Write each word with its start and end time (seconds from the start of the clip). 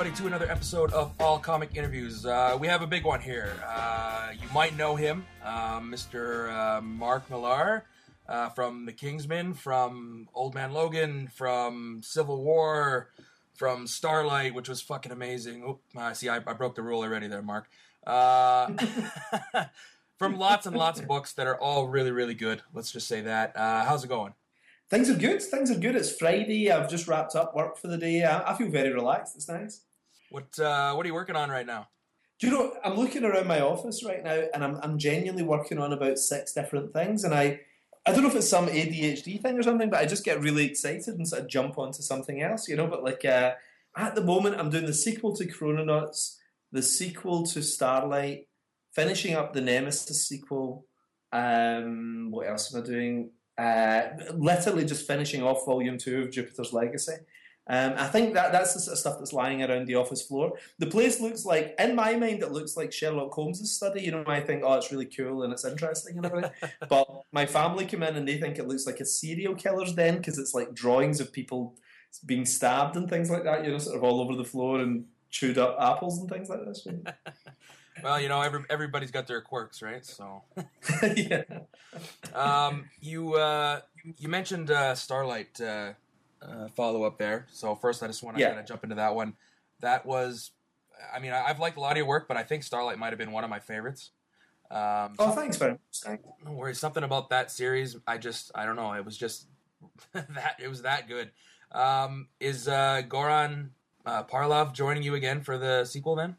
everybody 0.00 0.18
to 0.18 0.26
another 0.26 0.50
episode 0.50 0.90
of 0.94 1.12
All 1.20 1.38
Comic 1.38 1.76
Interviews. 1.76 2.24
Uh, 2.24 2.56
we 2.58 2.66
have 2.68 2.80
a 2.80 2.86
big 2.86 3.04
one 3.04 3.20
here. 3.20 3.52
Uh, 3.68 4.30
you 4.32 4.48
might 4.54 4.74
know 4.74 4.96
him, 4.96 5.26
uh, 5.44 5.78
Mr. 5.80 6.50
Uh, 6.50 6.80
Mark 6.80 7.28
Millar 7.28 7.84
uh, 8.26 8.48
from 8.48 8.86
The 8.86 8.92
Kingsman, 8.92 9.52
from 9.52 10.26
Old 10.32 10.54
Man 10.54 10.72
Logan, 10.72 11.28
from 11.28 12.00
Civil 12.02 12.42
War, 12.42 13.10
from 13.52 13.86
Starlight, 13.86 14.54
which 14.54 14.70
was 14.70 14.80
fucking 14.80 15.12
amazing. 15.12 15.62
Oop, 15.68 15.82
uh, 15.94 16.14
see, 16.14 16.30
I, 16.30 16.36
I 16.36 16.54
broke 16.54 16.76
the 16.76 16.82
rule 16.82 17.02
already 17.02 17.28
there, 17.28 17.42
Mark. 17.42 17.68
Uh, 18.06 18.72
from 20.18 20.38
lots 20.38 20.64
and 20.64 20.74
lots 20.74 20.98
of 20.98 21.08
books 21.08 21.34
that 21.34 21.46
are 21.46 21.60
all 21.60 21.88
really, 21.88 22.10
really 22.10 22.32
good. 22.34 22.62
Let's 22.72 22.90
just 22.90 23.06
say 23.06 23.20
that. 23.20 23.52
How's 23.54 24.02
it 24.02 24.08
going? 24.08 24.32
Things 24.88 25.10
are 25.10 25.14
good. 25.14 25.42
Things 25.42 25.70
are 25.70 25.78
good. 25.78 25.94
It's 25.94 26.16
Friday. 26.16 26.72
I've 26.72 26.88
just 26.88 27.06
wrapped 27.06 27.36
up 27.36 27.54
work 27.54 27.76
for 27.76 27.88
the 27.88 27.98
day. 27.98 28.24
I, 28.24 28.52
I 28.52 28.56
feel 28.56 28.70
very 28.70 28.94
relaxed. 28.94 29.36
It's 29.36 29.46
nice. 29.46 29.82
What 30.30 30.58
uh, 30.58 30.94
What 30.94 31.04
are 31.04 31.08
you 31.08 31.14
working 31.14 31.36
on 31.36 31.50
right 31.50 31.66
now? 31.66 31.88
Do 32.38 32.46
you 32.46 32.52
know? 32.52 32.72
I'm 32.84 32.94
looking 32.94 33.24
around 33.24 33.46
my 33.46 33.60
office 33.60 34.02
right 34.04 34.24
now, 34.24 34.44
and 34.54 34.64
I'm 34.64 34.78
I'm 34.82 34.96
genuinely 34.98 35.42
working 35.42 35.78
on 35.78 35.92
about 35.92 36.18
six 36.18 36.52
different 36.52 36.92
things. 36.92 37.24
And 37.24 37.34
I 37.34 37.60
I 38.06 38.12
don't 38.12 38.22
know 38.22 38.30
if 38.30 38.36
it's 38.36 38.48
some 38.48 38.68
ADHD 38.68 39.42
thing 39.42 39.58
or 39.58 39.62
something, 39.62 39.90
but 39.90 40.00
I 40.00 40.06
just 40.06 40.24
get 40.24 40.40
really 40.40 40.64
excited 40.64 41.08
and 41.08 41.28
sort 41.28 41.42
of 41.42 41.48
jump 41.48 41.78
onto 41.78 42.02
something 42.02 42.40
else, 42.40 42.68
you 42.68 42.76
know. 42.76 42.86
But 42.86 43.04
like 43.04 43.24
uh, 43.24 43.54
at 43.96 44.14
the 44.14 44.24
moment, 44.24 44.56
I'm 44.58 44.70
doing 44.70 44.86
the 44.86 44.94
sequel 44.94 45.36
to 45.36 45.44
Chrononauts, 45.44 46.36
the 46.72 46.82
sequel 46.82 47.44
to 47.48 47.62
Starlight, 47.62 48.46
finishing 48.94 49.34
up 49.34 49.52
the 49.52 49.60
Nemesis 49.60 50.26
sequel. 50.26 50.86
Um, 51.32 52.28
what 52.30 52.48
else 52.48 52.74
am 52.74 52.82
I 52.82 52.86
doing? 52.86 53.30
Uh, 53.58 54.02
literally 54.34 54.86
just 54.86 55.06
finishing 55.06 55.42
off 55.42 55.66
volume 55.66 55.98
two 55.98 56.22
of 56.22 56.30
Jupiter's 56.30 56.72
Legacy. 56.72 57.14
Um, 57.68 57.94
I 57.96 58.08
think 58.08 58.34
that 58.34 58.50
that's 58.50 58.74
the 58.74 58.80
sort 58.80 58.94
of 58.94 58.98
stuff 58.98 59.18
that's 59.18 59.32
lying 59.32 59.62
around 59.62 59.86
the 59.86 59.94
office 59.94 60.22
floor. 60.22 60.52
The 60.78 60.86
place 60.86 61.20
looks 61.20 61.44
like, 61.44 61.74
in 61.78 61.94
my 61.94 62.16
mind, 62.16 62.42
it 62.42 62.50
looks 62.50 62.76
like 62.76 62.92
Sherlock 62.92 63.32
Holmes' 63.32 63.70
study. 63.70 64.02
You 64.02 64.10
know, 64.10 64.24
I 64.26 64.40
think, 64.40 64.62
oh, 64.64 64.74
it's 64.74 64.90
really 64.90 65.06
cool 65.06 65.44
and 65.44 65.52
it's 65.52 65.64
interesting 65.64 66.16
and 66.16 66.26
everything. 66.26 66.50
but 66.88 67.06
my 67.32 67.46
family 67.46 67.86
come 67.86 68.02
in 68.02 68.16
and 68.16 68.26
they 68.26 68.38
think 68.38 68.58
it 68.58 68.66
looks 68.66 68.86
like 68.86 68.98
a 69.00 69.04
serial 69.04 69.54
killer's 69.54 69.94
den 69.94 70.16
because 70.16 70.38
it's 70.38 70.54
like 70.54 70.74
drawings 70.74 71.20
of 71.20 71.32
people 71.32 71.76
being 72.26 72.44
stabbed 72.44 72.96
and 72.96 73.08
things 73.08 73.30
like 73.30 73.44
that. 73.44 73.64
You 73.64 73.72
know, 73.72 73.78
sort 73.78 73.96
of 73.96 74.02
all 74.02 74.20
over 74.20 74.34
the 74.34 74.44
floor 74.44 74.80
and 74.80 75.04
chewed 75.30 75.58
up 75.58 75.76
apples 75.78 76.18
and 76.18 76.28
things 76.28 76.48
like 76.48 76.64
this. 76.64 76.86
Well, 78.02 78.20
you 78.20 78.28
know, 78.28 78.40
every, 78.40 78.64
everybody's 78.70 79.10
got 79.10 79.26
their 79.26 79.42
quirks, 79.42 79.82
right? 79.82 80.04
So, 80.04 80.42
yeah. 81.16 81.42
um, 82.32 82.88
you 83.00 83.34
uh, 83.34 83.80
you 84.16 84.28
mentioned 84.28 84.70
uh, 84.70 84.94
Starlight 84.94 85.60
uh, 85.60 85.92
uh, 86.42 86.68
follow 86.68 87.04
up 87.04 87.18
there. 87.18 87.46
So 87.50 87.74
first, 87.74 88.02
I 88.02 88.06
just 88.06 88.22
want 88.22 88.36
to 88.36 88.40
Yeah. 88.42 88.48
kind 88.48 88.60
of 88.60 88.66
jump 88.66 88.82
into 88.84 88.96
that 88.96 89.14
one. 89.14 89.34
That 89.80 90.04
was, 90.06 90.52
I 91.14 91.18
mean, 91.18 91.32
I, 91.32 91.42
I've 91.46 91.58
liked 91.60 91.76
a 91.76 91.80
lot 91.80 91.92
of 91.92 91.96
your 91.98 92.06
work, 92.06 92.28
but 92.28 92.36
I 92.36 92.42
think 92.42 92.62
Starlight 92.62 92.98
might 92.98 93.10
have 93.10 93.18
been 93.18 93.32
one 93.32 93.44
of 93.44 93.50
my 93.50 93.58
favorites. 93.60 94.10
Um, 94.70 95.14
Oh, 95.18 95.32
thanks 95.32 95.56
very 95.56 95.72
much. 95.72 95.80
Thanks. 95.94 96.24
no 96.44 96.52
worries. 96.52 96.78
Something 96.78 97.02
about 97.02 97.30
that 97.30 97.50
series, 97.50 97.96
I 98.06 98.18
just, 98.18 98.52
I 98.54 98.64
don't 98.66 98.76
know. 98.76 98.92
It 98.92 99.04
was 99.04 99.16
just 99.16 99.48
that 100.12 100.56
it 100.62 100.68
was 100.68 100.82
that 100.82 101.08
good. 101.08 101.30
Um, 101.72 102.28
is 102.40 102.68
uh, 102.68 103.02
Goran 103.08 103.70
uh, 104.06 104.24
Parlov 104.24 104.72
joining 104.72 105.02
you 105.02 105.14
again 105.14 105.40
for 105.40 105.56
the 105.58 105.84
sequel? 105.84 106.14
Then 106.16 106.36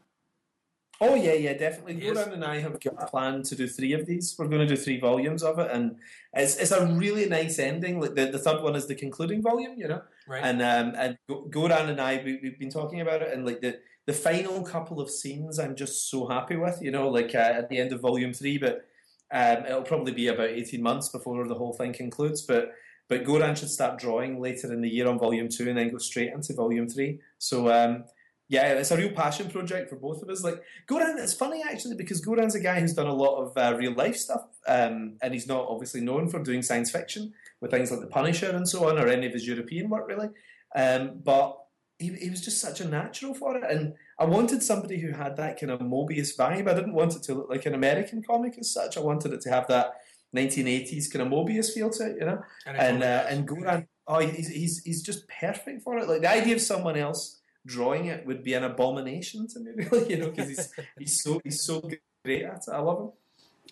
Oh 1.04 1.16
yeah, 1.16 1.32
yeah, 1.32 1.54
definitely. 1.54 1.94
He. 1.94 2.08
Goran 2.08 2.32
and 2.32 2.44
I 2.44 2.60
have 2.60 2.78
got 2.80 2.94
a 2.96 3.06
plan 3.06 3.42
to 3.42 3.56
do 3.56 3.66
three 3.66 3.92
of 3.92 4.06
these. 4.06 4.36
We're 4.38 4.46
going 4.46 4.66
to 4.66 4.72
do 4.72 4.80
three 4.80 5.00
volumes 5.00 5.42
of 5.42 5.58
it, 5.58 5.68
and 5.72 5.96
it's 6.32 6.56
it's 6.56 6.70
a 6.70 6.86
really 6.86 7.28
nice 7.28 7.58
ending. 7.58 7.98
Like 8.00 8.14
the, 8.14 8.26
the 8.26 8.38
third 8.38 8.62
one 8.62 8.76
is 8.76 8.86
the 8.86 8.94
concluding 8.94 9.42
volume, 9.42 9.74
you 9.76 9.88
know. 9.88 10.02
right? 10.28 10.44
And 10.44 10.62
um, 10.62 10.94
and 10.96 11.18
Goran 11.28 11.88
and 11.88 12.00
I 12.00 12.22
we, 12.24 12.38
we've 12.40 12.58
been 12.58 12.70
talking 12.70 13.00
about 13.00 13.20
it, 13.20 13.32
and 13.32 13.44
like 13.44 13.60
the 13.60 13.80
the 14.06 14.12
final 14.12 14.62
couple 14.62 15.00
of 15.00 15.10
scenes, 15.10 15.58
I'm 15.58 15.74
just 15.74 16.08
so 16.08 16.28
happy 16.28 16.54
with. 16.54 16.80
You 16.80 16.92
know, 16.92 17.08
like 17.08 17.34
uh, 17.34 17.38
at 17.60 17.68
the 17.68 17.78
end 17.78 17.92
of 17.92 18.00
volume 18.00 18.32
three, 18.32 18.58
but 18.58 18.86
um, 19.32 19.66
it'll 19.66 19.82
probably 19.82 20.12
be 20.12 20.28
about 20.28 20.50
eighteen 20.50 20.82
months 20.82 21.08
before 21.08 21.48
the 21.48 21.56
whole 21.56 21.72
thing 21.72 21.92
concludes. 21.92 22.42
But 22.42 22.74
but 23.08 23.24
Goran 23.24 23.56
should 23.56 23.70
start 23.70 23.98
drawing 23.98 24.40
later 24.40 24.72
in 24.72 24.82
the 24.82 24.88
year 24.88 25.08
on 25.08 25.18
volume 25.18 25.48
two, 25.48 25.68
and 25.68 25.76
then 25.76 25.90
go 25.90 25.98
straight 25.98 26.32
into 26.32 26.54
volume 26.54 26.88
three. 26.88 27.18
So. 27.38 27.72
Um, 27.72 28.04
yeah, 28.52 28.74
it's 28.74 28.90
a 28.90 28.98
real 28.98 29.12
passion 29.12 29.48
project 29.48 29.88
for 29.88 29.96
both 29.96 30.22
of 30.22 30.28
us. 30.28 30.44
Like 30.44 30.62
Goran, 30.86 31.18
it's 31.18 31.32
funny 31.32 31.62
actually 31.66 31.96
because 31.96 32.20
Goran's 32.20 32.54
a 32.54 32.60
guy 32.60 32.80
who's 32.80 32.92
done 32.92 33.06
a 33.06 33.14
lot 33.14 33.36
of 33.38 33.56
uh, 33.56 33.74
real 33.78 33.94
life 33.94 34.14
stuff, 34.14 34.42
um, 34.68 35.14
and 35.22 35.32
he's 35.32 35.46
not 35.46 35.66
obviously 35.70 36.02
known 36.02 36.28
for 36.28 36.38
doing 36.38 36.60
science 36.60 36.90
fiction 36.90 37.32
with 37.62 37.70
things 37.70 37.90
like 37.90 38.00
The 38.00 38.08
Punisher 38.08 38.50
and 38.50 38.68
so 38.68 38.90
on, 38.90 38.98
or 38.98 39.08
any 39.08 39.26
of 39.26 39.32
his 39.32 39.46
European 39.46 39.88
work 39.88 40.06
really. 40.06 40.28
Um, 40.76 41.12
but 41.24 41.58
he, 41.98 42.08
he 42.08 42.28
was 42.28 42.42
just 42.42 42.60
such 42.60 42.82
a 42.82 42.86
natural 42.86 43.32
for 43.32 43.56
it, 43.56 43.64
and 43.66 43.94
I 44.18 44.26
wanted 44.26 44.62
somebody 44.62 45.00
who 45.00 45.12
had 45.12 45.34
that 45.38 45.58
kind 45.58 45.72
of 45.72 45.80
Moebius 45.80 46.36
vibe. 46.36 46.68
I 46.68 46.74
didn't 46.74 46.92
want 46.92 47.16
it 47.16 47.22
to 47.22 47.34
look 47.34 47.48
like 47.48 47.64
an 47.64 47.72
American 47.72 48.22
comic 48.22 48.58
as 48.58 48.70
such. 48.70 48.98
I 48.98 49.00
wanted 49.00 49.32
it 49.32 49.40
to 49.42 49.48
have 49.48 49.66
that 49.68 49.94
1980s 50.36 51.10
kind 51.10 51.22
of 51.22 51.32
Moebius 51.32 51.72
feel 51.72 51.88
to 51.88 52.10
it, 52.10 52.16
you 52.20 52.26
know. 52.26 52.42
And 52.66 53.00
totally 53.00 53.02
uh, 53.02 53.26
and 53.28 53.48
Goran, 53.48 53.86
oh, 54.06 54.18
he's, 54.18 54.48
he's 54.48 54.82
he's 54.84 55.02
just 55.02 55.26
perfect 55.28 55.82
for 55.82 55.96
it. 55.96 56.06
Like 56.06 56.20
the 56.20 56.30
idea 56.30 56.54
of 56.54 56.60
someone 56.60 56.98
else 56.98 57.38
drawing 57.66 58.06
it 58.06 58.26
would 58.26 58.42
be 58.42 58.54
an 58.54 58.64
abomination 58.64 59.46
to 59.48 59.60
me, 59.60 59.70
really, 59.90 60.10
you 60.10 60.16
know, 60.18 60.30
because 60.30 60.48
he's 60.48 60.74
he's 60.98 61.22
so 61.22 61.40
he's 61.44 61.62
so 61.62 61.80
great 62.24 62.42
at 62.42 62.56
it. 62.56 62.64
I 62.72 62.78
love 62.78 63.00
him. 63.00 63.12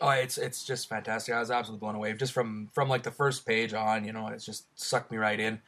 Oh, 0.01 0.11
it's 0.11 0.39
it's 0.39 0.65
just 0.65 0.89
fantastic. 0.89 1.35
I 1.35 1.41
was 1.41 1.51
absolutely 1.51 1.81
blown 1.81 1.95
away 1.95 2.13
just 2.15 2.33
from 2.33 2.69
from 2.73 2.89
like 2.89 3.03
the 3.03 3.11
first 3.11 3.47
page 3.47 3.75
on. 3.75 4.05
You 4.05 4.13
know, 4.13 4.29
it's 4.29 4.47
just 4.47 4.67
sucked 4.79 5.11
me 5.11 5.19
right 5.19 5.39
in. 5.39 5.61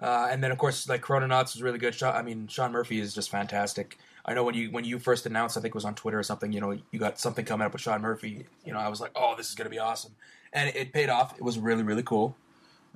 Uh, 0.00 0.28
and 0.30 0.42
then 0.44 0.52
of 0.52 0.58
course, 0.58 0.88
like 0.88 1.02
Chrononauts 1.02 1.56
is 1.56 1.62
really 1.62 1.78
good. 1.78 1.94
Sean, 1.94 2.14
I 2.14 2.22
mean, 2.22 2.46
Sean 2.46 2.70
Murphy 2.70 3.00
is 3.00 3.14
just 3.14 3.30
fantastic. 3.30 3.98
I 4.24 4.34
know 4.34 4.44
when 4.44 4.54
you 4.54 4.70
when 4.70 4.84
you 4.84 4.98
first 4.98 5.26
announced, 5.26 5.56
I 5.56 5.60
think 5.60 5.72
it 5.72 5.74
was 5.74 5.84
on 5.84 5.94
Twitter 5.94 6.18
or 6.18 6.22
something. 6.22 6.52
You 6.52 6.60
know, 6.60 6.78
you 6.92 6.98
got 6.98 7.18
something 7.18 7.44
coming 7.44 7.64
up 7.64 7.72
with 7.72 7.82
Sean 7.82 8.02
Murphy. 8.02 8.44
You 8.64 8.72
know, 8.72 8.78
I 8.78 8.88
was 8.88 9.00
like, 9.00 9.12
oh, 9.16 9.34
this 9.36 9.48
is 9.48 9.54
gonna 9.54 9.70
be 9.70 9.78
awesome, 9.78 10.14
and 10.52 10.68
it, 10.68 10.76
it 10.76 10.92
paid 10.92 11.08
off. 11.08 11.34
It 11.36 11.42
was 11.42 11.58
really 11.58 11.82
really 11.82 12.02
cool. 12.02 12.36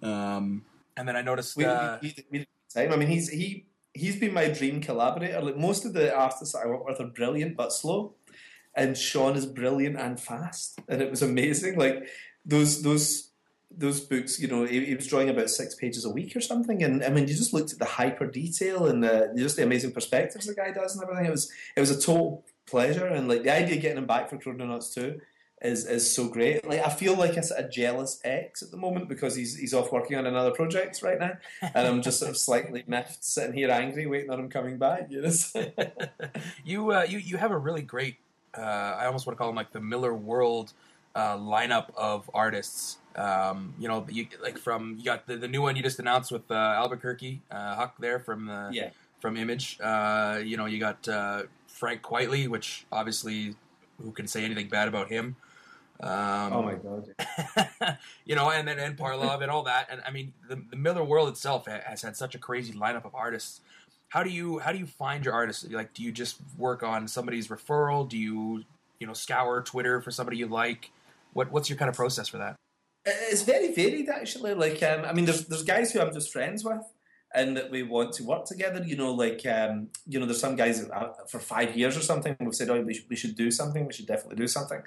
Um, 0.02 0.64
and 0.96 1.08
then 1.08 1.16
I 1.16 1.22
noticed. 1.22 1.56
We, 1.56 1.64
Uh, 1.64 1.98
we, 2.02 2.14
we. 2.30 2.46
I 2.76 2.86
mean, 2.96 3.08
he's 3.08 3.28
he 3.28 3.64
he's 3.94 4.16
been 4.16 4.32
my 4.32 4.48
dream 4.48 4.80
collaborator. 4.80 5.40
Like 5.40 5.56
most 5.56 5.84
of 5.84 5.92
the 5.92 6.14
artists 6.14 6.54
I 6.54 6.66
work 6.66 6.86
with 6.86 7.00
are 7.00 7.06
brilliant 7.06 7.56
but 7.56 7.72
slow, 7.72 8.14
and 8.74 8.96
Sean 8.96 9.36
is 9.36 9.46
brilliant 9.46 9.96
and 9.96 10.18
fast, 10.18 10.78
and 10.88 11.02
it 11.02 11.10
was 11.10 11.22
amazing. 11.22 11.78
Like 11.78 12.06
those 12.44 12.82
those 12.82 13.30
those 13.74 14.00
books, 14.00 14.38
you 14.38 14.48
know, 14.48 14.64
he, 14.64 14.84
he 14.84 14.94
was 14.94 15.06
drawing 15.06 15.30
about 15.30 15.48
six 15.48 15.74
pages 15.74 16.04
a 16.04 16.10
week 16.10 16.36
or 16.36 16.40
something, 16.40 16.82
and 16.82 17.02
I 17.02 17.08
mean, 17.08 17.26
you 17.26 17.34
just 17.34 17.52
looked 17.52 17.72
at 17.72 17.78
the 17.78 17.84
hyper 17.84 18.26
detail 18.26 18.86
and 18.86 19.02
the 19.02 19.32
just 19.36 19.56
the 19.56 19.62
amazing 19.62 19.92
perspectives 19.92 20.46
the 20.46 20.54
guy 20.54 20.72
does 20.72 20.94
and 20.94 21.02
everything. 21.02 21.26
It 21.26 21.30
was 21.30 21.50
it 21.76 21.80
was 21.80 21.90
a 21.90 22.00
total 22.00 22.44
pleasure, 22.66 23.06
and 23.06 23.28
like 23.28 23.42
the 23.42 23.54
idea 23.54 23.76
of 23.76 23.82
getting 23.82 23.98
him 23.98 24.06
back 24.06 24.30
for 24.30 24.38
Chrononauts 24.38 24.94
too. 24.94 25.20
Is, 25.64 25.86
is 25.86 26.10
so 26.10 26.26
great. 26.26 26.66
Like 26.66 26.84
I 26.84 26.90
feel 26.90 27.14
like 27.14 27.36
it's 27.36 27.52
a 27.52 27.68
jealous 27.68 28.20
ex 28.24 28.62
at 28.62 28.72
the 28.72 28.76
moment 28.76 29.08
because 29.08 29.36
he's 29.36 29.56
he's 29.56 29.72
off 29.72 29.92
working 29.92 30.18
on 30.18 30.26
another 30.26 30.50
project 30.50 31.00
right 31.02 31.20
now, 31.20 31.34
and 31.60 31.86
I'm 31.86 32.02
just 32.02 32.18
sort 32.18 32.30
of 32.30 32.36
slightly 32.36 32.82
miffed, 32.88 33.22
sitting 33.22 33.52
here 33.52 33.70
angry, 33.70 34.06
waiting 34.06 34.30
on 34.30 34.40
him 34.40 34.48
coming 34.48 34.76
back. 34.76 35.06
You 35.08 35.22
know? 35.22 35.30
you 36.64 36.90
uh, 36.90 37.06
you 37.08 37.18
you 37.18 37.36
have 37.36 37.52
a 37.52 37.58
really 37.58 37.82
great. 37.82 38.16
Uh, 38.58 38.60
I 38.60 39.06
almost 39.06 39.24
want 39.24 39.36
to 39.36 39.38
call 39.38 39.46
them 39.46 39.56
like 39.56 39.70
the 39.70 39.78
Millarworld 39.78 40.72
uh, 41.14 41.36
lineup 41.36 41.94
of 41.96 42.30
artists. 42.34 42.98
Um, 43.14 43.74
you 43.78 43.88
know, 43.88 44.06
you, 44.08 44.26
like 44.42 44.58
from 44.58 44.96
you 44.98 45.04
got 45.04 45.26
the, 45.26 45.36
the 45.36 45.48
new 45.48 45.62
one 45.62 45.76
you 45.76 45.82
just 45.82 45.98
announced 45.98 46.32
with 46.32 46.50
uh, 46.50 46.54
Albuquerque 46.54 47.40
uh, 47.50 47.74
Huck 47.74 47.96
there 47.98 48.18
from 48.18 48.46
the 48.46 48.70
yeah, 48.72 48.90
from 49.20 49.36
Image. 49.36 49.78
Uh, 49.80 50.40
you 50.42 50.56
know, 50.56 50.66
you 50.66 50.78
got 50.80 51.06
uh, 51.08 51.42
Frank 51.66 52.02
Quitely, 52.02 52.48
which 52.48 52.86
obviously 52.90 53.54
who 54.02 54.12
can 54.12 54.26
say 54.26 54.44
anything 54.44 54.68
bad 54.68 54.88
about 54.88 55.08
him. 55.08 55.36
Um, 56.02 56.52
oh 56.52 56.62
my 56.62 56.74
god. 56.74 57.98
you 58.24 58.34
know, 58.34 58.50
and 58.50 58.66
then 58.66 58.78
and 58.78 58.96
Parlov 58.96 59.40
and 59.40 59.50
all 59.50 59.62
that. 59.64 59.88
And 59.90 60.02
I 60.06 60.10
mean, 60.10 60.32
the, 60.48 60.56
the 60.56 60.76
Millarworld 60.76 61.28
itself 61.28 61.66
has 61.66 62.02
had 62.02 62.16
such 62.16 62.34
a 62.34 62.38
crazy 62.38 62.72
lineup 62.72 63.04
of 63.04 63.14
artists. 63.14 63.60
How 64.08 64.22
do 64.22 64.30
you 64.30 64.58
how 64.58 64.72
do 64.72 64.78
you 64.78 64.86
find 64.86 65.24
your 65.24 65.32
artists? 65.34 65.64
Like, 65.70 65.94
do 65.94 66.02
you 66.02 66.10
just 66.10 66.36
work 66.58 66.82
on 66.82 67.06
somebody's 67.06 67.48
referral? 67.48 68.08
Do 68.08 68.18
you 68.18 68.64
you 68.98 69.06
know 69.06 69.12
scour 69.12 69.62
Twitter 69.62 70.00
for 70.00 70.10
somebody 70.10 70.38
you 70.38 70.48
like? 70.48 70.90
What 71.34 71.52
what's 71.52 71.70
your 71.70 71.78
kind 71.78 71.88
of 71.88 71.94
process 71.94 72.28
for 72.28 72.38
that? 72.38 72.56
It's 73.04 73.42
very 73.42 73.72
varied, 73.72 74.08
actually. 74.08 74.54
Like, 74.54 74.82
um, 74.82 75.04
I 75.04 75.12
mean, 75.12 75.24
there's 75.24 75.46
there's 75.46 75.64
guys 75.64 75.92
who 75.92 76.00
I'm 76.00 76.12
just 76.12 76.32
friends 76.32 76.64
with, 76.64 76.82
and 77.34 77.56
that 77.56 77.70
we 77.70 77.82
want 77.82 78.12
to 78.14 78.24
work 78.24 78.44
together. 78.44 78.82
You 78.84 78.96
know, 78.96 79.12
like, 79.12 79.44
um, 79.46 79.88
you 80.06 80.20
know, 80.20 80.26
there's 80.26 80.40
some 80.40 80.56
guys 80.56 80.84
that, 80.84 80.92
uh, 80.96 81.12
for 81.28 81.38
five 81.38 81.76
years 81.76 81.96
or 81.96 82.00
something. 82.00 82.36
We've 82.40 82.54
said, 82.54 82.70
oh, 82.70 82.80
we 82.80 82.94
should, 82.94 83.08
we 83.08 83.16
should 83.16 83.34
do 83.34 83.50
something. 83.50 83.86
We 83.86 83.92
should 83.92 84.06
definitely 84.06 84.36
do 84.36 84.46
something. 84.46 84.82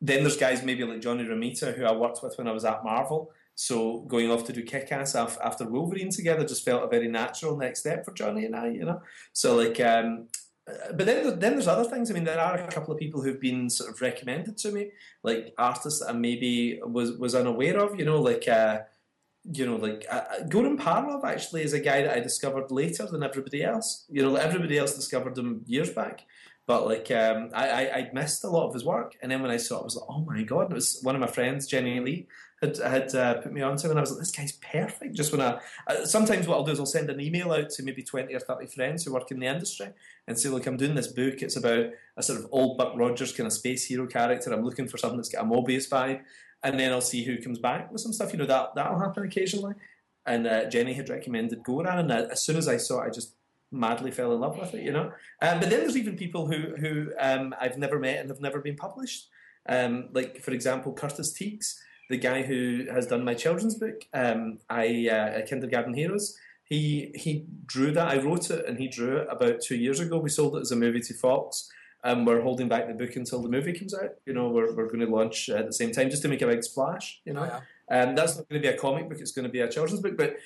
Then 0.00 0.22
there's 0.22 0.36
guys 0.36 0.62
maybe 0.62 0.84
like 0.84 1.00
Johnny 1.00 1.24
Romita, 1.24 1.74
who 1.74 1.84
I 1.84 1.92
worked 1.92 2.22
with 2.22 2.36
when 2.38 2.48
I 2.48 2.52
was 2.52 2.64
at 2.64 2.84
Marvel. 2.84 3.32
So 3.54 4.00
going 4.02 4.30
off 4.30 4.44
to 4.44 4.52
do 4.52 4.62
Kick-Ass 4.62 5.16
after 5.16 5.68
Wolverine 5.68 6.10
together 6.10 6.46
just 6.46 6.64
felt 6.64 6.84
a 6.84 6.86
very 6.86 7.08
natural 7.08 7.56
next 7.56 7.80
step 7.80 8.04
for 8.04 8.12
Johnny 8.12 8.44
and 8.44 8.54
I. 8.54 8.68
You 8.68 8.84
know, 8.84 9.02
so 9.32 9.56
like. 9.56 9.80
Um, 9.80 10.28
uh, 10.68 10.92
but 10.92 11.06
then, 11.06 11.38
then 11.38 11.52
there's 11.54 11.66
other 11.66 11.88
things. 11.88 12.10
I 12.10 12.14
mean, 12.14 12.24
there 12.24 12.38
are 12.38 12.56
a 12.56 12.70
couple 12.70 12.92
of 12.92 13.00
people 13.00 13.22
who've 13.22 13.40
been 13.40 13.70
sort 13.70 13.90
of 13.90 14.00
recommended 14.02 14.58
to 14.58 14.70
me, 14.70 14.90
like 15.22 15.54
artists 15.56 16.00
that 16.00 16.10
I 16.10 16.12
maybe 16.12 16.78
was 16.84 17.12
was 17.12 17.34
unaware 17.34 17.78
of. 17.78 17.98
You 17.98 18.04
know, 18.04 18.20
like 18.20 18.46
uh, 18.46 18.80
you 19.52 19.66
know, 19.66 19.76
like 19.76 20.04
uh, 20.10 20.24
Goran 20.44 20.78
Parlov 20.78 21.24
actually 21.24 21.62
is 21.62 21.72
a 21.72 21.80
guy 21.80 22.02
that 22.02 22.16
I 22.16 22.20
discovered 22.20 22.70
later 22.70 23.06
than 23.06 23.22
everybody 23.22 23.62
else. 23.64 24.04
You 24.10 24.22
know, 24.22 24.36
everybody 24.36 24.76
else 24.78 24.94
discovered 24.94 25.38
him 25.38 25.62
years 25.66 25.90
back, 25.90 26.26
but 26.68 26.86
like 26.86 27.10
um, 27.10 27.50
I, 27.54 27.68
I 27.70 27.96
I 27.96 28.10
missed 28.12 28.44
a 28.44 28.48
lot 28.48 28.68
of 28.68 28.74
his 28.74 28.84
work, 28.84 29.16
and 29.22 29.32
then 29.32 29.42
when 29.42 29.50
I 29.50 29.56
saw 29.56 29.78
it, 29.78 29.80
I 29.80 29.84
was 29.84 29.96
like, 29.96 30.04
oh 30.08 30.20
my 30.20 30.42
god! 30.42 30.70
It 30.70 30.74
was 30.74 31.00
one 31.02 31.16
of 31.16 31.20
my 31.20 31.26
friends, 31.26 31.66
Jenny 31.66 31.98
Lee, 31.98 32.28
had 32.62 32.76
had 32.76 33.14
uh, 33.14 33.40
put 33.40 33.52
me 33.52 33.62
onto, 33.62 33.88
and 33.88 33.98
I 33.98 34.02
was 34.02 34.10
like, 34.10 34.20
this 34.20 34.30
guy's 34.30 34.52
perfect. 34.52 35.16
Just 35.16 35.32
when 35.32 35.40
I 35.40 35.58
uh, 35.88 36.04
sometimes 36.04 36.46
what 36.46 36.56
I'll 36.56 36.64
do 36.64 36.72
is 36.72 36.78
I'll 36.78 36.86
send 36.86 37.10
an 37.10 37.20
email 37.20 37.50
out 37.52 37.70
to 37.70 37.82
maybe 37.82 38.02
twenty 38.04 38.34
or 38.34 38.40
thirty 38.40 38.66
friends 38.66 39.04
who 39.04 39.14
work 39.14 39.32
in 39.32 39.40
the 39.40 39.46
industry 39.46 39.88
and 40.28 40.38
say, 40.38 40.50
look, 40.50 40.66
I'm 40.66 40.76
doing 40.76 40.94
this 40.94 41.08
book. 41.08 41.42
It's 41.42 41.56
about 41.56 41.86
a 42.16 42.22
sort 42.22 42.38
of 42.38 42.48
old 42.52 42.76
Buck 42.76 42.92
Rogers 42.96 43.32
kind 43.32 43.46
of 43.46 43.52
space 43.54 43.86
hero 43.86 44.06
character. 44.06 44.52
I'm 44.52 44.64
looking 44.64 44.88
for 44.88 44.98
something 44.98 45.16
that's 45.16 45.30
got 45.30 45.44
a 45.44 45.48
Moebius 45.48 45.88
vibe 45.88 46.20
and 46.62 46.78
then 46.78 46.92
I'll 46.92 47.00
see 47.00 47.24
who 47.24 47.38
comes 47.38 47.58
back 47.58 47.90
with 47.90 48.00
some 48.00 48.12
stuff. 48.12 48.32
You 48.32 48.38
know 48.38 48.46
that 48.46 48.74
that'll 48.74 48.98
happen 48.98 49.24
occasionally. 49.24 49.74
And 50.26 50.46
uh, 50.46 50.68
Jenny 50.68 50.92
had 50.92 51.08
recommended 51.08 51.62
Goran, 51.62 52.00
and 52.00 52.12
uh, 52.12 52.26
as 52.30 52.42
soon 52.42 52.56
as 52.56 52.68
I 52.68 52.76
saw 52.76 53.02
it, 53.02 53.06
I 53.06 53.10
just 53.10 53.34
madly 53.70 54.10
fell 54.10 54.32
in 54.32 54.40
love 54.40 54.58
with 54.58 54.74
it. 54.74 54.82
You 54.82 54.92
know. 54.92 55.12
Um, 55.42 55.60
but 55.60 55.70
then 55.70 55.80
there's 55.80 55.96
even 55.96 56.16
people 56.16 56.46
who 56.46 56.76
who 56.76 57.12
um, 57.18 57.54
I've 57.60 57.78
never 57.78 57.98
met 57.98 58.18
and 58.18 58.30
have 58.30 58.40
never 58.40 58.60
been 58.60 58.76
published. 58.76 59.28
Um, 59.68 60.08
like 60.12 60.40
for 60.40 60.52
example, 60.52 60.92
Curtis 60.92 61.32
Teagues, 61.32 61.78
the 62.08 62.16
guy 62.16 62.42
who 62.42 62.86
has 62.90 63.06
done 63.06 63.24
my 63.24 63.34
children's 63.34 63.74
book, 63.74 64.04
um, 64.14 64.58
I 64.70 65.08
uh, 65.10 65.46
Kindergarten 65.46 65.94
Heroes. 65.94 66.36
He 66.64 67.12
he 67.14 67.46
drew 67.66 67.92
that. 67.92 68.08
I 68.08 68.18
wrote 68.18 68.50
it, 68.50 68.66
and 68.66 68.78
he 68.78 68.88
drew 68.88 69.18
it 69.18 69.28
about 69.30 69.60
two 69.60 69.76
years 69.76 70.00
ago. 70.00 70.18
We 70.18 70.30
sold 70.30 70.56
it 70.56 70.60
as 70.60 70.72
a 70.72 70.76
movie 70.76 71.00
to 71.00 71.14
Fox 71.14 71.70
and 72.04 72.26
we're 72.26 72.42
holding 72.42 72.68
back 72.68 72.86
the 72.86 72.94
book 72.94 73.16
until 73.16 73.42
the 73.42 73.48
movie 73.48 73.72
comes 73.72 73.94
out. 73.94 74.10
You 74.24 74.32
know, 74.32 74.48
we're, 74.48 74.74
we're 74.74 74.86
going 74.86 75.00
to 75.00 75.06
launch 75.06 75.48
at 75.48 75.66
the 75.66 75.72
same 75.72 75.92
time 75.92 76.10
just 76.10 76.22
to 76.22 76.28
make 76.28 76.42
a 76.42 76.46
big 76.46 76.62
splash. 76.62 77.20
You 77.24 77.32
know, 77.32 77.42
oh, 77.42 77.60
yeah. 77.90 78.02
um, 78.02 78.14
that's 78.14 78.36
not 78.36 78.48
going 78.48 78.62
to 78.62 78.68
be 78.68 78.74
a 78.74 78.78
comic 78.78 79.08
book; 79.08 79.18
it's 79.20 79.32
going 79.32 79.46
to 79.46 79.50
be 79.50 79.60
a 79.60 79.68
children's 79.68 80.00
book. 80.00 80.16
But 80.16 80.36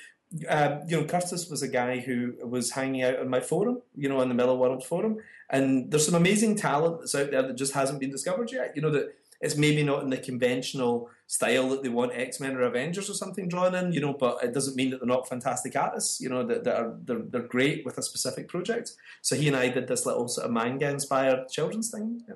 um, 0.49 0.81
you 0.87 1.01
know, 1.01 1.07
Curtis 1.07 1.49
was 1.49 1.63
a 1.63 1.69
guy 1.69 2.01
who 2.01 2.35
was 2.43 2.71
hanging 2.71 3.03
out 3.03 3.19
on 3.19 3.29
my 3.29 3.41
forum, 3.41 3.83
you 3.97 4.09
know, 4.09 4.21
on 4.21 4.29
the 4.29 4.35
Millarworld 4.35 4.85
forum, 4.85 5.19
and 5.51 5.91
there's 5.91 6.07
some 6.07 6.15
amazing 6.15 6.57
talent 6.57 7.01
that's 7.01 7.15
out 7.15 7.31
there 7.31 7.43
that 7.43 7.57
just 7.57 7.75
hasn't 7.75 8.01
been 8.01 8.11
discovered 8.11 8.51
yet. 8.51 8.75
You 8.75 8.83
know 8.83 8.91
that 8.91 9.15
it's 9.43 9.57
maybe 9.57 9.83
not 9.83 10.03
in 10.03 10.11
the 10.11 10.17
conventional 10.17 11.11
style 11.27 11.69
that 11.71 11.83
they 11.83 11.89
want 11.89 12.13
X 12.15 12.41
Men 12.41 12.57
or 12.57 12.63
Avengers 12.63 13.11
or 13.11 13.15
something 13.15 13.49
drawn 13.49 13.75
in, 13.75 13.93
you 13.93 14.01
know, 14.01 14.13
but 14.13 14.43
it 14.43 14.55
doesn't 14.55 14.77
mean 14.77 14.91
that 14.91 15.01
they're 15.01 15.07
not 15.07 15.29
fantastic 15.29 15.75
artists, 15.75 16.21
you 16.21 16.29
know, 16.29 16.47
that, 16.47 16.63
that 16.65 16.77
are 16.77 16.95
they're, 17.05 17.23
they're 17.23 17.43
great 17.43 17.85
with 17.85 17.99
a 17.99 18.03
specific 18.03 18.49
project. 18.49 18.93
So 19.21 19.35
he 19.35 19.49
and 19.49 19.57
I 19.57 19.69
did 19.69 19.89
this 19.89 20.07
little 20.07 20.29
sort 20.29 20.47
of 20.47 20.53
manga 20.53 20.89
inspired 20.89 21.49
children's 21.49 21.91
thing. 21.91 22.23
Yeah. 22.29 22.35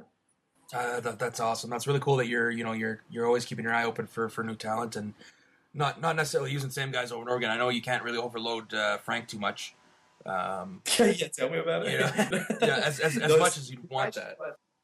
Uh, 0.74 0.98
that, 0.98 1.18
that's 1.18 1.38
awesome. 1.38 1.70
That's 1.70 1.86
really 1.86 2.00
cool 2.00 2.16
that 2.16 2.26
you're 2.26 2.50
you 2.50 2.64
know 2.64 2.72
you're 2.72 3.00
you're 3.08 3.26
always 3.26 3.44
keeping 3.44 3.64
your 3.64 3.74
eye 3.74 3.84
open 3.84 4.06
for 4.08 4.28
for 4.28 4.42
new 4.42 4.56
talent 4.56 4.96
and 4.96 5.14
not 5.76 6.00
not 6.00 6.16
necessarily 6.16 6.50
using 6.50 6.68
the 6.68 6.74
same 6.74 6.90
guys 6.90 7.12
over 7.12 7.22
and 7.22 7.28
over 7.28 7.38
again. 7.38 7.50
I 7.50 7.56
know 7.56 7.68
you 7.68 7.82
can't 7.82 8.02
really 8.02 8.18
overload 8.18 8.74
uh, 8.74 8.98
Frank 8.98 9.28
too 9.28 9.38
much. 9.38 9.74
Um, 10.24 10.82
yeah, 10.98 11.28
tell 11.28 11.50
me 11.50 11.58
about 11.58 11.86
it. 11.86 11.92
Yeah, 11.92 12.28
yeah 12.60 12.76
as, 12.84 12.98
as, 12.98 13.16
as 13.16 13.30
no, 13.30 13.38
much 13.38 13.56
as 13.56 13.70
you 13.70 13.78
want 13.88 14.14
that 14.14 14.36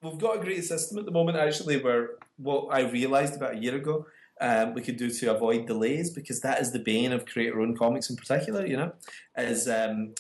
we've 0.03 0.19
got 0.19 0.37
a 0.37 0.41
great 0.41 0.65
system 0.65 0.99
at 0.99 1.05
the 1.05 1.11
moment, 1.11 1.39
actually, 1.39 1.81
where 1.81 2.11
what 2.37 2.69
I 2.71 2.81
realised 2.81 3.37
about 3.37 3.55
a 3.55 3.59
year 3.59 3.77
ago 3.77 4.06
um, 4.41 4.75
we 4.75 4.83
could 4.83 4.97
do 4.97 5.11
to 5.11 5.35
avoid 5.35 5.67
delays 5.67 6.11
because 6.11 6.41
that 6.41 6.61
is 6.61 6.73
the 6.73 6.81
bane 6.81 7.12
of 7.12 7.27
creator-owned 7.27 7.79
comics 7.79 8.11
in 8.11 8.17
particular. 8.17 8.67
You 8.67 8.77
know, 8.77 8.93
is 9.37 9.69
um, 9.69 10.15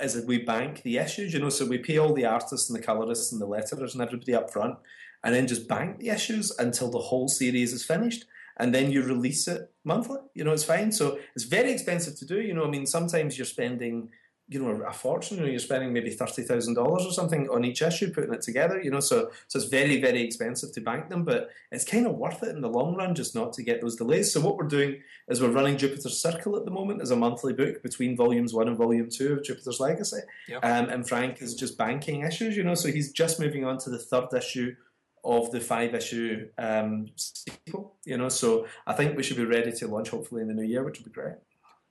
is 0.00 0.24
we 0.26 0.38
bank 0.38 0.82
the 0.82 0.98
issues. 0.98 1.34
You 1.34 1.40
know, 1.40 1.48
so 1.48 1.66
we 1.66 1.78
pay 1.78 1.98
all 1.98 2.14
the 2.14 2.26
artists 2.26 2.70
and 2.70 2.78
the 2.78 2.82
colorists 2.82 3.32
and 3.32 3.40
the 3.40 3.48
letterers 3.48 3.94
and 3.94 4.02
everybody 4.02 4.34
up 4.34 4.52
front, 4.52 4.76
and 5.24 5.34
then 5.34 5.46
just 5.46 5.68
bank 5.68 5.98
the 5.98 6.10
issues 6.10 6.56
until 6.58 6.90
the 6.90 6.98
whole 6.98 7.28
series 7.28 7.72
is 7.72 7.84
finished. 7.84 8.24
And 8.58 8.74
then 8.74 8.90
you 8.90 9.02
release 9.02 9.46
it 9.48 9.70
monthly. 9.84 10.18
You 10.34 10.44
know, 10.44 10.52
it's 10.52 10.64
fine. 10.64 10.92
So 10.92 11.18
it's 11.34 11.44
very 11.44 11.72
expensive 11.72 12.16
to 12.18 12.26
do. 12.26 12.40
You 12.40 12.54
know, 12.54 12.64
I 12.64 12.70
mean, 12.70 12.86
sometimes 12.86 13.38
you're 13.38 13.44
spending 13.44 14.10
you 14.50 14.62
know 14.62 14.82
a 14.82 14.92
fortune. 14.92 15.36
You 15.36 15.44
know, 15.44 15.50
you're 15.50 15.58
spending 15.58 15.92
maybe 15.92 16.10
thirty 16.10 16.42
thousand 16.42 16.74
dollars 16.74 17.04
or 17.04 17.12
something 17.12 17.48
on 17.50 17.64
each 17.64 17.82
issue, 17.82 18.12
putting 18.12 18.32
it 18.32 18.40
together. 18.40 18.80
You 18.82 18.90
know, 18.90 19.00
so 19.00 19.30
so 19.46 19.58
it's 19.58 19.68
very 19.68 20.00
very 20.00 20.22
expensive 20.22 20.72
to 20.72 20.80
bank 20.80 21.10
them, 21.10 21.24
but 21.24 21.50
it's 21.70 21.84
kind 21.84 22.06
of 22.06 22.16
worth 22.16 22.42
it 22.42 22.54
in 22.54 22.62
the 22.62 22.68
long 22.68 22.96
run, 22.96 23.14
just 23.14 23.34
not 23.34 23.52
to 23.54 23.62
get 23.62 23.82
those 23.82 23.96
delays. 23.96 24.32
So 24.32 24.40
what 24.40 24.56
we're 24.56 24.66
doing 24.66 25.02
is 25.28 25.42
we're 25.42 25.50
running 25.50 25.76
Jupiter's 25.76 26.20
Circle 26.20 26.56
at 26.56 26.64
the 26.64 26.70
moment 26.70 27.02
as 27.02 27.10
a 27.10 27.16
monthly 27.16 27.52
book 27.52 27.82
between 27.82 28.16
volumes 28.16 28.54
one 28.54 28.68
and 28.68 28.76
volume 28.76 29.10
two 29.10 29.34
of 29.34 29.44
Jupiter's 29.44 29.80
Legacy, 29.80 30.20
yep. 30.48 30.64
um, 30.64 30.88
and 30.88 31.06
Frank 31.06 31.42
is 31.42 31.54
just 31.54 31.76
banking 31.76 32.22
issues. 32.22 32.56
You 32.56 32.64
know, 32.64 32.74
so 32.74 32.90
he's 32.90 33.12
just 33.12 33.38
moving 33.38 33.66
on 33.66 33.78
to 33.78 33.90
the 33.90 33.98
third 33.98 34.32
issue 34.34 34.74
of 35.24 35.50
the 35.50 35.60
five 35.60 35.94
issue 35.94 36.48
um, 36.58 37.08
sequel. 37.16 37.94
You 38.04 38.16
know, 38.18 38.28
so 38.28 38.66
I 38.86 38.92
think 38.92 39.16
we 39.16 39.22
should 39.22 39.36
be 39.36 39.44
ready 39.44 39.72
to 39.72 39.88
launch 39.88 40.10
hopefully 40.10 40.42
in 40.42 40.48
the 40.48 40.54
new 40.54 40.64
year, 40.64 40.82
which 40.84 40.98
would 40.98 41.04
be 41.04 41.10
great. 41.12 41.36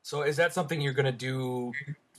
So 0.02 0.22
is 0.22 0.38
that 0.38 0.54
something 0.54 0.80
you're 0.80 0.94
going 0.94 1.06
to 1.06 1.12
do 1.12 1.74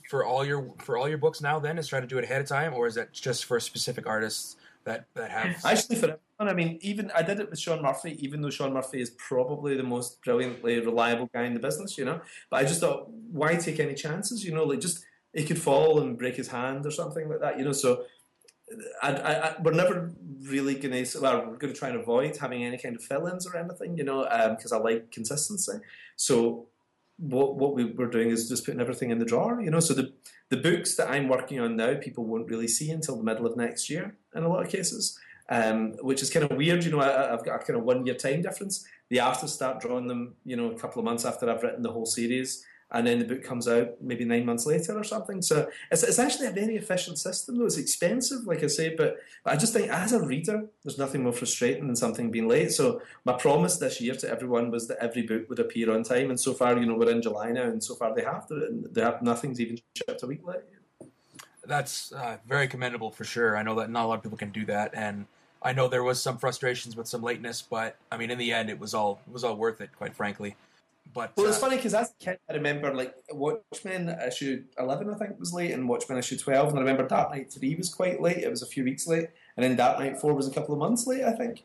for 0.09 0.23
all 0.23 0.45
your 0.45 0.73
for 0.77 0.97
all 0.97 1.09
your 1.09 1.17
books 1.17 1.41
now? 1.41 1.59
Then 1.59 1.77
is 1.77 1.87
try 1.87 1.99
to 1.99 2.07
do 2.07 2.17
it 2.17 2.23
ahead 2.23 2.41
of 2.41 2.47
time, 2.47 2.73
or 2.73 2.87
is 2.87 2.95
that 2.95 3.11
just 3.11 3.45
for 3.45 3.59
specific 3.59 4.05
artists 4.05 4.57
that 4.83 5.05
that 5.15 5.31
have? 5.31 5.65
Actually, 5.65 5.95
for 5.95 6.05
everyone. 6.05 6.19
I 6.39 6.53
mean, 6.53 6.79
even 6.81 7.11
I 7.15 7.21
did 7.21 7.39
it 7.39 7.49
with 7.49 7.59
Sean 7.59 7.81
Murphy, 7.81 8.17
even 8.23 8.41
though 8.41 8.49
Sean 8.49 8.73
Murphy 8.73 9.01
is 9.01 9.09
probably 9.11 9.75
the 9.75 9.83
most 9.83 10.21
brilliantly 10.23 10.79
reliable 10.79 11.29
guy 11.33 11.43
in 11.43 11.53
the 11.53 11.59
business, 11.59 11.97
you 11.97 12.05
know. 12.05 12.21
But 12.49 12.57
I 12.57 12.63
just 12.63 12.79
thought, 12.79 13.09
why 13.09 13.55
take 13.55 13.79
any 13.79 13.95
chances? 13.95 14.45
You 14.45 14.53
know, 14.53 14.63
like 14.63 14.79
just 14.79 15.03
he 15.33 15.43
could 15.43 15.61
fall 15.61 15.99
and 15.99 16.17
break 16.17 16.35
his 16.35 16.47
hand 16.47 16.85
or 16.85 16.91
something 16.91 17.27
like 17.27 17.39
that, 17.41 17.57
you 17.57 17.65
know. 17.65 17.73
So. 17.73 18.03
I, 19.01 19.11
I, 19.11 19.47
I, 19.47 19.55
we're 19.61 19.73
never 19.73 20.11
really 20.43 20.75
going 20.75 21.03
to. 21.03 21.19
Well, 21.19 21.45
we're 21.47 21.57
going 21.57 21.73
to 21.73 21.79
try 21.79 21.89
and 21.89 21.99
avoid 21.99 22.37
having 22.37 22.63
any 22.63 22.77
kind 22.77 22.95
of 22.95 23.03
fill-ins 23.03 23.47
or 23.47 23.57
anything, 23.57 23.97
you 23.97 24.03
know, 24.03 24.23
because 24.55 24.71
um, 24.71 24.79
I 24.79 24.83
like 24.83 25.11
consistency. 25.11 25.79
So 26.15 26.67
what 27.17 27.55
what 27.55 27.73
we 27.73 27.85
were 27.85 28.07
doing 28.07 28.29
is 28.29 28.47
just 28.47 28.65
putting 28.65 28.79
everything 28.79 29.09
in 29.09 29.19
the 29.19 29.25
drawer, 29.25 29.61
you 29.61 29.69
know. 29.69 29.79
So 29.79 29.93
the 29.93 30.13
the 30.49 30.57
books 30.57 30.95
that 30.95 31.09
I'm 31.09 31.27
working 31.27 31.59
on 31.59 31.75
now, 31.75 31.95
people 31.95 32.25
won't 32.25 32.49
really 32.49 32.67
see 32.67 32.91
until 32.91 33.17
the 33.17 33.23
middle 33.23 33.45
of 33.45 33.57
next 33.57 33.89
year 33.89 34.15
in 34.35 34.43
a 34.43 34.49
lot 34.49 34.63
of 34.63 34.71
cases, 34.71 35.17
um, 35.49 35.93
which 36.01 36.21
is 36.21 36.29
kind 36.29 36.49
of 36.49 36.57
weird. 36.57 36.83
You 36.83 36.91
know, 36.91 37.01
I, 37.01 37.31
have 37.31 37.45
got 37.45 37.61
a 37.61 37.65
kind 37.65 37.77
of 37.77 37.83
one 37.83 38.05
year 38.05 38.15
time 38.15 38.41
difference. 38.41 38.85
The 39.09 39.19
artists 39.19 39.55
start 39.55 39.81
drawing 39.81 40.07
them, 40.07 40.35
you 40.45 40.55
know, 40.55 40.71
a 40.71 40.79
couple 40.79 40.99
of 40.99 41.05
months 41.05 41.25
after 41.25 41.49
I've 41.49 41.63
written 41.63 41.83
the 41.83 41.91
whole 41.91 42.05
series, 42.05 42.63
and 42.91 43.05
then 43.05 43.19
the 43.19 43.25
book 43.25 43.43
comes 43.43 43.67
out 43.67 44.01
maybe 44.01 44.25
nine 44.25 44.45
months 44.45 44.65
later 44.65 44.97
or 44.97 45.03
something. 45.03 45.41
So 45.41 45.69
it's, 45.91 46.03
it's 46.03 46.19
actually 46.19 46.47
a 46.47 46.51
very 46.51 46.75
efficient 46.75 47.19
system, 47.19 47.57
though. 47.57 47.65
It's 47.65 47.77
expensive, 47.77 48.47
like 48.47 48.63
I 48.63 48.67
say, 48.67 48.95
but, 48.95 49.17
but 49.43 49.53
I 49.53 49.57
just 49.57 49.73
think 49.73 49.89
as 49.91 50.11
a 50.11 50.21
reader, 50.21 50.65
there's 50.83 50.97
nothing 50.97 51.23
more 51.23 51.33
frustrating 51.33 51.87
than 51.87 51.95
something 51.95 52.31
being 52.31 52.47
late. 52.47 52.71
So 52.71 53.01
my 53.25 53.33
promise 53.33 53.77
this 53.77 54.01
year 54.01 54.15
to 54.15 54.29
everyone 54.29 54.71
was 54.71 54.87
that 54.87 54.97
every 54.99 55.21
book 55.21 55.49
would 55.49 55.59
appear 55.59 55.93
on 55.93 56.03
time, 56.03 56.29
and 56.29 56.39
so 56.39 56.53
far, 56.53 56.77
you 56.77 56.85
know, 56.85 56.95
we're 56.95 57.11
in 57.11 57.21
July 57.21 57.51
now, 57.51 57.63
and 57.63 57.83
so 57.83 57.95
far 57.95 58.15
they 58.15 58.23
have. 58.23 58.47
They 58.49 59.01
have 59.01 59.21
nothing's 59.21 59.59
even 59.61 59.79
shipped 59.95 60.23
a 60.23 60.27
week 60.27 60.45
late. 60.45 60.61
That's 61.65 62.11
uh, 62.11 62.37
very 62.47 62.67
commendable 62.67 63.11
for 63.11 63.23
sure. 63.23 63.55
I 63.55 63.61
know 63.61 63.75
that 63.75 63.91
not 63.91 64.05
a 64.05 64.07
lot 64.07 64.15
of 64.15 64.23
people 64.23 64.37
can 64.37 64.49
do 64.49 64.65
that, 64.65 64.91
and 64.95 65.27
I 65.61 65.73
know 65.73 65.87
there 65.87 66.03
was 66.03 66.21
some 66.21 66.37
frustrations 66.37 66.95
with 66.95 67.07
some 67.07 67.21
lateness, 67.21 67.61
but 67.61 67.97
I 68.11 68.17
mean, 68.17 68.31
in 68.31 68.37
the 68.39 68.51
end, 68.51 68.69
it 68.69 68.79
was 68.79 68.93
all 68.95 69.21
it 69.27 69.33
was 69.33 69.43
all 69.43 69.55
worth 69.55 69.81
it, 69.81 69.91
quite 69.95 70.15
frankly. 70.15 70.55
But 71.13 71.35
well, 71.35 71.47
it's 71.47 71.57
uh, 71.57 71.61
funny 71.61 71.77
because 71.77 71.93
as 71.93 72.11
a 72.11 72.23
kid, 72.23 72.39
I 72.49 72.53
remember 72.53 72.93
like 72.93 73.15
Watchmen 73.31 74.09
issue 74.25 74.63
eleven, 74.77 75.09
I 75.09 75.15
think 75.15 75.39
was 75.39 75.53
late, 75.53 75.71
and 75.71 75.89
Watchmen 75.89 76.19
issue 76.19 76.37
twelve, 76.37 76.69
and 76.69 76.77
I 76.77 76.81
remember 76.81 77.07
Dark 77.07 77.31
Knight 77.31 77.51
three 77.51 77.75
was 77.75 77.93
quite 77.93 78.21
late. 78.21 78.37
It 78.37 78.49
was 78.49 78.61
a 78.61 78.67
few 78.67 78.83
weeks 78.83 79.07
late, 79.07 79.27
and 79.57 79.63
then 79.63 79.75
Dark 79.75 79.99
Knight 79.99 80.19
four 80.19 80.33
was 80.33 80.47
a 80.47 80.51
couple 80.51 80.73
of 80.73 80.79
months 80.79 81.07
late, 81.07 81.23
I 81.23 81.31
think. 81.31 81.63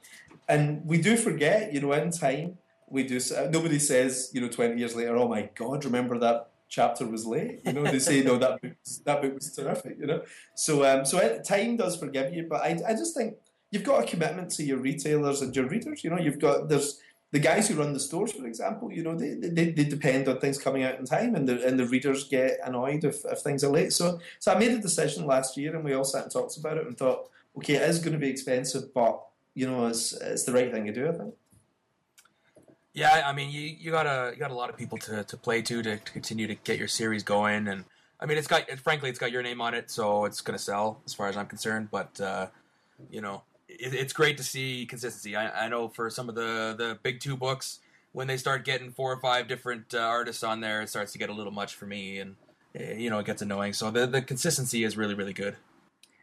And 0.48 0.84
we 0.86 1.00
do 1.00 1.16
forget, 1.16 1.72
you 1.72 1.80
know, 1.80 1.92
in 1.92 2.10
time 2.10 2.58
we 2.88 3.02
do. 3.02 3.20
Nobody 3.50 3.78
says, 3.78 4.30
you 4.32 4.40
know, 4.40 4.48
twenty 4.48 4.78
years 4.78 4.96
later, 4.96 5.16
oh 5.16 5.28
my 5.28 5.50
god, 5.54 5.84
remember 5.84 6.18
that 6.20 6.48
chapter 6.68 7.06
was 7.06 7.26
late. 7.26 7.60
You 7.66 7.72
know, 7.74 7.84
they 7.84 7.98
say 7.98 8.22
no, 8.22 8.38
that 8.38 8.62
book 8.62 8.72
that 9.04 9.20
book 9.20 9.34
was 9.34 9.54
terrific. 9.54 9.98
You 9.98 10.06
know, 10.06 10.22
so 10.54 10.84
um, 10.84 11.04
so 11.04 11.18
it, 11.18 11.44
time 11.44 11.76
does 11.76 11.96
forgive 11.96 12.32
you, 12.32 12.46
but 12.48 12.62
I 12.62 12.78
I 12.88 12.92
just 12.94 13.14
think 13.14 13.36
you've 13.70 13.84
got 13.84 14.04
a 14.04 14.06
commitment 14.06 14.50
to 14.52 14.64
your 14.64 14.78
retailers 14.78 15.42
and 15.42 15.54
your 15.54 15.66
readers. 15.66 16.02
You 16.02 16.10
know, 16.10 16.18
you've 16.18 16.38
got 16.38 16.68
there's 16.68 17.00
the 17.34 17.40
guys 17.40 17.66
who 17.66 17.74
run 17.74 17.92
the 17.92 17.98
stores, 17.98 18.30
for 18.30 18.46
example, 18.46 18.92
you 18.92 19.02
know, 19.02 19.16
they, 19.16 19.34
they, 19.34 19.72
they 19.72 19.82
depend 19.82 20.28
on 20.28 20.38
things 20.38 20.56
coming 20.56 20.84
out 20.84 21.00
in 21.00 21.04
time, 21.04 21.34
and 21.34 21.48
the 21.48 21.66
and 21.66 21.76
the 21.80 21.84
readers 21.84 22.28
get 22.28 22.60
annoyed 22.64 23.02
if, 23.02 23.24
if 23.24 23.40
things 23.40 23.64
are 23.64 23.72
late. 23.72 23.92
So 23.92 24.20
so 24.38 24.52
I 24.52 24.58
made 24.58 24.70
a 24.70 24.78
decision 24.78 25.26
last 25.26 25.56
year, 25.56 25.74
and 25.74 25.84
we 25.84 25.94
all 25.94 26.04
sat 26.04 26.22
and 26.22 26.32
talked 26.32 26.56
about 26.56 26.78
it, 26.78 26.86
and 26.86 26.96
thought, 26.96 27.28
okay, 27.56 27.74
it 27.74 27.90
is 27.90 27.98
going 27.98 28.12
to 28.12 28.20
be 28.20 28.28
expensive, 28.28 28.94
but 28.94 29.20
you 29.54 29.66
know, 29.66 29.88
it's 29.88 30.12
it's 30.12 30.44
the 30.44 30.52
right 30.52 30.70
thing 30.70 30.86
to 30.86 30.92
do, 30.92 31.08
I 31.08 31.12
think. 31.12 31.34
Yeah, 32.92 33.24
I 33.26 33.32
mean, 33.32 33.50
you, 33.50 33.62
you 33.62 33.90
got 33.90 34.06
a 34.06 34.30
you 34.32 34.38
got 34.38 34.52
a 34.52 34.54
lot 34.54 34.70
of 34.70 34.76
people 34.76 34.98
to, 34.98 35.24
to 35.24 35.36
play 35.36 35.60
to, 35.62 35.82
to 35.82 35.96
to 35.96 36.12
continue 36.12 36.46
to 36.46 36.54
get 36.54 36.78
your 36.78 36.86
series 36.86 37.24
going, 37.24 37.66
and 37.66 37.84
I 38.20 38.26
mean, 38.26 38.38
it's 38.38 38.46
got 38.46 38.70
frankly, 38.78 39.10
it's 39.10 39.18
got 39.18 39.32
your 39.32 39.42
name 39.42 39.60
on 39.60 39.74
it, 39.74 39.90
so 39.90 40.24
it's 40.24 40.40
going 40.40 40.56
to 40.56 40.62
sell 40.62 41.02
as 41.04 41.12
far 41.12 41.26
as 41.26 41.36
I'm 41.36 41.46
concerned. 41.46 41.88
But 41.90 42.20
uh, 42.20 42.46
you 43.10 43.20
know, 43.20 43.42
it, 43.80 43.94
it's 43.94 44.12
great 44.12 44.36
to 44.38 44.44
see 44.44 44.86
consistency. 44.86 45.36
I, 45.36 45.66
I, 45.66 45.68
know 45.68 45.88
for 45.88 46.10
some 46.10 46.28
of 46.28 46.34
the 46.34 46.74
the 46.76 46.98
big 47.02 47.20
two 47.20 47.36
books, 47.36 47.80
when 48.12 48.26
they 48.26 48.36
start 48.36 48.64
getting 48.64 48.90
four 48.90 49.12
or 49.12 49.20
five 49.20 49.48
different 49.48 49.94
uh, 49.94 49.98
artists 49.98 50.42
on 50.42 50.60
there, 50.60 50.82
it 50.82 50.88
starts 50.88 51.12
to 51.12 51.18
get 51.18 51.30
a 51.30 51.32
little 51.32 51.52
much 51.52 51.74
for 51.74 51.86
me, 51.86 52.18
and 52.18 52.36
uh, 52.78 52.94
you 52.94 53.10
know 53.10 53.18
it 53.18 53.26
gets 53.26 53.42
annoying. 53.42 53.72
So 53.72 53.90
the 53.90 54.06
the 54.06 54.22
consistency 54.22 54.84
is 54.84 54.96
really 54.96 55.14
really 55.14 55.32
good. 55.32 55.56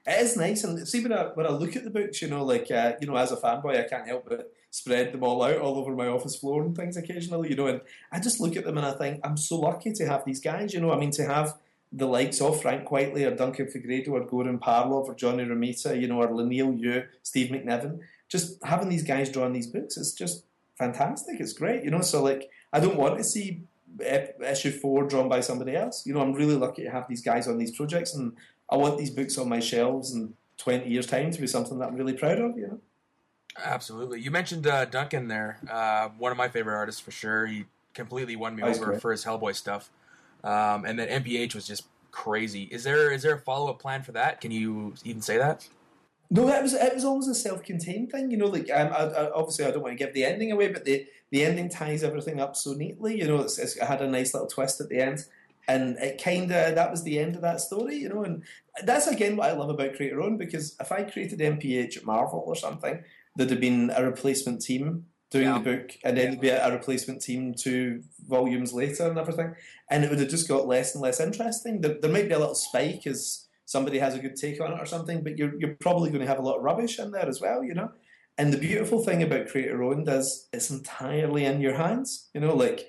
It 0.07 0.19
is 0.19 0.35
nice, 0.35 0.63
and 0.63 0.87
see 0.87 1.01
when 1.01 1.13
I 1.13 1.25
when 1.25 1.45
I 1.45 1.49
look 1.49 1.75
at 1.75 1.83
the 1.83 1.89
books, 1.89 2.21
you 2.21 2.27
know, 2.27 2.43
like 2.43 2.71
uh, 2.71 2.93
you 2.99 3.07
know, 3.07 3.15
as 3.15 3.31
a 3.31 3.37
fanboy, 3.37 3.77
I 3.77 3.87
can't 3.87 4.07
help 4.07 4.27
but 4.27 4.51
spread 4.71 5.11
them 5.11 5.23
all 5.23 5.43
out 5.43 5.57
all 5.57 5.77
over 5.77 5.93
my 5.93 6.07
office 6.07 6.35
floor 6.35 6.63
and 6.63 6.75
things 6.75 6.97
occasionally, 6.97 7.49
you 7.49 7.55
know. 7.55 7.67
And 7.67 7.81
I 8.11 8.19
just 8.19 8.39
look 8.39 8.55
at 8.55 8.63
them 8.63 8.77
and 8.77 8.87
I 8.87 8.93
think 8.93 9.19
I'm 9.23 9.37
so 9.37 9.59
lucky 9.59 9.91
to 9.93 10.07
have 10.07 10.25
these 10.25 10.39
guys, 10.39 10.73
you 10.73 10.81
know. 10.81 10.91
I 10.91 10.97
mean, 10.97 11.11
to 11.11 11.25
have 11.25 11.57
the 11.91 12.07
likes 12.07 12.39
of 12.39 12.61
Frank 12.61 12.87
Quitely 12.87 13.25
or 13.25 13.35
Duncan 13.35 13.65
Fegredo 13.67 14.09
or 14.09 14.25
Goran 14.25 14.59
Parlov 14.59 15.07
or 15.07 15.15
Johnny 15.15 15.43
Romita, 15.43 15.99
you 15.99 16.07
know, 16.07 16.21
or 16.21 16.27
Leinil 16.29 16.79
Yu, 16.79 17.03
Steve 17.21 17.51
McNiven, 17.51 17.99
just 18.29 18.63
having 18.63 18.89
these 18.89 19.03
guys 19.03 19.29
drawing 19.29 19.53
these 19.53 19.67
books 19.67 19.97
is 19.97 20.13
just 20.13 20.45
fantastic. 20.77 21.39
It's 21.39 21.53
great, 21.53 21.83
you 21.83 21.91
know. 21.91 22.01
So 22.01 22.23
like, 22.23 22.49
I 22.71 22.79
don't 22.79 22.95
want 22.95 23.17
to 23.17 23.23
see 23.23 23.63
issue 23.99 24.71
four 24.71 25.03
drawn 25.03 25.27
by 25.27 25.41
somebody 25.41 25.75
else. 25.75 26.05
You 26.05 26.13
know, 26.13 26.21
I'm 26.21 26.33
really 26.33 26.55
lucky 26.55 26.83
to 26.83 26.89
have 26.89 27.07
these 27.09 27.21
guys 27.21 27.47
on 27.47 27.57
these 27.57 27.75
projects, 27.75 28.15
and 28.15 28.33
I 28.69 28.77
want 28.77 28.97
these 28.97 29.09
books 29.09 29.37
on 29.37 29.49
my 29.49 29.59
shelves 29.59 30.13
in 30.13 30.33
20 30.57 30.89
years' 30.89 31.07
time 31.07 31.31
to 31.31 31.41
be 31.41 31.47
something 31.47 31.77
that 31.79 31.89
I'm 31.89 31.95
really 31.95 32.13
proud 32.13 32.39
of. 32.39 32.57
You 32.57 32.67
know. 32.67 32.79
Absolutely. 33.61 34.21
You 34.21 34.31
mentioned 34.31 34.65
uh, 34.65 34.85
Duncan 34.85 35.27
there. 35.27 35.59
Uh, 35.69 36.09
one 36.17 36.31
of 36.31 36.37
my 36.37 36.47
favorite 36.47 36.75
artists 36.75 37.01
for 37.01 37.11
sure. 37.11 37.45
He 37.47 37.65
completely 37.93 38.35
won 38.35 38.55
me 38.55 38.61
That's 38.61 38.77
over 38.77 38.91
great. 38.91 39.01
for 39.01 39.11
his 39.11 39.25
Hellboy 39.25 39.55
stuff. 39.55 39.89
Um, 40.43 40.85
and 40.85 40.97
then 40.97 41.23
MPH 41.23 41.55
was 41.55 41.67
just 41.67 41.83
crazy. 42.11 42.63
Is 42.63 42.83
there 42.83 43.11
is 43.11 43.23
there 43.23 43.35
a 43.35 43.39
follow 43.39 43.69
up 43.69 43.79
plan 43.79 44.03
for 44.03 44.11
that? 44.13 44.41
Can 44.41 44.51
you 44.51 44.93
even 45.03 45.21
say 45.21 45.37
that? 45.37 45.67
No, 46.29 46.47
it 46.47 46.61
was 46.61 46.73
it 46.73 46.93
was 46.93 47.03
always 47.03 47.27
a 47.27 47.35
self-contained 47.35 48.11
thing, 48.11 48.31
you 48.31 48.37
know. 48.37 48.47
Like, 48.47 48.69
um, 48.71 48.87
I, 48.93 49.03
I, 49.03 49.31
obviously, 49.33 49.65
I 49.65 49.71
don't 49.71 49.83
want 49.83 49.97
to 49.97 50.03
give 50.03 50.13
the 50.13 50.23
ending 50.23 50.51
away, 50.51 50.69
but 50.69 50.85
the, 50.85 51.05
the 51.29 51.43
ending 51.43 51.67
ties 51.67 52.03
everything 52.03 52.39
up 52.39 52.55
so 52.55 52.71
neatly. 52.71 53.19
You 53.19 53.27
know, 53.27 53.41
it's, 53.41 53.59
it's, 53.59 53.75
it 53.75 53.83
had 53.83 54.01
a 54.01 54.07
nice 54.07 54.33
little 54.33 54.47
twist 54.47 54.79
at 54.79 54.87
the 54.87 55.01
end, 55.01 55.25
and 55.67 55.97
it 55.97 56.23
kind 56.23 56.43
of 56.43 56.75
that 56.75 56.89
was 56.89 57.03
the 57.03 57.19
end 57.19 57.35
of 57.35 57.41
that 57.41 57.59
story, 57.59 57.97
you 57.97 58.07
know. 58.07 58.23
And 58.23 58.43
that's 58.85 59.07
again 59.07 59.35
what 59.35 59.49
I 59.49 59.53
love 59.53 59.69
about 59.69 59.95
Create 59.95 60.13
Your 60.13 60.21
Own 60.21 60.37
because 60.37 60.75
if 60.79 60.91
I 60.91 61.03
created 61.03 61.39
MPH 61.39 61.97
at 61.97 62.05
Marvel 62.05 62.43
or 62.47 62.55
something, 62.55 63.03
there'd 63.35 63.49
have 63.49 63.59
been 63.59 63.91
a 63.93 64.01
replacement 64.01 64.61
team 64.61 65.07
doing 65.31 65.45
Yeah. 65.47 65.57
the 65.59 65.63
book, 65.77 65.97
and 66.03 66.17
then 66.17 66.27
there'd 66.27 66.41
be 66.41 66.49
a, 66.49 66.67
a 66.67 66.71
replacement 66.71 67.21
team 67.21 67.53
two 67.53 68.03
volumes 68.27 68.73
later 68.73 69.07
and 69.09 69.17
everything, 69.17 69.55
and 69.89 70.03
it 70.03 70.09
would 70.09 70.19
have 70.19 70.29
just 70.29 70.47
got 70.47 70.67
less 70.67 70.93
and 70.93 71.01
less 71.01 71.19
interesting. 71.19 71.81
There, 71.81 71.95
there 71.99 72.11
might 72.11 72.27
be 72.27 72.33
a 72.35 72.39
little 72.39 72.55
spike 72.55 73.07
as 73.07 73.47
somebody 73.65 73.99
has 73.99 74.13
a 74.13 74.19
good 74.19 74.35
take 74.35 74.61
on 74.61 74.73
it 74.73 74.79
or 74.79 74.85
something, 74.85 75.23
but 75.23 75.37
you're 75.37 75.55
you're 75.59 75.75
probably 75.79 76.09
going 76.09 76.21
to 76.21 76.27
have 76.27 76.39
a 76.39 76.43
lot 76.43 76.57
of 76.57 76.63
rubbish 76.63 76.99
in 76.99 77.11
there 77.11 77.27
as 77.27 77.41
well, 77.41 77.63
you 77.63 77.73
know. 77.73 77.91
And 78.37 78.53
the 78.53 78.57
beautiful 78.57 79.03
thing 79.03 79.23
about 79.23 79.47
creator 79.47 79.81
owned 79.83 80.07
is 80.09 80.47
it's 80.53 80.69
entirely 80.69 81.45
in 81.45 81.61
your 81.61 81.75
hands, 81.75 82.29
you 82.33 82.41
know, 82.41 82.55
like 82.55 82.87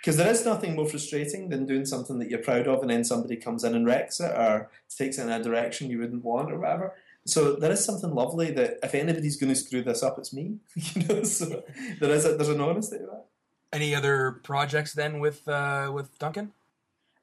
because 0.00 0.16
there 0.16 0.30
is 0.30 0.44
nothing 0.44 0.74
more 0.74 0.88
frustrating 0.88 1.48
than 1.48 1.64
doing 1.64 1.84
something 1.86 2.18
that 2.18 2.28
you're 2.28 2.40
proud 2.40 2.66
of 2.66 2.80
and 2.80 2.90
then 2.90 3.04
somebody 3.04 3.36
comes 3.36 3.62
in 3.62 3.74
and 3.74 3.86
wrecks 3.86 4.18
it 4.18 4.32
or 4.32 4.68
takes 4.98 5.16
it 5.18 5.22
in 5.22 5.30
a 5.30 5.40
direction 5.42 5.88
you 5.88 5.98
wouldn't 6.00 6.24
want 6.24 6.50
or 6.50 6.58
whatever. 6.58 6.92
So 7.24 7.54
there 7.54 7.70
is 7.70 7.84
something 7.84 8.10
lovely 8.14 8.50
that 8.52 8.78
if 8.82 8.94
anybody's 8.94 9.36
going 9.36 9.52
to 9.52 9.58
screw 9.58 9.82
this 9.82 10.02
up, 10.02 10.18
it's 10.18 10.32
me. 10.32 10.56
you 10.74 11.06
know, 11.06 11.22
so 11.22 11.62
there 12.00 12.10
is 12.10 12.24
a, 12.24 12.36
there's 12.36 12.48
an 12.48 12.60
honesty 12.60 12.98
to 12.98 13.04
that. 13.04 13.24
Any 13.72 13.94
other 13.94 14.40
projects 14.42 14.92
then 14.92 15.20
with 15.20 15.46
uh, 15.48 15.90
with 15.94 16.18
Duncan? 16.18 16.52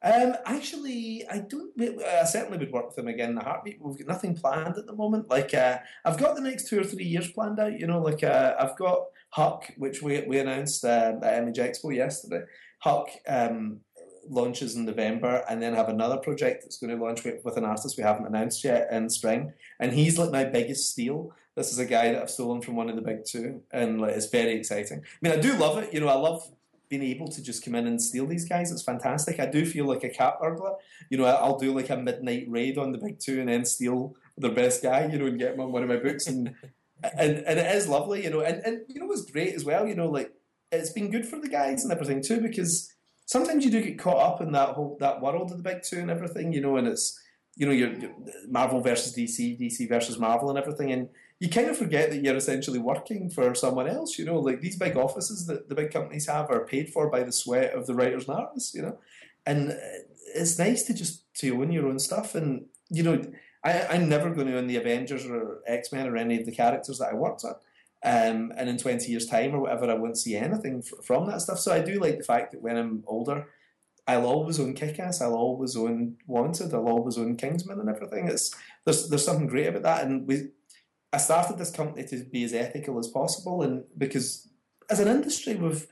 Um, 0.01 0.35
actually, 0.45 1.25
I 1.29 1.39
don't. 1.39 1.71
I 1.79 2.23
certainly 2.23 2.57
would 2.57 2.71
work 2.71 2.87
with 2.87 2.95
them 2.95 3.09
again 3.09 3.31
in 3.31 3.37
a 3.37 3.43
heartbeat. 3.43 3.81
We've 3.81 3.97
got 3.97 4.07
nothing 4.07 4.35
planned 4.35 4.77
at 4.77 4.85
the 4.85 4.95
moment. 4.95 5.29
Like 5.29 5.53
uh, 5.53 5.79
I've 6.05 6.17
got 6.17 6.35
the 6.35 6.41
next 6.41 6.69
two 6.69 6.79
or 6.79 6.85
three 6.85 7.03
years 7.03 7.31
planned 7.31 7.59
out. 7.59 7.77
You 7.77 7.87
know, 7.87 8.01
like 8.01 8.23
uh, 8.23 8.55
I've 8.57 8.77
got 8.77 9.07
Huck, 9.31 9.71
which 9.77 10.01
we 10.01 10.21
we 10.21 10.39
announced 10.39 10.85
uh, 10.85 11.15
at 11.21 11.37
Image 11.39 11.57
Expo 11.57 11.93
yesterday. 11.93 12.45
Huck 12.79 13.09
um, 13.27 13.81
launches 14.29 14.75
in 14.75 14.85
November, 14.85 15.43
and 15.49 15.61
then 15.61 15.73
have 15.73 15.89
another 15.89 16.17
project 16.17 16.63
that's 16.63 16.77
going 16.77 16.95
to 16.95 17.03
launch 17.03 17.23
with, 17.23 17.43
with 17.43 17.57
an 17.57 17.65
artist 17.65 17.97
we 17.97 18.03
haven't 18.03 18.27
announced 18.27 18.63
yet 18.63 18.87
in 18.91 19.09
spring. 19.09 19.53
And 19.79 19.91
he's 19.91 20.17
like 20.17 20.31
my 20.31 20.45
biggest 20.45 20.89
steal. 20.89 21.33
This 21.55 21.71
is 21.71 21.79
a 21.79 21.85
guy 21.85 22.13
that 22.13 22.21
I've 22.21 22.29
stolen 22.29 22.61
from 22.61 22.75
one 22.75 22.89
of 22.89 22.95
the 22.95 23.01
big 23.01 23.25
two, 23.25 23.61
and 23.71 23.99
like, 23.99 24.15
it's 24.15 24.27
very 24.27 24.53
exciting. 24.53 24.99
I 24.99 25.17
mean, 25.21 25.37
I 25.37 25.41
do 25.41 25.57
love 25.57 25.77
it. 25.77 25.93
You 25.93 25.99
know, 25.99 26.07
I 26.07 26.13
love 26.13 26.49
being 26.89 27.03
able 27.03 27.27
to 27.27 27.43
just 27.43 27.63
come 27.63 27.75
in 27.75 27.85
and 27.85 28.01
steal 28.01 28.25
these 28.25 28.47
guys. 28.47 28.71
It's 28.71 28.81
fantastic. 28.81 29.39
I 29.39 29.45
do 29.45 29.65
feel 29.65 29.85
like 29.85 30.03
a 30.03 30.09
cat 30.09 30.39
burglar. 30.39 30.73
You 31.09 31.17
know, 31.17 31.25
I'll 31.25 31.59
do 31.59 31.73
like 31.73 31.89
a 31.89 31.97
midnight 31.97 32.45
raid 32.47 32.77
on 32.77 32.91
the 32.91 32.97
big 32.97 33.19
two 33.19 33.39
and 33.39 33.49
then 33.49 33.65
steal 33.65 34.15
their 34.37 34.51
best 34.51 34.81
guy. 34.81 35.05
You 35.05 35.19
know, 35.19 35.25
and 35.25 35.37
get 35.37 35.53
him 35.53 35.59
on 35.61 35.71
one 35.71 35.83
of 35.83 35.89
my 35.89 35.97
books, 35.97 36.27
and 36.27 36.55
and 37.03 37.37
and 37.39 37.59
it 37.59 37.75
is 37.75 37.87
lovely. 37.87 38.23
You 38.23 38.29
know, 38.29 38.41
and 38.41 38.61
and 38.65 38.81
you 38.87 38.99
know 38.99 39.05
what's 39.05 39.29
great 39.29 39.53
as 39.53 39.65
well. 39.65 39.87
You 39.87 39.95
know, 39.95 40.09
like 40.09 40.33
it's 40.71 40.91
been 40.91 41.11
good 41.11 41.25
for 41.25 41.39
the 41.39 41.49
guys 41.49 41.83
and 41.83 41.91
everything 41.91 42.21
too 42.21 42.41
because 42.41 42.93
sometimes 43.29 43.63
you 43.63 43.69
do 43.69 43.83
get 43.83 43.99
caught 43.99 44.17
up 44.17 44.41
in 44.41 44.51
that 44.53 44.69
whole 44.69 44.97
that 44.99 45.21
world 45.21 45.51
of 45.51 45.57
the 45.57 45.63
big 45.63 45.83
two 45.83 45.99
and 45.99 46.09
everything. 46.09 46.51
You 46.51 46.61
know, 46.61 46.77
and 46.77 46.87
it's 46.87 47.21
you 47.55 47.65
know 47.67 47.71
you're, 47.71 47.93
you're 47.93 48.15
Marvel 48.47 48.81
versus 48.81 49.15
DC, 49.15 49.59
DC 49.59 49.87
versus 49.87 50.17
Marvel, 50.17 50.49
and 50.49 50.57
everything, 50.57 50.91
and 50.91 51.09
you 51.39 51.47
kind 51.47 51.69
of 51.69 51.77
forget 51.77 52.09
that 52.09 52.23
you're 52.23 52.35
essentially 52.35 52.79
working 52.79 53.29
for 53.29 53.53
someone 53.53 53.87
else. 53.87 54.17
You 54.17 54.25
know, 54.25 54.39
like 54.39 54.61
these 54.61 54.77
big 54.77 54.97
offices 54.97 55.45
that 55.45 55.69
the 55.69 55.75
big 55.75 55.91
companies 55.91 56.27
have 56.27 56.49
are 56.49 56.65
paid 56.65 56.89
for 56.89 57.09
by 57.09 57.21
the 57.21 57.31
sweat 57.31 57.73
of 57.73 57.85
the 57.85 57.93
writers 57.93 58.27
and 58.27 58.37
artists. 58.37 58.73
You 58.73 58.81
know, 58.81 58.97
and 59.45 59.71
uh, 59.73 59.75
it's 60.35 60.57
nice 60.57 60.83
to 60.83 60.93
just 60.95 61.31
to 61.35 61.55
own 61.61 61.71
your 61.71 61.87
own 61.87 61.99
stuff. 61.99 62.33
And 62.33 62.65
you 62.89 63.03
know, 63.03 63.21
I, 63.63 63.83
I'm 63.91 64.09
never 64.09 64.31
going 64.31 64.47
to 64.47 64.57
own 64.57 64.65
the 64.65 64.77
Avengers 64.77 65.27
or 65.27 65.59
X 65.67 65.91
Men 65.91 66.07
or 66.07 66.17
any 66.17 66.39
of 66.39 66.47
the 66.47 66.51
characters 66.51 66.97
that 66.97 67.11
I 67.11 67.13
worked 67.13 67.45
on. 67.45 67.53
Um, 68.03 68.53
and 68.55 68.69
in 68.69 68.77
20 68.77 69.11
years' 69.11 69.27
time 69.27 69.53
or 69.53 69.59
whatever, 69.59 69.91
I 69.91 69.95
won't 69.95 70.17
see 70.17 70.35
anything 70.35 70.81
f- 70.85 71.05
from 71.05 71.27
that 71.27 71.41
stuff. 71.41 71.59
So 71.59 71.73
I 71.73 71.81
do 71.81 71.99
like 71.99 72.17
the 72.17 72.23
fact 72.23 72.53
that 72.53 72.61
when 72.61 72.77
I'm 72.77 73.03
older, 73.07 73.47
I'll 74.07 74.25
always 74.25 74.59
own 74.59 74.73
Kick-Ass, 74.73 75.21
I'll 75.21 75.35
always 75.35 75.75
own 75.75 76.15
Wanted, 76.25 76.73
I'll 76.73 76.87
always 76.87 77.17
own 77.17 77.35
Kingsman 77.35 77.79
and 77.79 77.89
everything. 77.89 78.27
It's 78.27 78.55
there's 78.85 79.09
there's 79.09 79.25
something 79.25 79.47
great 79.47 79.67
about 79.67 79.83
that, 79.83 80.05
and 80.05 80.25
we 80.27 80.47
I 81.13 81.17
started 81.17 81.57
this 81.57 81.71
company 81.71 82.07
to 82.07 82.23
be 82.23 82.43
as 82.43 82.53
ethical 82.53 82.97
as 82.99 83.07
possible, 83.07 83.61
and 83.61 83.83
because 83.97 84.47
as 84.89 84.99
an 84.99 85.07
industry, 85.07 85.55
we've 85.55 85.85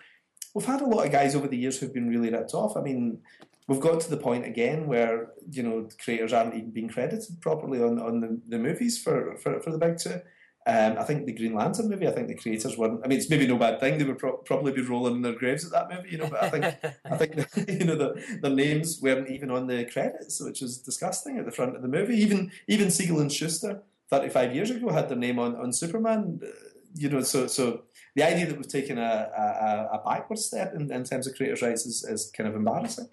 we've 0.56 0.66
had 0.66 0.82
a 0.82 0.86
lot 0.86 1.06
of 1.06 1.12
guys 1.12 1.36
over 1.36 1.48
the 1.48 1.58
years 1.58 1.80
who've 1.80 1.94
been 1.94 2.10
really 2.10 2.32
ripped 2.32 2.54
off. 2.54 2.76
I 2.76 2.82
mean, 2.82 3.20
we've 3.68 3.80
got 3.80 4.00
to 4.02 4.10
the 4.10 4.18
point 4.18 4.46
again 4.46 4.88
where 4.88 5.34
you 5.52 5.62
know 5.62 5.88
creators 6.04 6.34
aren't 6.34 6.56
even 6.56 6.72
being 6.72 6.90
credited 6.90 7.40
properly 7.42 7.82
on 7.82 8.00
on 8.00 8.22
the, 8.22 8.42
the 8.48 8.58
movies 8.58 9.02
for, 9.02 9.38
for 9.38 9.60
for 9.62 9.72
the 9.72 9.78
big 9.78 9.98
two. 9.98 10.22
Um, 10.70 10.98
I 10.98 11.04
think 11.06 11.26
the 11.26 11.32
Green 11.32 11.54
Lantern 11.56 11.88
movie. 11.90 12.08
I 12.08 12.12
think 12.12 12.28
the 12.28 12.36
creators 12.36 12.78
weren't. 12.78 13.00
I 13.02 13.08
mean, 13.08 13.18
it's 13.18 13.30
maybe 13.30 13.48
no 13.48 13.58
bad 13.58 13.80
thing. 13.80 13.98
They 13.98 14.04
would 14.04 14.18
pro- 14.18 14.36
probably 14.38 14.74
be 14.74 14.82
rolling 14.82 15.16
in 15.16 15.22
their 15.22 15.32
graves 15.34 15.66
at 15.66 15.72
that 15.72 15.90
movie, 15.90 16.10
you 16.10 16.18
know. 16.18 16.28
But 16.28 16.44
I 16.44 16.50
think 16.50 16.66
I 17.06 17.16
think 17.18 17.36
you 17.70 17.86
know 17.86 17.96
the, 17.96 18.50
names 18.50 19.00
weren't 19.02 19.30
even 19.30 19.50
on 19.50 19.68
the 19.68 19.86
credits, 19.86 20.42
which 20.42 20.62
is 20.62 20.80
disgusting 20.80 21.38
at 21.38 21.46
the 21.46 21.54
front 21.54 21.78
of 21.78 21.82
the 21.82 21.88
movie. 21.88 22.18
Even 22.18 22.52
even 22.68 22.92
Siegel 22.92 23.22
and 23.22 23.32
Shuster, 23.32 23.82
thirty 24.10 24.28
five 24.28 24.54
years 24.54 24.70
ago, 24.70 24.90
had 24.90 25.08
their 25.08 25.18
name 25.18 25.40
on 25.40 25.56
on 25.56 25.72
Superman. 25.72 26.42
uh, 26.44 26.48
You 26.96 27.10
know, 27.12 27.22
so 27.22 27.48
so 27.48 27.84
the 28.16 28.24
idea 28.24 28.48
that 28.48 28.58
we've 28.58 28.68
taken 28.68 28.98
a 28.98 29.30
a, 29.38 29.98
a 29.98 30.02
backward 30.06 30.40
step 30.40 30.74
in, 30.76 30.92
in 30.92 31.04
terms 31.06 31.28
of 31.28 31.36
creators' 31.36 31.62
rights 31.62 31.86
is, 31.86 32.04
is 32.04 32.30
kind 32.36 32.50
of 32.50 32.56
embarrassing. 32.56 33.08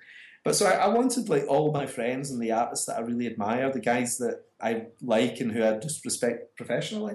But 0.45 0.57
so 0.57 0.67
I, 0.67 0.73
I 0.73 0.89
wanted 0.89 1.29
like 1.29 1.47
all 1.49 1.73
my 1.73 1.87
friends 1.87 2.31
and 2.31 2.43
the 2.43 2.53
artists 2.53 2.87
that 2.87 2.99
I 2.99 3.01
really 3.01 3.27
admire, 3.27 3.71
the 3.73 3.81
guys 3.81 4.19
that 4.19 4.43
I 4.61 4.87
like 5.01 5.41
and 5.41 5.53
who 5.53 5.65
I 5.65 5.79
just 5.79 6.05
respect 6.05 6.57
professionally, 6.57 7.15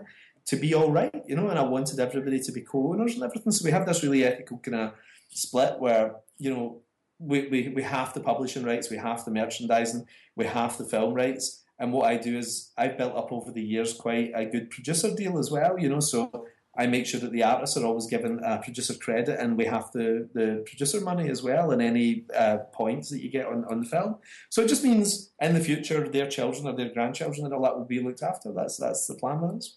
to 0.49 0.55
be 0.55 0.73
all 0.73 0.91
right, 0.91 1.23
you 1.27 1.35
know. 1.35 1.47
And 1.49 1.59
I 1.59 1.63
wanted 1.63 1.99
everybody 1.99 2.39
to 2.39 2.51
be 2.51 2.61
co-owners 2.61 3.15
and 3.15 3.23
everything. 3.23 3.51
So 3.51 3.65
we 3.65 3.71
have 3.71 3.85
this 3.85 4.03
really 4.03 4.23
ethical 4.25 4.57
kind 4.57 4.75
of 4.75 4.93
split 5.31 5.79
where 5.79 6.15
you 6.37 6.53
know 6.53 6.81
we, 7.19 7.47
we, 7.49 7.69
we 7.69 7.83
have 7.83 8.13
the 8.13 8.21
publishing 8.21 8.63
rights, 8.63 8.89
we 8.89 8.97
have 8.97 9.23
the 9.25 9.31
merchandising, 9.31 10.05
we 10.35 10.45
have 10.45 10.77
the 10.77 10.85
film 10.85 11.13
rights. 11.13 11.63
And 11.77 11.93
what 11.93 12.07
I 12.07 12.17
do 12.17 12.37
is 12.37 12.71
I've 12.77 12.97
built 12.97 13.15
up 13.15 13.31
over 13.31 13.51
the 13.51 13.61
years 13.61 13.93
quite 13.93 14.31
a 14.35 14.45
good 14.45 14.69
producer 14.69 15.13
deal 15.15 15.37
as 15.37 15.49
well, 15.51 15.79
you 15.79 15.87
know. 15.87 16.01
So 16.01 16.45
I 16.77 16.87
make 16.87 17.05
sure 17.05 17.19
that 17.19 17.31
the 17.31 17.43
artists 17.43 17.77
are 17.77 17.85
always 17.85 18.07
given 18.07 18.39
a 18.43 18.57
producer 18.57 18.93
credit, 18.93 19.39
and 19.39 19.57
we 19.57 19.65
have 19.65 19.91
the, 19.91 20.29
the 20.33 20.63
producer 20.65 21.01
money 21.01 21.29
as 21.29 21.43
well, 21.43 21.71
and 21.71 21.81
any 21.81 22.25
uh, 22.35 22.57
points 22.73 23.09
that 23.09 23.21
you 23.21 23.29
get 23.29 23.47
on, 23.47 23.65
on 23.65 23.81
the 23.81 23.89
film. 23.89 24.17
So 24.49 24.61
it 24.61 24.67
just 24.67 24.83
means 24.83 25.31
in 25.41 25.53
the 25.53 25.59
future, 25.59 26.07
their 26.07 26.29
children 26.29 26.67
or 26.67 26.75
their 26.75 26.93
grandchildren 26.93 27.45
and 27.45 27.53
all 27.53 27.63
that 27.63 27.77
will 27.77 27.85
be 27.85 28.01
looked 28.01 28.23
after. 28.23 28.51
That's 28.53 28.77
that's 28.77 29.07
the 29.07 29.15
plan 29.15 29.41
with. 29.41 29.67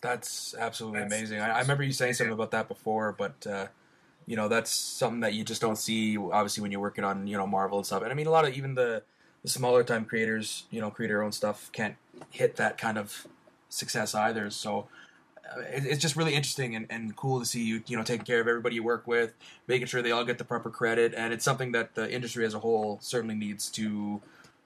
That's 0.00 0.54
absolutely 0.58 1.00
That's- 1.00 1.18
amazing. 1.18 1.40
I, 1.40 1.56
I 1.56 1.60
remember 1.60 1.82
you 1.82 1.92
saying 1.92 2.14
something 2.14 2.32
about 2.32 2.52
that 2.52 2.68
before, 2.68 3.12
but 3.16 3.46
uh, 3.46 3.66
you 4.26 4.36
know 4.36 4.48
that's 4.48 4.70
something 4.70 5.20
that 5.20 5.34
you 5.34 5.44
just 5.44 5.60
don't 5.60 5.76
see. 5.76 6.16
Obviously, 6.16 6.62
when 6.62 6.72
you're 6.72 6.80
working 6.80 7.04
on 7.04 7.26
you 7.26 7.36
know 7.36 7.46
Marvel 7.46 7.78
and 7.78 7.86
stuff, 7.86 8.02
and 8.02 8.10
I 8.10 8.14
mean 8.14 8.26
a 8.26 8.30
lot 8.30 8.46
of 8.46 8.54
even 8.54 8.74
the, 8.74 9.02
the 9.42 9.48
smaller 9.48 9.84
time 9.84 10.04
creators, 10.04 10.64
you 10.70 10.80
know, 10.80 10.90
create 10.90 11.08
their 11.08 11.22
own 11.22 11.32
stuff, 11.32 11.70
can't 11.72 11.96
hit 12.30 12.56
that 12.56 12.78
kind 12.78 12.96
of 12.98 13.26
success 13.68 14.14
either. 14.14 14.50
So 14.50 14.86
uh, 15.54 15.60
it, 15.60 15.84
it's 15.84 16.00
just 16.00 16.16
really 16.16 16.34
interesting 16.34 16.74
and, 16.76 16.86
and 16.90 17.14
cool 17.16 17.40
to 17.40 17.46
see 17.46 17.62
you 17.62 17.82
you 17.86 17.96
know 17.96 18.02
taking 18.04 18.24
care 18.24 18.40
of 18.40 18.48
everybody 18.48 18.76
you 18.76 18.82
work 18.82 19.06
with, 19.06 19.34
making 19.66 19.86
sure 19.86 20.00
they 20.00 20.12
all 20.12 20.24
get 20.24 20.38
the 20.38 20.44
proper 20.44 20.70
credit, 20.70 21.12
and 21.14 21.32
it's 21.34 21.44
something 21.44 21.72
that 21.72 21.94
the 21.94 22.10
industry 22.10 22.46
as 22.46 22.54
a 22.54 22.60
whole 22.60 22.98
certainly 23.02 23.34
needs 23.34 23.68
to 23.72 24.22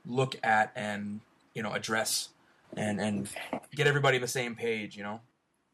look 0.06 0.36
at 0.44 0.70
and 0.76 1.20
you 1.54 1.62
know 1.62 1.72
address 1.72 2.28
and 2.76 3.00
and 3.00 3.28
get 3.74 3.86
everybody 3.86 4.16
on 4.16 4.22
the 4.22 4.28
same 4.28 4.54
page. 4.54 4.96
You 4.96 5.04
know. 5.04 5.20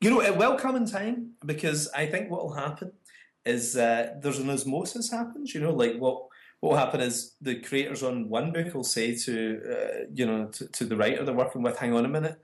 You 0.01 0.09
know, 0.09 0.23
it 0.23 0.35
will 0.35 0.57
come 0.57 0.77
in 0.77 0.87
time 0.87 1.33
because 1.45 1.87
I 1.95 2.07
think 2.07 2.31
what 2.31 2.43
will 2.43 2.55
happen 2.55 2.93
is 3.45 3.77
uh, 3.77 4.15
there's 4.23 4.39
an 4.39 4.49
osmosis 4.49 5.11
happens. 5.11 5.55
You 5.55 5.61
know, 5.61 5.73
like 5.73 5.97
what 5.99 6.27
what 6.61 6.71
will 6.71 6.79
happen 6.79 7.01
is 7.01 7.37
the 7.41 7.61
creators 7.61 8.03
on 8.03 8.29
one 8.29 8.53
book 8.53 8.73
will 8.75 8.85
say 8.85 9.15
to 9.17 9.61
uh, 9.71 10.05
you 10.13 10.27
know 10.27 10.47
to, 10.47 10.69
to 10.69 10.85
the 10.85 10.97
writer 10.97 11.25
they're 11.25 11.35
working 11.35 11.63
with, 11.63 11.79
"Hang 11.79 11.93
on 11.93 12.05
a 12.05 12.09
minute, 12.09 12.39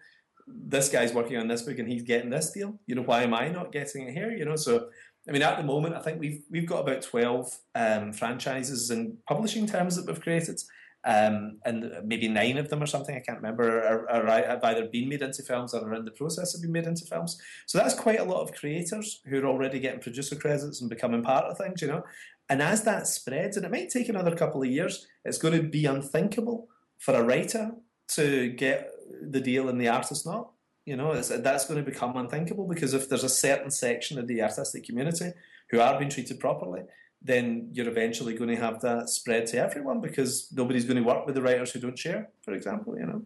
this 0.46 0.88
guy's 0.88 1.12
working 1.12 1.36
on 1.36 1.48
this 1.48 1.62
book 1.62 1.78
and 1.78 1.88
he's 1.88 2.02
getting 2.02 2.30
this 2.30 2.50
deal. 2.50 2.78
You 2.86 2.94
know, 2.94 3.02
why 3.02 3.22
am 3.22 3.34
I 3.34 3.48
not 3.48 3.72
getting 3.72 4.08
it 4.08 4.12
here? 4.12 4.30
You 4.30 4.44
know, 4.44 4.56
so 4.56 4.88
I 5.28 5.32
mean, 5.32 5.42
at 5.42 5.56
the 5.56 5.64
moment, 5.64 5.94
I 5.94 6.00
think 6.00 6.20
we've 6.20 6.42
we've 6.50 6.66
got 6.66 6.80
about 6.80 7.02
twelve 7.02 7.58
um, 7.75 8.12
franchises 8.12 8.90
in 8.90 9.18
publishing 9.28 9.66
terms 9.66 9.96
that 9.96 10.06
we've 10.06 10.20
created, 10.20 10.60
um, 11.06 11.58
and 11.64 11.92
maybe 12.04 12.26
nine 12.26 12.58
of 12.58 12.68
them 12.68 12.82
or 12.82 12.86
something 12.86 13.14
I 13.14 13.20
can't 13.20 13.38
remember 13.38 13.80
are, 13.80 14.10
are, 14.10 14.26
have 14.26 14.64
either 14.64 14.86
been 14.86 15.08
made 15.08 15.22
into 15.22 15.44
films 15.44 15.72
or 15.72 15.88
are 15.88 15.94
in 15.94 16.04
the 16.04 16.10
process 16.10 16.54
of 16.54 16.62
being 16.62 16.72
made 16.72 16.86
into 16.86 17.04
films. 17.04 17.40
So 17.66 17.78
that's 17.78 17.94
quite 17.94 18.18
a 18.18 18.25
lot 18.25 18.42
of 18.42 18.52
creators 18.52 19.20
who 19.25 19.38
are 19.38 19.46
already 19.46 19.78
getting 19.78 20.00
producer 20.00 20.34
credits 20.34 20.80
and 20.80 20.90
becoming 20.90 21.22
part 21.22 21.44
of 21.44 21.56
things, 21.56 21.80
you 21.80 21.86
know. 21.86 22.02
And 22.48 22.60
as 22.60 22.82
that 22.84 23.06
spreads, 23.06 23.56
and 23.56 23.64
it 23.64 23.70
might 23.70 23.88
take 23.88 24.08
another 24.08 24.34
couple 24.34 24.62
of 24.62 24.68
years, 24.68 25.06
it's 25.25 25.38
going 25.38 25.54
to 25.54 25.62
be 25.62 25.86
unthinkable 25.86 26.68
for 26.98 27.14
a 27.14 27.22
writer 27.22 27.70
to 28.08 28.50
get 28.50 28.90
the 29.22 29.40
deal 29.40 29.68
and 29.68 29.80
the 29.80 29.88
artist 29.88 30.26
not. 30.26 30.50
You 30.86 30.96
know, 30.96 31.20
that's 31.20 31.66
going 31.66 31.84
to 31.84 31.88
become 31.88 32.16
unthinkable 32.16 32.66
because 32.66 32.94
if 32.94 33.08
there's 33.08 33.25
a 33.25 33.28
certain 33.28 33.70
section 33.70 34.18
of 34.18 34.26
the 34.26 34.42
artistic 34.42 34.84
community 34.84 35.32
who 35.70 35.80
are 35.80 35.98
being 35.98 36.10
treated 36.10 36.40
properly, 36.40 36.82
then 37.23 37.70
you're 37.73 37.88
eventually 37.88 38.35
going 38.35 38.50
to 38.50 38.56
have 38.56 38.80
that 38.82 39.08
spread 39.08 39.46
to 39.49 39.58
everyone 39.58 40.00
because 40.00 40.49
nobody's 40.52 40.85
going 40.85 40.96
to 40.96 41.02
work 41.02 41.26
with 41.26 41.35
the 41.35 41.42
writers 41.42 41.73
who 41.73 41.80
don't 41.80 41.99
share, 41.99 42.28
for 42.42 42.52
example, 42.52 42.99
you 42.99 43.06
know. 43.06 43.23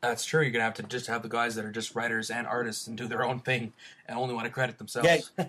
That's 0.00 0.24
true. 0.24 0.42
You're 0.42 0.50
gonna 0.50 0.64
have 0.64 0.74
to 0.74 0.82
just 0.82 1.06
have 1.06 1.22
the 1.22 1.28
guys 1.28 1.54
that 1.54 1.64
are 1.64 1.72
just 1.72 1.94
writers 1.94 2.30
and 2.30 2.46
artists 2.46 2.86
and 2.86 2.96
do 2.96 3.08
their 3.08 3.24
own 3.24 3.40
thing 3.40 3.72
and 4.06 4.18
only 4.18 4.34
want 4.34 4.46
to 4.46 4.52
credit 4.52 4.78
themselves. 4.78 5.32
Yeah. 5.38 5.46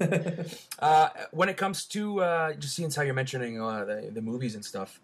uh, 0.78 1.08
when 1.32 1.48
it 1.48 1.56
comes 1.56 1.84
to 1.86 2.20
uh, 2.20 2.52
just 2.54 2.76
seeing 2.76 2.90
how 2.90 3.02
you're 3.02 3.14
mentioning 3.14 3.60
uh, 3.60 3.84
the, 3.84 4.10
the 4.12 4.22
movies 4.22 4.54
and 4.54 4.64
stuff, 4.64 5.00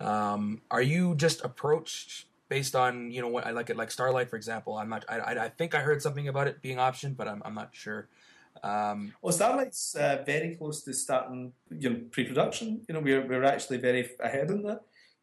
um, 0.00 0.62
are 0.70 0.80
you 0.82 1.14
just 1.16 1.44
approached 1.44 2.26
based 2.48 2.74
on 2.76 3.10
you 3.10 3.20
know 3.20 3.28
what 3.28 3.46
I 3.46 3.50
like 3.50 3.70
it 3.70 3.76
like 3.76 3.90
Starlight 3.90 4.30
for 4.30 4.36
example? 4.36 4.78
I'm 4.78 4.88
not. 4.88 5.04
I, 5.08 5.44
I 5.44 5.48
think 5.48 5.74
I 5.74 5.80
heard 5.80 6.00
something 6.00 6.28
about 6.28 6.46
it 6.46 6.62
being 6.62 6.78
optioned, 6.78 7.16
but 7.16 7.28
I'm 7.28 7.42
I'm 7.44 7.54
not 7.54 7.70
sure. 7.72 8.08
Um, 8.62 9.12
well, 9.22 9.32
Starlight's 9.32 9.94
uh, 9.94 10.22
very 10.24 10.54
close 10.56 10.82
to 10.84 10.92
starting 10.92 11.52
you 11.70 11.90
know, 11.90 12.00
pre-production. 12.10 12.82
You 12.88 12.94
know, 12.94 13.00
we're 13.00 13.26
we're 13.26 13.44
actually 13.44 13.78
very 13.78 14.08
ahead 14.20 14.50
in 14.50 14.62
that. 14.64 14.82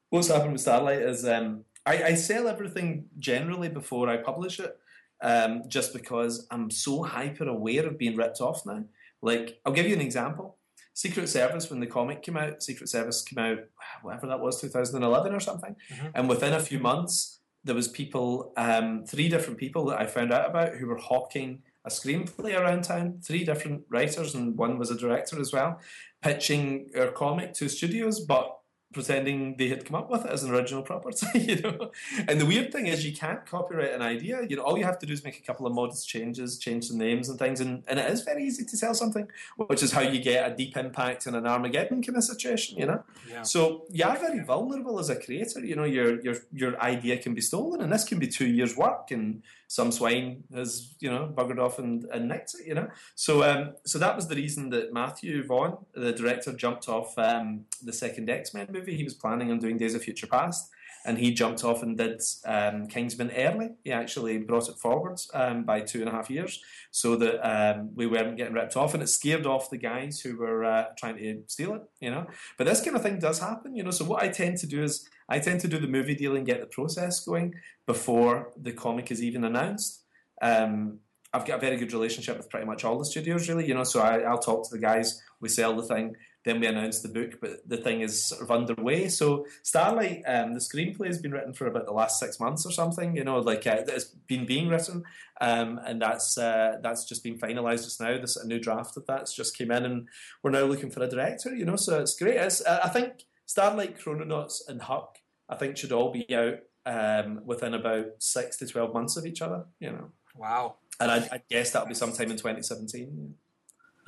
What's 0.10 0.28
happened 0.28 0.54
with 0.54 0.62
Starlight 0.62 1.02
is 1.02 1.26
um, 1.26 1.64
I, 1.86 2.04
I, 2.04 2.16
sell 2.16 2.48
everything 2.48 3.06
generally 3.20 3.70
before 3.70 4.10
I 4.10 4.18
publish 4.18 4.60
it, 4.60 4.76
um, 5.22 5.64
just 5.68 5.94
because 5.94 6.48
I'm 6.52 6.70
so 6.72 7.04
hyper 7.04 7.48
aware 7.48 7.86
of 7.86 7.98
being 7.98 8.16
ripped 8.16 8.42
off 8.42 8.66
now. 8.66 8.84
Like, 9.22 9.60
I'll 9.66 9.74
give 9.74 9.88
you 9.88 9.96
an 9.96 10.02
example. 10.02 10.58
Secret 10.94 11.30
Service, 11.30 11.70
when 11.70 11.80
the 11.80 11.88
comic 11.88 12.24
came 12.24 12.38
out, 12.38 12.62
Secret 12.62 12.90
Service 12.90 13.22
came 13.22 13.40
out, 13.40 13.60
whatever 14.02 14.28
that 14.28 14.40
was, 14.40 14.60
2011 14.60 15.34
or 15.34 15.40
something, 15.40 15.76
mm-hmm. 15.94 16.08
and 16.16 16.28
within 16.28 16.54
a 16.54 16.60
few 16.60 16.80
months, 16.80 17.40
there 17.64 17.76
was 17.76 17.88
people, 17.88 18.54
um, 18.58 19.06
three 19.06 19.30
different 19.30 19.60
people 19.60 19.86
that 19.86 20.00
I 20.00 20.08
found 20.08 20.34
out 20.34 20.50
about 20.50 20.76
who 20.76 20.88
were 20.88 20.98
hawking 20.98 21.62
a 21.90 21.92
screenplay 21.92 22.58
around 22.60 22.84
town, 22.84 23.20
three 23.24 23.44
different 23.44 23.84
writers, 23.90 24.36
and 24.36 24.58
one 24.58 24.78
was 24.78 24.92
a 24.92 24.98
director 24.98 25.40
as 25.40 25.52
well, 25.52 25.80
pitching 26.22 26.90
our 26.98 27.08
comic 27.08 27.54
to 27.56 27.68
studios, 27.68 28.20
but 28.20 28.60
pretending 28.92 29.56
they 29.58 29.68
had 29.68 29.86
come 29.86 29.96
up 29.96 30.10
with 30.10 30.26
it 30.26 30.32
as 30.32 30.44
an 30.44 30.52
original 30.52 30.82
property, 30.82 31.28
you 31.40 31.62
know. 31.62 31.92
And 32.28 32.42
the 32.42 32.46
weird 32.46 32.72
thing 32.72 32.88
is 32.88 33.06
you 33.06 33.16
can't 33.16 33.46
copyright 33.46 33.94
an 33.94 34.02
idea. 34.02 34.42
You 34.50 34.56
know, 34.58 34.64
all 34.64 34.78
you 34.80 34.84
have 34.84 34.98
to 35.00 35.06
do 35.06 35.14
is 35.14 35.24
make 35.24 35.38
a 35.38 35.44
couple 35.44 35.68
of 35.68 35.74
modest 35.74 36.08
changes, 36.08 36.58
change 36.58 36.90
the 36.90 36.98
names 36.98 37.30
and 37.30 37.38
things, 37.38 37.62
and, 37.62 37.84
and 37.88 38.00
it 38.00 38.10
is 38.10 38.22
very 38.22 38.44
easy 38.44 38.66
to 38.66 38.78
sell 38.78 38.96
something, 38.96 39.28
which 39.58 39.84
is 39.84 39.92
how 39.92 40.02
you 40.02 40.20
get 40.20 40.52
a 40.52 40.56
deep 40.56 40.76
impact 40.76 41.28
in 41.28 41.36
an 41.36 41.46
Armageddon 41.46 42.02
kind 42.02 42.18
of 42.18 42.24
situation, 42.24 42.80
you 42.80 42.88
know. 42.88 43.04
Yeah. 43.30 43.44
So 43.44 43.86
you 43.92 44.06
are 44.06 44.18
very 44.18 44.40
vulnerable 44.40 44.98
as 44.98 45.10
a 45.10 45.16
creator. 45.16 45.64
You 45.64 45.76
know, 45.76 45.84
your 45.84 46.20
your 46.22 46.36
your 46.52 46.82
idea 46.82 47.18
can 47.18 47.36
be 47.36 47.42
stolen, 47.42 47.82
and 47.82 47.94
this 47.94 48.04
can 48.04 48.18
be 48.18 48.28
two 48.28 48.48
years' 48.48 48.76
work 48.76 49.12
and 49.12 49.44
some 49.70 49.92
swine 49.92 50.44
has 50.52 50.96
you 51.00 51.12
know 51.12 51.32
buggered 51.34 51.60
off 51.60 51.78
and, 51.78 52.04
and 52.06 52.28
nicked 52.28 52.56
it, 52.56 52.66
you 52.66 52.74
know. 52.74 52.88
So 53.14 53.44
um, 53.44 53.76
so 53.86 54.00
that 54.00 54.16
was 54.16 54.28
the 54.28 54.36
reason 54.36 54.70
that 54.72 54.92
Matthew 54.92 55.46
Vaughn, 55.46 55.78
the 55.94 56.12
director, 56.12 56.52
jumped 56.54 56.90
off 56.90 57.16
um, 57.20 57.66
the 57.84 57.94
second 57.94 58.30
X 58.32 58.54
Men 58.54 58.68
movie. 58.72 58.98
He 58.98 59.04
was 59.04 59.14
planning 59.14 59.52
on 59.52 59.60
doing 59.60 59.78
Days 59.78 59.94
of 59.94 60.02
Future 60.02 60.26
Past, 60.26 60.72
and 61.10 61.18
he 61.18 61.34
jumped 61.34 61.64
off 61.64 61.82
and 61.82 61.98
did 61.98 62.22
um, 62.46 62.86
Kingsman 62.86 63.32
early. 63.32 63.70
He 63.84 63.92
actually 63.92 64.38
brought 64.38 64.70
it 64.70 64.78
forward 64.78 65.20
um, 65.34 65.64
by 65.64 65.82
two 65.82 66.02
and 66.02 66.08
a 66.08 66.12
half 66.12 66.30
years, 66.30 66.62
so 66.92 67.16
that 67.16 67.40
um, 67.42 67.90
we 67.96 68.06
weren't 68.06 68.38
getting 68.38 68.54
ripped 68.54 68.78
off, 68.78 68.94
and 68.94 69.02
it 69.02 69.08
scared 69.08 69.48
off 69.48 69.72
the 69.72 69.78
guys 69.78 70.20
who 70.20 70.38
were 70.38 70.64
uh, 70.64 70.86
trying 71.00 71.18
to 71.18 71.42
steal 71.48 71.74
it, 71.74 71.82
you 72.00 72.12
know. 72.12 72.28
But 72.60 72.68
this 72.68 72.82
kind 72.82 72.96
of 72.96 73.02
thing 73.02 73.18
does 73.18 73.40
happen, 73.40 73.76
you 73.76 73.82
know. 73.82 73.90
So 73.90 74.06
what 74.06 74.22
I 74.22 74.28
tend 74.28 74.60
to 74.60 74.68
do 74.68 74.84
is 74.84 75.10
I 75.28 75.40
tend 75.40 75.62
to 75.62 75.68
do 75.68 75.80
the 75.80 75.88
movie 75.88 76.14
deal 76.14 76.36
and 76.36 76.46
get 76.46 76.62
the 76.62 76.68
process 76.68 77.26
going 77.26 77.56
before 77.88 78.52
the 78.56 78.72
comic 78.72 79.10
is 79.10 79.24
even 79.24 79.44
announced. 79.44 80.04
Um, 80.44 81.00
I've 81.34 81.46
got 81.46 81.58
a 81.58 81.62
very 81.62 81.78
good 81.78 81.92
relationship 81.92 82.38
with 82.38 82.52
pretty 82.52 82.68
much 82.68 82.86
all 82.86 83.00
the 83.00 83.06
studios, 83.06 83.50
really. 83.50 83.68
You 83.68 83.74
know, 83.74 83.84
so 83.84 84.02
I, 84.02 84.30
will 84.30 84.38
talk 84.38 84.70
to 84.70 84.76
the 84.76 84.82
guys. 84.82 85.20
We 85.42 85.50
sell 85.50 85.76
the 85.76 85.84
thing, 85.84 86.16
then 86.46 86.60
we 86.60 86.68
announced 86.68 87.04
the 87.04 87.10
book, 87.10 87.40
but 87.42 87.68
the 87.68 87.78
thing 87.78 88.02
is 88.02 88.24
sort 88.24 88.42
of 88.42 88.52
underway. 88.52 89.10
So 89.10 89.46
Starlight, 89.64 90.24
um, 90.26 90.54
the 90.54 90.60
screenplay 90.60 91.08
has 91.08 91.22
been 91.22 91.32
written 91.32 91.54
for 91.54 91.68
about 91.68 91.86
the 91.86 91.92
last 91.92 92.20
six 92.20 92.40
months 92.40 92.66
or 92.66 92.72
something. 92.72 93.16
You 93.16 93.26
know, 93.26 93.40
like 93.40 93.68
uh, 93.68 93.84
it's 93.88 94.06
been 94.06 94.46
being 94.46 94.70
written, 94.70 95.04
um, 95.42 95.80
and 95.86 96.02
that's 96.02 96.38
uh, 96.38 96.78
that's 96.82 97.06
just 97.06 97.24
been 97.24 97.38
finalised 97.38 97.84
just 97.84 98.00
now. 98.00 98.18
This 98.18 98.38
a 98.38 98.48
new 98.48 98.60
draft 98.60 98.96
of 98.96 99.06
that's 99.06 99.34
just 99.34 99.58
came 99.58 99.72
in, 99.72 99.86
and 99.86 100.08
we're 100.42 100.52
now 100.52 100.64
looking 100.64 100.92
for 100.92 101.04
a 101.04 101.10
director. 101.10 101.54
You 101.54 101.66
know, 101.66 101.76
so 101.76 102.00
it's 102.00 102.18
great. 102.18 102.38
It's, 102.38 102.66
uh, 102.66 102.80
I 102.84 102.90
think 102.90 103.26
Starlight, 103.46 104.00
Chrononauts, 104.00 104.62
and 104.70 104.82
Huck, 104.82 105.18
I 105.50 105.56
think, 105.56 105.76
should 105.76 105.92
all 105.92 106.12
be 106.12 106.34
out 106.34 106.60
um, 106.86 107.42
within 107.46 107.74
about 107.74 108.08
six 108.20 108.58
to 108.58 108.68
twelve 108.68 108.94
months 108.94 109.18
of 109.18 109.26
each 109.26 109.42
other. 109.42 109.66
You 109.80 109.92
know. 109.92 110.12
Wow. 110.36 110.76
And 111.02 111.12
I, 111.12 111.18
I 111.32 111.42
guess 111.50 111.72
that'll 111.72 111.88
be 111.88 111.94
sometime 111.94 112.32
in 112.32 112.38
2017. 112.38 113.36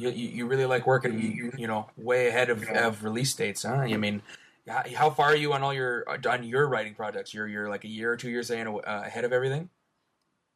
You, 0.02 0.10
you, 0.10 0.28
you 0.30 0.46
really 0.48 0.66
like 0.66 0.88
working, 0.88 1.20
you, 1.20 1.52
you 1.58 1.68
know, 1.68 1.88
way 1.96 2.28
ahead 2.28 2.50
of, 2.50 2.64
of 2.70 3.04
release 3.04 3.34
dates, 3.36 3.64
huh? 3.64 3.76
I 3.76 3.98
mean, 3.98 4.24
how 4.68 5.10
far 5.10 5.28
are 5.28 5.36
you 5.36 5.54
on 5.54 5.62
all 5.62 5.74
your 5.74 6.06
on 6.28 6.44
your 6.44 6.68
writing 6.68 6.96
projects? 6.96 7.34
You're 7.34 7.48
you're 7.48 7.70
like 7.70 7.84
a 7.84 7.88
year 7.88 8.12
or 8.12 8.18
two 8.18 8.30
years 8.30 8.50
uh, 8.50 8.82
ahead 8.84 9.26
of 9.26 9.32
everything 9.32 9.70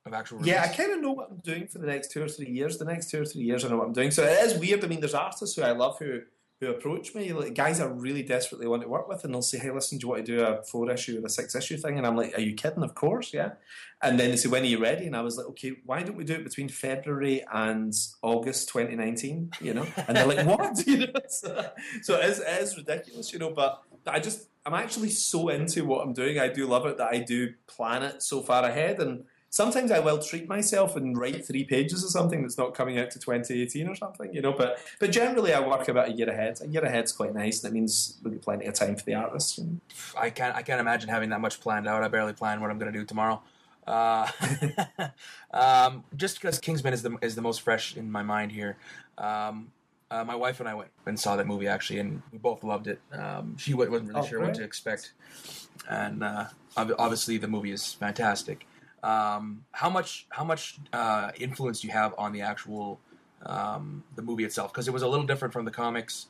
of 0.06 0.14
actual. 0.14 0.40
Release? 0.40 0.54
Yeah, 0.54 0.64
I 0.64 0.68
kind 0.68 0.94
of 0.94 1.02
know 1.02 1.12
what 1.12 1.30
I'm 1.32 1.38
doing 1.38 1.68
for 1.68 1.80
the 1.80 1.88
next 1.88 2.12
two 2.12 2.24
or 2.24 2.28
three 2.28 2.50
years. 2.50 2.78
The 2.78 2.86
next 2.86 3.10
two 3.10 3.22
or 3.22 3.26
three 3.26 3.44
years, 3.44 3.66
I 3.66 3.70
know 3.70 3.78
what 3.78 3.88
I'm 3.88 3.94
doing. 3.94 4.12
So 4.12 4.24
it 4.24 4.40
is 4.46 4.58
weird. 4.60 4.84
I 4.84 4.88
mean, 4.88 5.00
there's 5.00 5.14
artists 5.14 5.56
who 5.56 5.62
I 5.62 5.72
love 5.72 5.98
who 6.00 6.22
who 6.62 6.68
approach 6.68 7.14
me, 7.14 7.34
like 7.34 7.54
guys 7.54 7.82
I 7.82 7.86
really 7.86 8.24
desperately 8.24 8.68
want 8.68 8.82
to 8.84 8.88
work 8.88 9.10
with, 9.10 9.24
and 9.24 9.34
they'll 9.34 9.42
say, 9.42 9.58
"Hey, 9.58 9.72
listen, 9.72 9.98
do 9.98 10.06
you 10.06 10.10
want 10.10 10.26
to 10.26 10.36
do 10.36 10.42
a 10.42 10.64
four 10.64 10.90
issue 10.90 11.22
or 11.22 11.26
a 11.26 11.30
six 11.30 11.54
issue 11.54 11.76
thing?" 11.78 11.98
And 11.98 12.08
I'm 12.08 12.16
like, 12.16 12.38
"Are 12.38 12.42
you 12.42 12.54
kidding? 12.54 12.84
Of 12.84 12.96
course, 12.96 13.34
yeah." 13.34 13.54
And 14.02 14.18
then 14.20 14.32
they 14.32 14.38
say, 14.38 14.48
"When 14.48 14.64
are 14.64 14.68
you 14.68 14.82
ready?" 14.82 15.06
And 15.06 15.16
I 15.16 15.22
was 15.22 15.38
like, 15.38 15.48
"Okay, 15.48 15.74
why 15.86 16.04
don't 16.04 16.16
we 16.16 16.24
do 16.24 16.36
it 16.36 16.44
between 16.44 16.70
February 16.70 17.44
and 17.54 17.94
August 18.22 18.70
2019?" 18.70 19.52
You 19.60 19.74
know, 19.74 19.88
and 20.08 20.16
they're 20.16 20.28
like, 20.28 20.46
"What?" 20.46 20.82
you 20.88 21.08
know, 21.08 21.14
so, 21.28 21.72
so 22.02 22.20
it, 22.20 22.26
is, 22.26 22.40
it 22.40 22.62
is 22.62 22.78
ridiculous, 22.78 23.34
you 23.34 23.40
know. 23.40 23.50
But 23.50 23.82
I 24.08 24.20
just 24.20 24.48
I'm 24.66 24.74
actually 24.74 25.10
so 25.10 25.50
into 25.50 25.84
what 25.84 26.06
I'm 26.06 26.14
doing. 26.14 26.40
I 26.40 26.48
do 26.48 26.68
love 26.68 26.86
it 26.86 26.98
that 26.98 27.14
I 27.14 27.20
do 27.20 27.54
plan 27.68 28.02
it 28.02 28.24
so 28.24 28.42
far 28.42 28.64
ahead 28.64 29.00
and 29.00 29.26
sometimes 29.56 29.90
I 29.90 30.00
will 30.00 30.20
treat 30.20 30.50
myself 30.50 30.98
and 30.98 31.18
write 31.18 31.46
three 31.46 31.64
pages 31.64 32.04
of 32.04 32.10
something 32.10 32.42
that's 32.42 32.58
not 32.58 32.74
coming 32.74 33.00
out 33.00 33.10
to 33.12 33.20
2018 33.20 33.88
or 33.88 33.96
something, 33.96 34.34
you 34.34 34.42
know. 34.42 34.52
But 34.52 34.80
but 35.00 35.12
generally, 35.12 35.54
I 35.54 35.66
work 35.66 35.88
about 35.88 36.10
a 36.10 36.12
year 36.12 36.30
ahead. 36.30 36.60
A 36.62 36.68
year 36.68 36.84
ahead's 36.84 37.14
quite 37.14 37.34
nice, 37.34 37.64
and 37.64 37.72
it 37.72 37.74
means 37.74 38.20
we'll 38.22 38.34
get 38.34 38.42
plenty 38.42 38.66
of 38.66 38.74
time 38.74 38.98
for 38.98 39.06
the 39.06 39.16
artists. 39.16 39.58
You 39.58 39.64
know? 39.64 39.80
I 40.18 40.30
can't 40.30 40.54
I 40.56 40.62
can't 40.62 40.82
imagine 40.82 41.10
having 41.10 41.30
that 41.30 41.40
much 41.40 41.62
planned 41.62 41.88
out. 41.88 42.04
I 42.04 42.10
barely 42.10 42.34
plan 42.34 42.60
what 42.60 42.70
I'm 42.70 42.78
going 42.78 42.92
to 42.92 43.00
do 43.00 43.06
tomorrow. 43.06 43.42
Uh, 43.88 44.30
um, 45.54 46.04
just 46.18 46.42
because 46.42 46.60
Kingsman 46.60 46.94
is 46.94 47.02
the 47.02 47.18
is 47.22 47.36
the 47.36 47.42
most 47.42 47.62
fresh 47.62 47.96
in 47.96 48.12
my 48.12 48.24
mind 48.24 48.52
here. 48.52 48.76
Um, 49.18 49.72
uh, 50.12 50.24
my 50.24 50.36
wife 50.36 50.60
and 50.60 50.70
I 50.70 50.76
went 50.76 50.92
and 51.06 51.20
saw 51.20 51.38
that 51.38 51.48
movie 51.48 51.68
actually, 51.68 52.00
and 52.00 52.22
we 52.32 52.38
both 52.38 52.64
loved 52.64 52.88
it. 52.88 53.00
Um, 53.14 53.56
she 53.58 53.74
wasn't 53.74 54.10
really 54.10 54.20
oh, 54.20 54.26
sure 54.26 54.42
what 54.42 54.54
to 54.56 54.64
expect, 54.64 55.14
and 55.90 56.24
uh, 56.24 56.46
obviously 56.76 57.38
the 57.38 57.48
movie 57.48 57.72
is 57.72 57.94
fantastic. 57.94 58.68
Um, 59.06 59.64
how 59.72 59.92
much 59.92 60.26
how 60.30 60.44
much 60.44 60.78
uh, 60.92 61.32
influence 61.40 61.82
do 61.82 61.88
you 61.88 61.94
have 61.94 62.16
on 62.18 62.34
the 62.34 62.42
actual 62.42 63.00
um, 63.46 64.04
the 64.16 64.24
movie 64.24 64.44
itself? 64.44 64.74
Because 64.74 64.88
it 64.88 64.92
was 64.92 65.04
a 65.04 65.08
little 65.08 65.28
different 65.28 65.54
from 65.54 65.64
the 65.64 65.72
comics. 65.72 66.26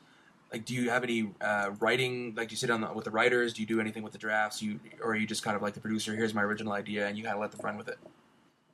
Like, 0.52 0.66
do 0.66 0.74
you 0.74 0.90
have 0.90 1.02
any 1.02 1.30
uh, 1.40 1.70
writing? 1.80 2.34
Like, 2.36 2.48
do 2.48 2.52
you 2.52 2.58
sit 2.58 2.68
the, 2.68 2.90
with 2.94 3.06
the 3.06 3.10
writers? 3.10 3.54
Do 3.54 3.62
you 3.62 3.66
do 3.66 3.80
anything 3.80 4.02
with 4.02 4.12
the 4.12 4.18
drafts? 4.18 4.60
You 4.60 4.78
or 5.02 5.12
are 5.12 5.16
you 5.16 5.26
just 5.26 5.42
kind 5.42 5.56
of 5.56 5.62
like 5.62 5.72
the 5.72 5.80
producer? 5.80 6.14
Here's 6.14 6.34
my 6.34 6.42
original 6.42 6.74
idea, 6.74 7.06
and 7.08 7.16
you 7.16 7.24
kind 7.24 7.34
of 7.34 7.40
let 7.40 7.50
them 7.50 7.60
run 7.64 7.78
with 7.78 7.88
it. 7.88 7.98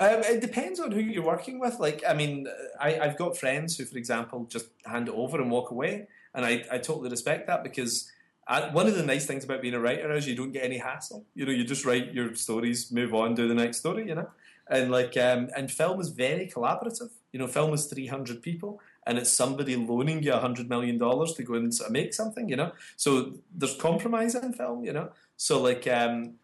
Um, 0.00 0.20
it 0.24 0.40
depends 0.40 0.80
on 0.80 0.90
who 0.90 1.00
you're 1.00 1.22
working 1.22 1.60
with. 1.60 1.78
Like, 1.78 2.02
I 2.06 2.12
mean, 2.12 2.48
I, 2.80 2.98
I've 2.98 3.16
got 3.16 3.36
friends 3.36 3.78
who, 3.78 3.84
for 3.84 3.96
example, 3.96 4.46
just 4.50 4.66
hand 4.84 5.06
it 5.06 5.14
over 5.14 5.40
and 5.40 5.48
walk 5.48 5.70
away, 5.70 6.08
and 6.34 6.44
I, 6.44 6.64
I 6.72 6.78
totally 6.78 7.08
respect 7.08 7.46
that 7.46 7.62
because 7.62 8.10
and 8.52 8.74
one 8.74 8.86
of 8.86 8.94
the 8.94 9.02
nice 9.02 9.24
things 9.24 9.44
about 9.44 9.62
being 9.62 9.74
a 9.74 9.80
writer 9.80 10.12
is 10.12 10.28
you 10.28 10.36
don't 10.36 10.52
get 10.52 10.64
any 10.64 10.78
hassle. 10.78 11.24
You 11.34 11.46
know, 11.46 11.52
you 11.52 11.64
just 11.64 11.84
write 11.84 12.12
your 12.12 12.34
stories, 12.34 12.92
move 12.92 13.14
on, 13.14 13.34
do 13.34 13.48
the 13.48 13.54
next 13.54 13.78
story. 13.78 14.06
You 14.08 14.14
know, 14.16 14.28
and 14.68 14.90
like, 14.90 15.16
um, 15.16 15.48
and 15.56 15.70
film 15.70 16.00
is 16.00 16.10
very 16.10 16.46
collaborative. 16.46 17.10
You 17.32 17.38
know, 17.38 17.46
film 17.46 17.72
is 17.72 17.86
three 17.86 18.06
hundred 18.06 18.42
people, 18.42 18.80
and 19.06 19.16
it's 19.16 19.32
somebody 19.32 19.76
loaning 19.76 20.22
you 20.22 20.34
a 20.34 20.38
hundred 20.38 20.68
million 20.68 20.98
dollars 20.98 21.32
to 21.34 21.42
go 21.42 21.54
and 21.54 21.74
sort 21.74 21.88
of 21.88 21.92
make 21.92 22.12
something. 22.12 22.48
You 22.48 22.56
know, 22.56 22.72
so 22.96 23.32
there's 23.54 23.76
compromise 23.76 24.34
in 24.34 24.52
film. 24.52 24.84
You 24.84 24.92
know, 24.92 25.10
so 25.36 25.62
like, 25.62 25.86
um, 25.86 26.34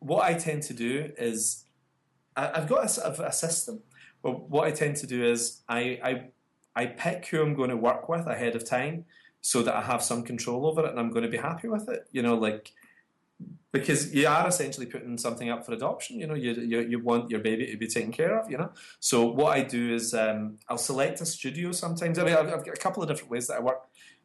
what 0.00 0.24
I 0.24 0.34
tend 0.34 0.64
to 0.64 0.74
do 0.74 1.12
is 1.16 1.64
I, 2.36 2.50
I've 2.56 2.68
got 2.68 2.84
a 2.84 2.88
sort 2.88 3.06
of 3.06 3.20
a 3.20 3.32
system. 3.32 3.82
But 4.22 4.48
what 4.48 4.66
I 4.66 4.70
tend 4.70 4.96
to 4.96 5.06
do 5.06 5.22
is 5.24 5.62
I, 5.68 6.00
I 6.02 6.24
I 6.76 6.86
pick 6.86 7.26
who 7.26 7.42
I'm 7.42 7.54
going 7.54 7.70
to 7.70 7.76
work 7.76 8.08
with 8.08 8.26
ahead 8.26 8.56
of 8.56 8.64
time 8.68 9.04
so 9.44 9.62
that 9.62 9.74
I 9.74 9.82
have 9.82 10.02
some 10.02 10.22
control 10.22 10.66
over 10.66 10.86
it 10.86 10.90
and 10.90 10.98
I'm 10.98 11.10
going 11.10 11.22
to 11.22 11.28
be 11.28 11.36
happy 11.36 11.68
with 11.68 11.86
it. 11.90 12.08
You 12.12 12.22
know, 12.22 12.34
like 12.34 12.72
because 13.72 14.14
you 14.14 14.26
are 14.26 14.48
essentially 14.48 14.86
putting 14.86 15.18
something 15.18 15.50
up 15.50 15.66
for 15.66 15.72
adoption. 15.74 16.18
You 16.18 16.26
know, 16.26 16.34
you, 16.34 16.54
you, 16.54 16.80
you 16.80 16.98
want 16.98 17.30
your 17.30 17.40
baby 17.40 17.66
to 17.66 17.76
be 17.76 17.86
taken 17.86 18.10
care 18.10 18.38
of. 18.40 18.50
You 18.50 18.56
know, 18.56 18.70
so 19.00 19.26
what 19.26 19.54
I 19.54 19.60
do 19.62 19.94
is 19.94 20.14
um, 20.14 20.56
I'll 20.70 20.78
select 20.78 21.20
a 21.20 21.26
studio 21.26 21.72
sometimes. 21.72 22.18
I 22.18 22.24
mean, 22.24 22.34
I've, 22.34 22.48
I've 22.48 22.64
got 22.64 22.74
a 22.74 22.80
couple 22.80 23.02
of 23.02 23.08
different 23.10 23.30
ways 23.30 23.48
that 23.48 23.58
I 23.58 23.60
work. 23.60 23.82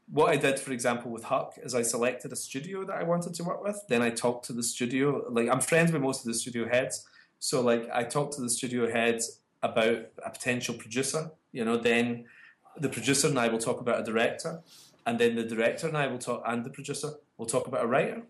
What 0.10 0.29
I 0.29 0.38
did, 0.38 0.58
for 0.58 0.71
example, 0.71 1.12
with 1.12 1.25
Huck 1.25 1.55
is 1.62 1.75
I 1.75 1.82
selected 1.82 2.32
a 2.32 2.38
studio 2.38 2.86
that 2.86 2.95
I 2.95 3.03
wanted 3.03 3.34
to 3.34 3.43
work 3.43 3.62
with. 3.62 3.77
Then 3.89 4.01
I 4.01 4.12
talked 4.12 4.45
to 4.45 4.53
the 4.53 4.63
studio. 4.63 5.25
Like 5.29 5.49
I'm 5.49 5.60
friends 5.60 5.91
with 5.91 6.01
most 6.01 6.21
of 6.21 6.27
the 6.27 6.34
studio 6.34 6.65
heads, 6.65 7.05
so 7.39 7.60
like 7.60 7.89
I 7.93 8.05
talked 8.05 8.36
to 8.36 8.41
the 8.41 8.49
studio 8.49 8.89
heads 8.89 9.41
about 9.62 9.97
a 10.25 10.29
potential 10.29 10.75
producer. 10.75 11.32
You 11.51 11.65
know, 11.65 11.75
then 11.75 12.23
the 12.79 12.89
producer 12.89 13.27
and 13.27 13.39
I 13.39 13.47
will 13.47 13.60
talk 13.60 13.82
about 13.82 13.99
a 13.99 14.03
director, 14.03 14.62
and 15.09 15.19
then 15.19 15.35
the 15.35 15.43
director 15.43 15.87
and 15.87 15.97
I 15.97 16.07
will 16.07 16.19
talk, 16.19 16.43
and 16.45 16.63
the 16.63 16.69
producer 16.69 17.09
will 17.37 17.45
talk 17.45 17.67
about 17.67 17.83
a 17.83 17.87
writer 17.87 18.23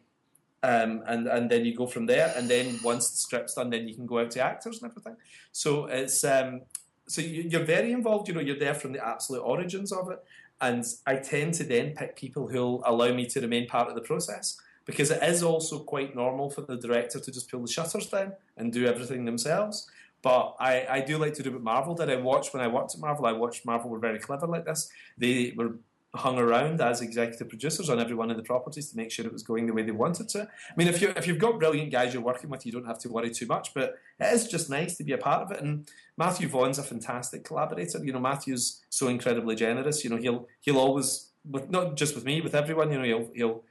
um, 0.61 1.03
and 1.07 1.27
and 1.27 1.49
then 1.49 1.65
you 1.65 1.73
go 1.73 1.87
from 1.87 2.05
there. 2.05 2.33
And 2.35 2.49
then 2.49 2.79
once 2.83 3.11
the 3.11 3.17
script's 3.17 3.53
done, 3.53 3.69
then 3.69 3.87
you 3.87 3.95
can 3.95 4.05
go 4.05 4.19
out 4.19 4.31
to 4.31 4.41
actors 4.41 4.81
and 4.81 4.91
everything. 4.91 5.15
So 5.51 5.85
it's 5.85 6.23
um, 6.23 6.61
so 7.07 7.21
you, 7.21 7.57
are 7.59 7.63
very 7.63 7.91
involved. 7.91 8.27
You 8.27 8.33
know, 8.33 8.41
you're 8.41 8.59
there 8.59 8.73
from 8.73 8.93
the 8.93 9.05
absolute 9.05 9.41
origins 9.41 9.91
of 9.91 10.11
it. 10.11 10.23
And 10.61 10.83
I 11.07 11.15
tend 11.15 11.53
to 11.55 11.63
then 11.63 11.93
pick 11.95 12.17
people 12.17 12.47
who'll 12.47 12.83
allow 12.85 13.13
me 13.13 13.25
to 13.27 13.39
remain 13.39 13.65
part 13.67 13.87
of 13.87 13.95
the 13.95 14.01
process 14.01 14.59
because 14.85 15.09
it 15.09 15.23
is 15.23 15.41
also 15.41 15.79
quite 15.79 16.15
normal 16.15 16.49
for 16.49 16.61
the 16.61 16.75
director 16.75 17.19
to 17.19 17.31
just 17.31 17.49
pull 17.49 17.61
the 17.61 17.71
shutters 17.71 18.07
down 18.07 18.33
and 18.57 18.73
do 18.73 18.85
everything 18.85 19.23
themselves. 19.23 19.89
But 20.21 20.57
I, 20.59 20.85
I 20.89 20.99
do 20.99 21.17
like 21.17 21.33
to 21.35 21.43
do 21.43 21.53
what 21.53 21.61
Marvel 21.61 21.95
did. 21.95 22.09
I 22.09 22.17
watched 22.17 22.53
when 22.53 22.61
I 22.61 22.67
worked 22.67 22.93
at 22.93 22.99
Marvel. 22.99 23.25
I 23.25 23.31
watched 23.31 23.65
Marvel 23.65 23.89
were 23.89 23.99
very 23.99 24.19
clever 24.19 24.47
like 24.47 24.65
this. 24.65 24.89
They 25.17 25.53
were 25.55 25.75
hung 26.15 26.39
around 26.39 26.81
as 26.81 27.01
executive 27.01 27.49
producers 27.49 27.89
on 27.89 27.99
every 27.99 28.15
one 28.15 28.31
of 28.31 28.37
the 28.37 28.43
properties 28.43 28.89
to 28.89 28.97
make 28.97 29.11
sure 29.11 29.25
it 29.25 29.31
was 29.31 29.43
going 29.43 29.67
the 29.67 29.73
way 29.73 29.83
they 29.83 29.91
wanted 29.91 30.27
to. 30.27 30.41
I 30.41 30.73
mean, 30.75 30.87
if 30.87 31.01
you 31.01 31.13
if 31.15 31.27
you've 31.27 31.37
got 31.37 31.59
brilliant 31.59 31.91
guys 31.91 32.13
you're 32.13 32.23
working 32.23 32.49
with, 32.49 32.65
you 32.65 32.71
don't 32.71 32.87
have 32.87 32.99
to 32.99 33.09
worry 33.09 33.29
too 33.29 33.45
much. 33.45 33.73
But 33.73 33.95
it 34.19 34.33
is 34.33 34.47
just 34.47 34.69
nice 34.69 34.97
to 34.97 35.03
be 35.03 35.13
a 35.13 35.17
part 35.17 35.43
of 35.43 35.51
it. 35.51 35.61
And 35.61 35.89
Matthew 36.17 36.47
Vaughn's 36.47 36.79
a 36.79 36.83
fantastic 36.83 37.43
collaborator. 37.43 38.03
You 38.03 38.13
know, 38.13 38.19
Matthew's 38.19 38.81
so 38.89 39.07
incredibly 39.07 39.55
generous. 39.55 40.03
You 40.03 40.09
know, 40.09 40.17
he'll 40.17 40.47
he'll 40.61 40.79
always, 40.79 41.29
with 41.49 41.69
not 41.69 41.95
just 41.95 42.15
with 42.15 42.25
me, 42.25 42.41
with 42.41 42.55
everyone. 42.55 42.91
You 42.91 42.97
know, 42.97 43.03
he'll 43.03 43.31
he'll 43.35 43.63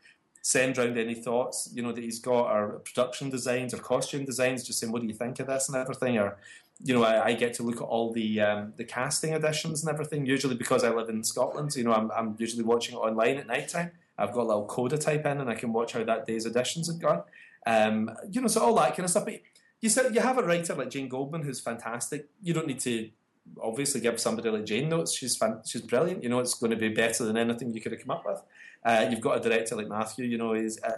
send 0.42 0.78
round 0.78 0.96
any 0.96 1.14
thoughts 1.14 1.68
you 1.74 1.82
know 1.82 1.92
that 1.92 2.02
he's 2.02 2.20
got 2.20 2.44
or 2.50 2.78
production 2.84 3.28
designs 3.28 3.74
or 3.74 3.78
costume 3.78 4.24
designs 4.24 4.64
just 4.64 4.78
saying 4.78 4.92
what 4.92 5.02
do 5.02 5.08
you 5.08 5.12
think 5.12 5.38
of 5.40 5.48
this 5.48 5.68
and 5.68 5.76
everything 5.76 6.16
or 6.16 6.38
you 6.80 6.94
know, 6.94 7.02
I, 7.02 7.26
I, 7.26 7.32
get 7.34 7.54
to 7.54 7.62
look 7.64 7.76
at 7.76 7.82
all 7.82 8.12
the 8.12 8.40
um, 8.40 8.72
the 8.76 8.84
casting 8.84 9.32
editions 9.34 9.82
and 9.82 9.92
everything. 9.92 10.26
Usually, 10.26 10.54
because 10.54 10.84
I 10.84 10.90
live 10.90 11.08
in 11.08 11.24
Scotland, 11.24 11.74
you 11.74 11.84
know, 11.84 11.92
I'm, 11.92 12.10
I'm 12.12 12.36
usually 12.38 12.62
watching 12.62 12.94
it 12.94 12.98
online 12.98 13.36
at 13.36 13.46
night 13.46 13.68
time. 13.68 13.90
I've 14.16 14.32
got 14.32 14.42
a 14.42 14.48
little 14.48 14.66
coda 14.66 14.96
type 14.96 15.26
in, 15.26 15.40
and 15.40 15.50
I 15.50 15.54
can 15.54 15.72
watch 15.72 15.92
how 15.92 16.04
that 16.04 16.26
day's 16.26 16.46
editions 16.46 16.88
have 16.88 17.00
gone. 17.00 17.22
Um, 17.66 18.10
you 18.30 18.40
know, 18.40 18.46
so 18.46 18.62
all 18.62 18.74
that 18.76 18.90
kind 18.90 19.04
of 19.04 19.10
stuff. 19.10 19.24
But 19.24 19.40
you 19.80 19.88
said 19.88 20.14
you 20.14 20.20
have 20.20 20.38
a 20.38 20.42
writer 20.42 20.74
like 20.74 20.90
Jane 20.90 21.08
Goldman 21.08 21.42
who's 21.42 21.60
fantastic. 21.60 22.28
You 22.42 22.54
don't 22.54 22.66
need 22.66 22.80
to 22.80 23.10
obviously 23.60 24.00
give 24.00 24.20
somebody 24.20 24.50
like 24.50 24.64
Jane 24.64 24.88
notes. 24.88 25.16
She's 25.16 25.36
fan, 25.36 25.60
she's 25.66 25.82
brilliant. 25.82 26.22
You 26.22 26.28
know, 26.28 26.40
it's 26.40 26.54
going 26.54 26.70
to 26.70 26.76
be 26.76 26.88
better 26.88 27.24
than 27.24 27.36
anything 27.36 27.72
you 27.72 27.80
could 27.80 27.92
have 27.92 28.00
come 28.00 28.10
up 28.10 28.24
with. 28.26 28.40
Uh, 28.84 29.06
you've 29.10 29.20
got 29.20 29.38
a 29.38 29.48
director 29.48 29.76
like 29.76 29.88
Matthew. 29.88 30.24
You 30.24 30.38
know, 30.38 30.54
is 30.54 30.80
uh, 30.82 30.92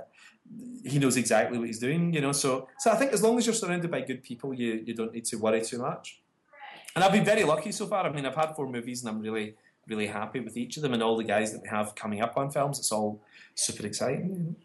he 0.84 0.98
knows 0.98 1.16
exactly 1.16 1.58
what 1.58 1.66
he's 1.66 1.78
doing, 1.78 2.12
you 2.12 2.20
know. 2.20 2.32
So, 2.32 2.68
so 2.78 2.90
I 2.90 2.96
think 2.96 3.12
as 3.12 3.22
long 3.22 3.38
as 3.38 3.46
you're 3.46 3.54
surrounded 3.54 3.90
by 3.90 4.00
good 4.02 4.22
people, 4.22 4.52
you 4.54 4.82
you 4.84 4.94
don't 4.94 5.12
need 5.12 5.24
to 5.26 5.36
worry 5.36 5.62
too 5.62 5.78
much. 5.78 6.20
And 6.94 7.04
I've 7.04 7.12
been 7.12 7.24
very 7.24 7.44
lucky 7.44 7.72
so 7.72 7.86
far. 7.86 8.04
I 8.04 8.12
mean, 8.12 8.26
I've 8.26 8.34
had 8.34 8.54
four 8.56 8.68
movies, 8.68 9.02
and 9.02 9.10
I'm 9.10 9.20
really 9.20 9.54
really 9.86 10.06
happy 10.06 10.40
with 10.40 10.56
each 10.56 10.76
of 10.76 10.82
them 10.82 10.94
and 10.94 11.02
all 11.02 11.16
the 11.16 11.24
guys 11.24 11.52
that 11.52 11.62
we 11.62 11.68
have 11.68 11.94
coming 11.94 12.20
up 12.20 12.36
on 12.36 12.50
films. 12.50 12.78
It's 12.78 12.92
all 12.92 13.20
super 13.54 13.86
exciting. 13.86 14.56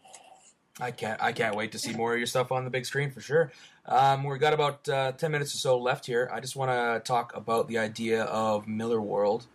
I 0.80 0.92
can't 0.92 1.22
I 1.22 1.32
can't 1.32 1.56
wait 1.56 1.72
to 1.72 1.80
see 1.80 1.94
more 1.94 2.14
of 2.14 2.18
your 2.18 2.28
stuff 2.28 2.52
on 2.52 2.66
the 2.66 2.70
big 2.70 2.86
screen 2.86 3.10
for 3.10 3.22
sure. 3.22 3.52
Um, 3.86 4.24
we've 4.24 4.40
got 4.40 4.54
about 4.54 4.88
uh, 4.90 5.14
ten 5.14 5.32
minutes 5.32 5.56
or 5.56 5.58
so 5.58 5.78
left 5.78 6.06
here. 6.06 6.30
I 6.34 6.40
just 6.42 6.56
want 6.56 6.72
to 6.72 7.02
talk 7.08 7.36
about 7.36 7.68
the 7.68 7.78
idea 7.78 8.24
of 8.24 8.66
Millarworld 8.66 9.46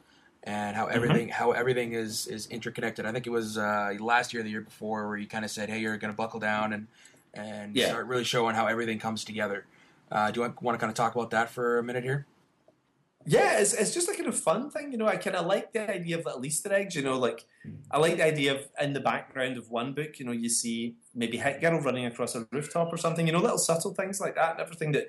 and 0.45 0.75
how 0.75 0.87
mm-hmm. 0.87 0.97
everything 0.97 1.29
mm-hmm. 1.29 1.39
how 1.39 1.53
everything 1.53 1.93
is 1.93 2.27
is 2.27 2.47
interconnected. 2.47 3.05
I 3.05 3.13
think 3.13 3.27
it 3.27 3.31
was 3.31 3.59
uh, 3.59 3.95
last 4.01 4.33
year, 4.33 4.43
the 4.43 4.51
year 4.51 4.63
before, 4.63 5.09
where 5.09 5.19
you 5.19 5.27
kind 5.27 5.45
of 5.45 5.51
said, 5.51 5.69
"Hey, 5.69 5.81
you're 5.81 5.97
going 5.99 6.13
to 6.13 6.17
buckle 6.17 6.41
down 6.41 6.73
and 6.73 6.87
and 7.35 7.77
yeah. 7.77 7.89
start 7.89 8.07
really 8.07 8.25
showing 8.25 8.55
how 8.55 8.67
everything 8.67 8.99
comes 8.99 9.25
together." 9.25 9.67
Uh, 10.11 10.31
do 10.31 10.41
you 10.41 10.55
want 10.61 10.77
to 10.77 10.81
kind 10.81 10.91
of 10.91 10.97
talk 10.97 11.15
about 11.15 11.31
that 11.31 11.51
for 11.51 11.79
a 11.79 11.83
minute 11.83 12.03
here? 12.03 12.27
Yeah, 13.27 13.59
it's, 13.59 13.75
it's 13.75 13.93
just 13.93 14.09
a 14.09 14.15
kind 14.15 14.29
of 14.29 14.39
fun 14.39 14.71
thing, 14.71 14.93
you 14.93 14.99
know. 14.99 15.07
I 15.07 15.17
kind 15.17 15.37
of 15.37 15.45
like 15.45 15.75
the 15.75 15.91
idea 15.91 16.19
of 16.19 16.25
little 16.25 16.45
Easter 16.45 16.73
eggs, 16.73 16.97
you 16.97 17.03
know. 17.03 17.19
Like, 17.19 17.45
I 17.91 17.99
like 17.99 18.17
the 18.17 18.25
idea 18.25 18.55
of 18.55 18.67
in 18.81 18.95
the 18.95 19.01
background 19.01 19.59
of 19.59 19.71
one 19.71 19.93
book, 19.93 20.19
you 20.19 20.25
know, 20.25 20.33
you 20.33 20.49
see 20.49 20.97
maybe 21.15 21.37
Hit 21.37 21.61
Girl 21.61 21.79
running 21.81 22.07
across 22.07 22.35
a 22.35 22.49
rooftop 22.51 22.91
or 22.91 22.97
something, 22.97 23.27
you 23.27 23.35
know, 23.35 23.41
little 23.41 23.59
subtle 23.59 23.93
things 23.93 24.21
like 24.21 24.37
that 24.37 24.53
and 24.53 24.61
everything 24.61 24.93
that 24.93 25.09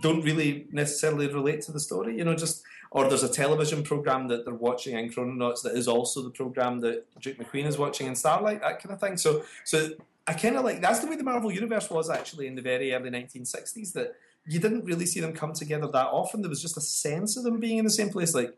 don't 0.00 0.22
really 0.22 0.66
necessarily 0.72 1.28
relate 1.28 1.60
to 1.62 1.72
the 1.72 1.78
story, 1.78 2.16
you 2.18 2.24
know. 2.24 2.34
Just 2.34 2.64
or 2.90 3.08
there's 3.08 3.22
a 3.22 3.28
television 3.28 3.84
program 3.84 4.26
that 4.28 4.44
they're 4.44 4.54
watching 4.54 4.98
in 4.98 5.10
Chrononauts 5.10 5.62
that 5.62 5.76
is 5.76 5.86
also 5.86 6.20
the 6.22 6.30
program 6.30 6.80
that 6.80 7.04
Duke 7.20 7.38
McQueen 7.38 7.66
is 7.66 7.78
watching 7.78 8.08
in 8.08 8.16
Starlight, 8.16 8.60
that 8.60 8.82
kind 8.82 8.92
of 8.92 9.00
thing. 9.00 9.16
So, 9.16 9.44
so 9.64 9.90
I 10.26 10.34
kind 10.34 10.56
of 10.56 10.64
like 10.64 10.80
that's 10.80 10.98
the 10.98 11.06
way 11.06 11.16
the 11.16 11.24
Marvel 11.24 11.52
universe 11.52 11.88
was 11.90 12.10
actually 12.10 12.48
in 12.48 12.56
the 12.56 12.62
very 12.62 12.92
early 12.92 13.10
1960s. 13.10 13.92
That 13.92 14.16
you 14.46 14.58
didn't 14.58 14.84
really 14.84 15.06
see 15.06 15.20
them 15.20 15.32
come 15.32 15.52
together 15.52 15.86
that 15.86 16.06
often. 16.06 16.42
There 16.42 16.50
was 16.50 16.62
just 16.62 16.76
a 16.76 16.80
sense 16.80 17.36
of 17.36 17.44
them 17.44 17.60
being 17.60 17.78
in 17.78 17.84
the 17.84 17.90
same 17.90 18.10
place. 18.10 18.34
Like 18.34 18.56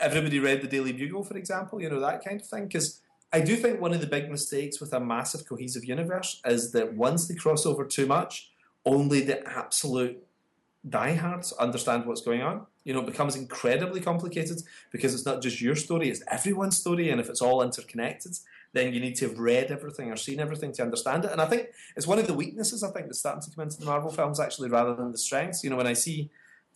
everybody 0.00 0.38
read 0.38 0.62
the 0.62 0.68
Daily 0.68 0.92
Bugle, 0.92 1.24
for 1.24 1.36
example, 1.36 1.80
you 1.80 1.88
know, 1.88 2.00
that 2.00 2.24
kind 2.24 2.40
of 2.40 2.46
thing. 2.46 2.64
Because 2.64 3.00
I 3.32 3.40
do 3.40 3.56
think 3.56 3.80
one 3.80 3.92
of 3.92 4.00
the 4.00 4.06
big 4.06 4.30
mistakes 4.30 4.80
with 4.80 4.92
a 4.92 5.00
massive 5.00 5.48
cohesive 5.48 5.84
universe 5.84 6.40
is 6.44 6.72
that 6.72 6.94
once 6.94 7.28
they 7.28 7.34
cross 7.34 7.66
over 7.66 7.84
too 7.84 8.06
much, 8.06 8.50
only 8.84 9.20
the 9.20 9.46
absolute 9.46 10.24
diehards 10.88 11.52
understand 11.52 12.06
what's 12.06 12.22
going 12.22 12.42
on. 12.42 12.66
You 12.88 12.94
know, 12.94 13.00
it 13.00 13.06
becomes 13.06 13.36
incredibly 13.36 14.00
complicated 14.00 14.62
because 14.90 15.12
it's 15.12 15.26
not 15.26 15.42
just 15.42 15.60
your 15.60 15.76
story, 15.76 16.08
it's 16.08 16.22
everyone's 16.26 16.78
story. 16.78 17.10
And 17.10 17.20
if 17.20 17.28
it's 17.28 17.42
all 17.42 17.60
interconnected, 17.60 18.32
then 18.72 18.94
you 18.94 18.98
need 18.98 19.14
to 19.16 19.28
have 19.28 19.38
read 19.38 19.70
everything 19.70 20.10
or 20.10 20.16
seen 20.16 20.40
everything 20.40 20.72
to 20.72 20.82
understand 20.84 21.26
it. 21.26 21.32
And 21.32 21.38
I 21.38 21.44
think 21.44 21.68
it's 21.96 22.06
one 22.06 22.18
of 22.18 22.26
the 22.26 22.32
weaknesses 22.32 22.82
I 22.82 22.90
think 22.90 23.04
that's 23.04 23.18
starting 23.18 23.42
to 23.42 23.54
come 23.54 23.64
into 23.64 23.76
the 23.76 23.84
Marvel 23.84 24.10
films 24.10 24.40
actually, 24.40 24.70
rather 24.70 24.94
than 24.94 25.12
the 25.12 25.18
strengths. 25.18 25.62
You 25.62 25.68
know, 25.68 25.76
when 25.76 25.86
I 25.86 25.92
see 25.92 26.30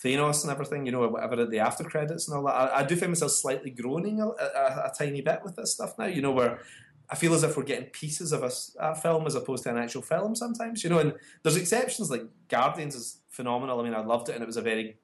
Thanos 0.04 0.42
and 0.42 0.52
everything, 0.52 0.84
you 0.84 0.92
know, 0.92 1.08
whatever 1.08 1.46
the 1.46 1.60
after 1.60 1.82
credits 1.82 2.28
and 2.28 2.36
all 2.36 2.44
that, 2.44 2.56
I, 2.56 2.80
I 2.80 2.84
do 2.84 2.94
find 2.94 3.12
myself 3.12 3.30
slightly 3.30 3.70
groaning 3.70 4.20
a, 4.20 4.26
a, 4.26 4.90
a, 4.90 4.92
tiny 4.94 5.22
bit 5.22 5.40
with 5.42 5.56
this 5.56 5.72
stuff 5.72 5.98
now. 5.98 6.04
You 6.04 6.20
know, 6.20 6.32
where 6.32 6.60
I 7.08 7.14
feel 7.14 7.32
as 7.32 7.42
if 7.42 7.56
we're 7.56 7.62
getting 7.62 7.86
pieces 7.86 8.32
of 8.32 8.42
a, 8.42 8.50
a, 8.80 8.94
film 8.94 9.26
as 9.26 9.34
opposed 9.34 9.62
to 9.62 9.70
an 9.70 9.78
actual 9.78 10.02
film 10.02 10.34
sometimes. 10.34 10.84
You 10.84 10.90
know, 10.90 10.98
and 10.98 11.14
there's 11.42 11.56
exceptions 11.56 12.10
like 12.10 12.24
Guardians 12.48 12.94
is 12.94 13.20
phenomenal. 13.30 13.80
I 13.80 13.84
mean, 13.84 13.94
I 13.94 14.04
loved 14.04 14.28
it 14.28 14.34
and 14.34 14.42
it 14.42 14.46
was 14.46 14.58
a 14.58 14.62
very 14.62 14.98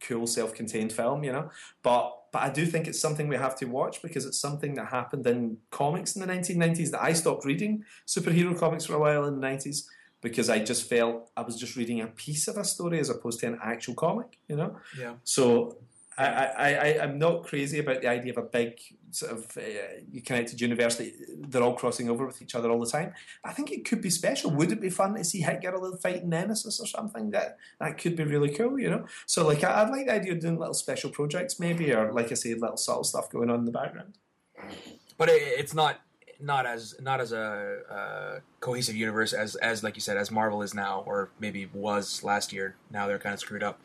cool 0.00 0.26
self-contained 0.26 0.92
film, 0.92 1.24
you 1.24 1.32
know. 1.32 1.50
But 1.82 2.12
but 2.32 2.42
I 2.42 2.50
do 2.50 2.66
think 2.66 2.88
it's 2.88 3.00
something 3.00 3.28
we 3.28 3.36
have 3.36 3.56
to 3.58 3.66
watch 3.66 4.02
because 4.02 4.26
it's 4.26 4.40
something 4.40 4.74
that 4.74 4.86
happened 4.86 5.24
in 5.26 5.58
comics 5.70 6.16
in 6.16 6.20
the 6.20 6.26
1990s 6.26 6.90
that 6.90 7.00
I 7.00 7.12
stopped 7.12 7.44
reading 7.44 7.84
superhero 8.08 8.58
comics 8.58 8.86
for 8.86 8.94
a 8.94 8.98
while 8.98 9.24
in 9.26 9.40
the 9.40 9.46
90s 9.46 9.84
because 10.20 10.50
I 10.50 10.58
just 10.58 10.88
felt 10.88 11.30
I 11.36 11.42
was 11.42 11.54
just 11.54 11.76
reading 11.76 12.00
a 12.00 12.08
piece 12.08 12.48
of 12.48 12.56
a 12.56 12.64
story 12.64 12.98
as 12.98 13.08
opposed 13.08 13.38
to 13.40 13.46
an 13.46 13.60
actual 13.62 13.94
comic, 13.94 14.38
you 14.48 14.56
know. 14.56 14.76
Yeah. 14.98 15.14
So 15.22 15.76
I, 16.16 16.26
I, 16.26 16.68
I, 16.68 17.04
am 17.04 17.18
not 17.18 17.44
crazy 17.44 17.80
about 17.80 18.00
the 18.00 18.08
idea 18.08 18.32
of 18.32 18.38
a 18.38 18.42
big 18.42 18.78
sort 19.10 19.32
of 19.32 19.56
uh, 19.56 20.20
connected 20.24 20.60
universe 20.60 20.96
that 20.96 21.12
they're 21.48 21.62
all 21.62 21.74
crossing 21.74 22.08
over 22.08 22.26
with 22.26 22.40
each 22.40 22.54
other 22.54 22.70
all 22.70 22.78
the 22.78 22.90
time. 22.90 23.12
I 23.44 23.52
think 23.52 23.72
it 23.72 23.84
could 23.84 24.00
be 24.00 24.10
special. 24.10 24.50
Would 24.52 24.70
it 24.70 24.80
be 24.80 24.90
fun 24.90 25.14
to 25.14 25.24
see 25.24 25.40
Hit 25.40 25.62
Girl 25.62 25.96
fighting 25.96 26.28
Nemesis 26.28 26.78
or 26.80 26.86
something? 26.86 27.30
That 27.30 27.58
that 27.80 27.98
could 27.98 28.14
be 28.14 28.24
really 28.24 28.50
cool, 28.50 28.78
you 28.78 28.90
know. 28.90 29.06
So 29.26 29.46
like 29.46 29.64
I, 29.64 29.82
would 29.82 29.92
like 29.92 30.06
the 30.06 30.14
idea 30.14 30.32
of 30.32 30.40
doing 30.40 30.58
little 30.58 30.74
special 30.74 31.10
projects 31.10 31.58
maybe, 31.58 31.92
or 31.92 32.12
like 32.12 32.30
I 32.30 32.34
say, 32.34 32.54
little 32.54 32.76
subtle 32.76 33.04
stuff 33.04 33.30
going 33.30 33.50
on 33.50 33.60
in 33.60 33.64
the 33.64 33.72
background. 33.72 34.14
But 35.18 35.28
it, 35.28 35.42
it's 35.42 35.74
not 35.74 36.00
not 36.40 36.66
as 36.66 36.94
not 37.00 37.20
as 37.20 37.32
a 37.32 37.78
uh, 37.90 38.40
cohesive 38.60 38.94
universe 38.94 39.32
as 39.32 39.56
as 39.56 39.82
like 39.82 39.96
you 39.96 40.00
said 40.00 40.16
as 40.16 40.30
Marvel 40.30 40.62
is 40.62 40.74
now, 40.74 41.02
or 41.06 41.30
maybe 41.40 41.68
was 41.72 42.22
last 42.22 42.52
year. 42.52 42.76
Now 42.90 43.08
they're 43.08 43.18
kind 43.18 43.32
of 43.32 43.40
screwed 43.40 43.62
up, 43.62 43.80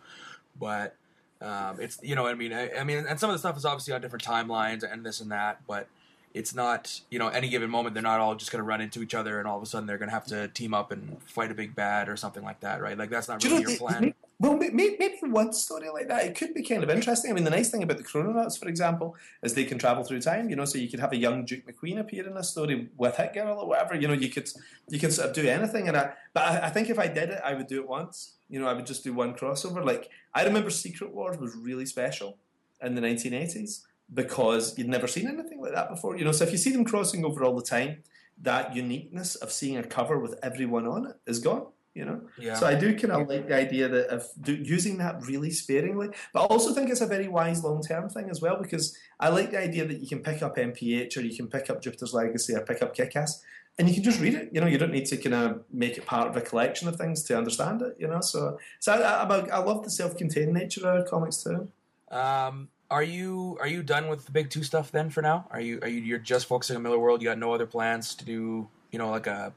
but 0.60 0.96
um, 1.42 1.78
it's 1.80 2.00
you 2.02 2.16
know 2.16 2.28
I 2.28 2.34
mean 2.34 2.52
I, 2.54 2.80
I, 2.80 2.84
mean 2.84 3.06
and 3.08 3.20
some 3.20 3.30
of 3.30 3.34
the 3.34 3.40
stuff 3.40 3.58
is 3.58 3.66
obviously 3.66 3.94
on 3.94 4.02
different 4.02 4.24
timelines 4.24 4.90
and 4.90 5.06
this 5.06 5.22
and 5.22 5.32
that, 5.32 5.62
but 5.68 5.88
it's 6.34 6.54
not 6.54 7.02
you 7.10 7.18
know 7.18 7.30
any 7.30 7.50
given 7.50 7.70
moment 7.70 7.94
they're 7.94 8.04
not 8.04 8.20
all 8.20 8.36
just 8.36 8.52
going 8.52 8.60
to 8.60 8.68
run 8.68 8.82
into 8.82 9.02
each 9.02 9.16
other 9.16 9.40
and 9.40 9.48
all 9.48 9.58
of 9.58 9.64
a 9.64 9.66
sudden 9.66 9.88
they're 9.88 9.98
going 9.98 10.10
to 10.10 10.14
have 10.14 10.26
to 10.28 10.48
team 10.50 10.74
up 10.74 10.92
and 10.92 11.18
fight 11.24 11.50
a 11.50 11.54
big 11.54 11.76
bad 11.76 12.10
or 12.10 12.18
something 12.18 12.44
like 12.44 12.60
that, 12.60 12.82
right? 12.82 12.98
Like 12.98 13.10
that's 13.10 13.28
not 13.28 13.44
really 13.44 13.58
you 13.58 13.64
know, 13.64 13.70
your 13.70 13.80
plan. 13.80 14.14
well, 14.40 14.58
maybe, 14.58 14.98
maybe 15.00 15.18
one 15.24 15.54
story 15.54 15.90
like 15.90 16.10
that 16.10 16.26
it 16.26 16.36
could 16.36 16.54
be 16.54 16.62
kind 16.62 16.84
of 16.84 16.90
interesting. 16.90 17.32
I 17.32 17.34
mean, 17.34 17.46
the 17.46 17.50
nice 17.50 17.70
thing 17.72 17.84
about 17.84 17.98
the 17.98 18.04
Chrononauts, 18.04 18.60
for 18.60 18.68
example, 18.68 19.16
is 19.42 19.54
they 19.54 19.64
can 19.64 19.80
travel 19.80 20.04
through 20.04 20.22
time. 20.22 20.50
You 20.50 20.58
know, 20.58 20.66
so 20.66 20.78
you 20.78 20.90
could 20.90 21.00
have 21.00 21.14
a 21.14 21.18
young 21.18 21.46
Duke 21.46 21.66
McQueen 21.66 22.00
appear 22.00 22.28
in 22.28 22.36
a 22.36 22.44
story 22.44 22.90
with 22.98 23.16
Hit 23.16 23.34
Girl 23.34 23.60
or 23.60 23.68
whatever. 23.68 23.96
You 23.96 24.10
know, 24.10 24.14
you 24.14 24.30
could 24.30 24.50
you 24.90 25.00
could 25.00 25.14
sort 25.14 25.30
of 25.30 25.36
do 25.36 25.48
anything. 25.48 25.88
And 25.88 25.96
I, 25.96 26.12
but 26.34 26.44
I, 26.44 26.68
I 26.68 26.70
think 26.70 26.90
if 26.90 27.00
I 27.00 27.08
did 27.08 27.30
it, 27.30 27.42
I 27.46 27.54
would 27.54 27.68
do 27.68 27.80
it 27.80 27.88
once 27.88 28.34
You 28.50 28.60
know, 28.60 28.68
I 28.68 28.74
would 28.74 28.86
just 28.86 29.04
do 29.04 29.14
one 29.14 29.34
crossover. 29.36 29.86
Like 29.86 30.10
I 30.34 30.44
remember 30.44 30.70
Secret 30.70 31.14
Wars 31.14 31.38
was 31.38 31.56
really 31.56 31.86
special 31.86 32.38
in 32.82 32.96
the 32.96 33.02
1980s 33.02 33.82
because 34.14 34.78
you'd 34.78 34.88
never 34.88 35.08
seen 35.08 35.28
anything 35.28 35.62
like 35.62 35.74
that 35.74 35.90
before. 35.90 36.18
You 36.18 36.26
know, 36.26 36.32
so 36.32 36.44
if 36.46 36.52
you 36.52 36.58
see 36.58 36.72
them 36.72 36.84
crossing 36.86 37.24
over 37.24 37.44
all 37.44 37.56
the 37.56 37.62
time, 37.62 38.04
that 38.42 38.76
uniqueness 38.76 39.36
of 39.36 39.52
seeing 39.52 39.78
a 39.78 39.84
cover 39.84 40.18
with 40.18 40.40
everyone 40.42 40.88
on 40.88 41.06
it 41.08 41.16
is 41.28 41.40
gone. 41.40 41.68
You 41.96 42.06
know, 42.06 42.22
Yeah. 42.38 42.54
so 42.54 42.66
I 42.66 42.76
do 42.76 42.96
kind 42.98 43.12
of 43.12 43.28
like 43.28 43.48
the 43.48 43.56
idea 43.56 43.90
that 43.90 44.08
of 44.10 44.24
using 44.46 45.00
that 45.00 45.22
really 45.26 45.52
sparingly, 45.52 46.10
but 46.34 46.44
I 46.44 46.46
also 46.46 46.72
think 46.74 46.90
it's 46.90 47.02
a 47.02 47.08
very 47.08 47.28
wise 47.28 47.62
long 47.64 47.82
term 47.82 48.08
thing 48.10 48.30
as 48.30 48.42
well 48.42 48.58
because 48.62 48.96
I 49.20 49.30
like 49.30 49.52
the 49.52 49.60
idea 49.60 49.86
that 49.86 50.00
you 50.00 50.08
can 50.08 50.20
pick 50.20 50.42
up 50.42 50.56
MPH 50.56 51.18
or 51.18 51.22
you 51.22 51.36
can 51.36 51.48
pick 51.48 51.70
up 51.70 51.82
Jupiter's 51.82 52.14
Legacy 52.14 52.54
or 52.56 52.62
pick 52.62 52.82
up 52.82 52.96
Kick-Ass 52.96 53.44
and 53.78 53.88
you 53.88 53.96
can 53.96 54.04
just 54.04 54.20
read 54.20 54.34
it. 54.34 54.50
You 54.52 54.62
know, 54.62 54.68
you 54.68 54.78
don't 54.78 54.92
need 54.92 55.06
to 55.08 55.18
kind 55.18 55.36
of 55.36 55.64
make 55.72 55.98
it 55.98 56.06
part 56.06 56.28
of 56.28 56.36
a 56.36 56.42
collection 56.42 56.88
of 56.88 56.96
things 56.96 57.24
to 57.24 57.38
understand 57.38 57.82
it. 57.82 57.96
You 58.00 58.08
know, 58.08 58.22
so 58.22 58.60
so 58.80 58.94
I, 58.94 59.24
I, 59.24 59.40
I 59.48 59.60
love 59.60 59.84
the 59.84 59.90
self 59.90 60.18
contained 60.18 60.54
nature 60.54 60.88
of 60.88 61.10
comics 61.10 61.44
too. 61.44 61.70
Um, 62.12 62.70
are 62.92 63.04
you 63.04 63.58
are 63.62 63.68
you 63.68 63.84
done 63.84 64.08
with 64.08 64.26
the 64.26 64.32
big 64.32 64.50
two 64.50 64.64
stuff 64.64 64.92
then 64.92 65.10
for 65.10 65.22
now? 65.22 65.48
Are 65.52 65.62
you 65.62 65.80
are 65.82 65.88
you 65.88 66.02
you're 66.02 66.18
just 66.20 66.48
focusing 66.48 66.76
on 66.76 66.84
Millarworld? 66.84 67.22
You 67.22 67.30
got 67.30 67.38
no 67.38 67.54
other 67.54 67.68
plans 67.68 68.16
to 68.16 68.26
do 68.26 68.68
you 68.92 69.00
know 69.00 69.10
like 69.10 69.28
a 69.28 69.54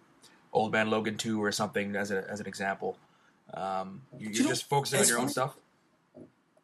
Old 0.53 0.73
Man 0.73 0.91
Logan 0.91 1.17
two 1.17 1.43
or 1.43 1.51
something 1.51 1.97
as 1.97 2.11
a 2.11 2.29
as 2.31 2.41
an 2.41 2.47
example? 2.47 2.99
Um, 3.55 4.03
you, 4.19 4.29
You 4.29 4.35
you're 4.35 4.45
know, 4.45 4.51
just 4.51 4.69
focusing 4.69 5.01
on 5.01 5.09
your 5.09 5.19
own 5.19 5.29
stuff. 5.29 5.57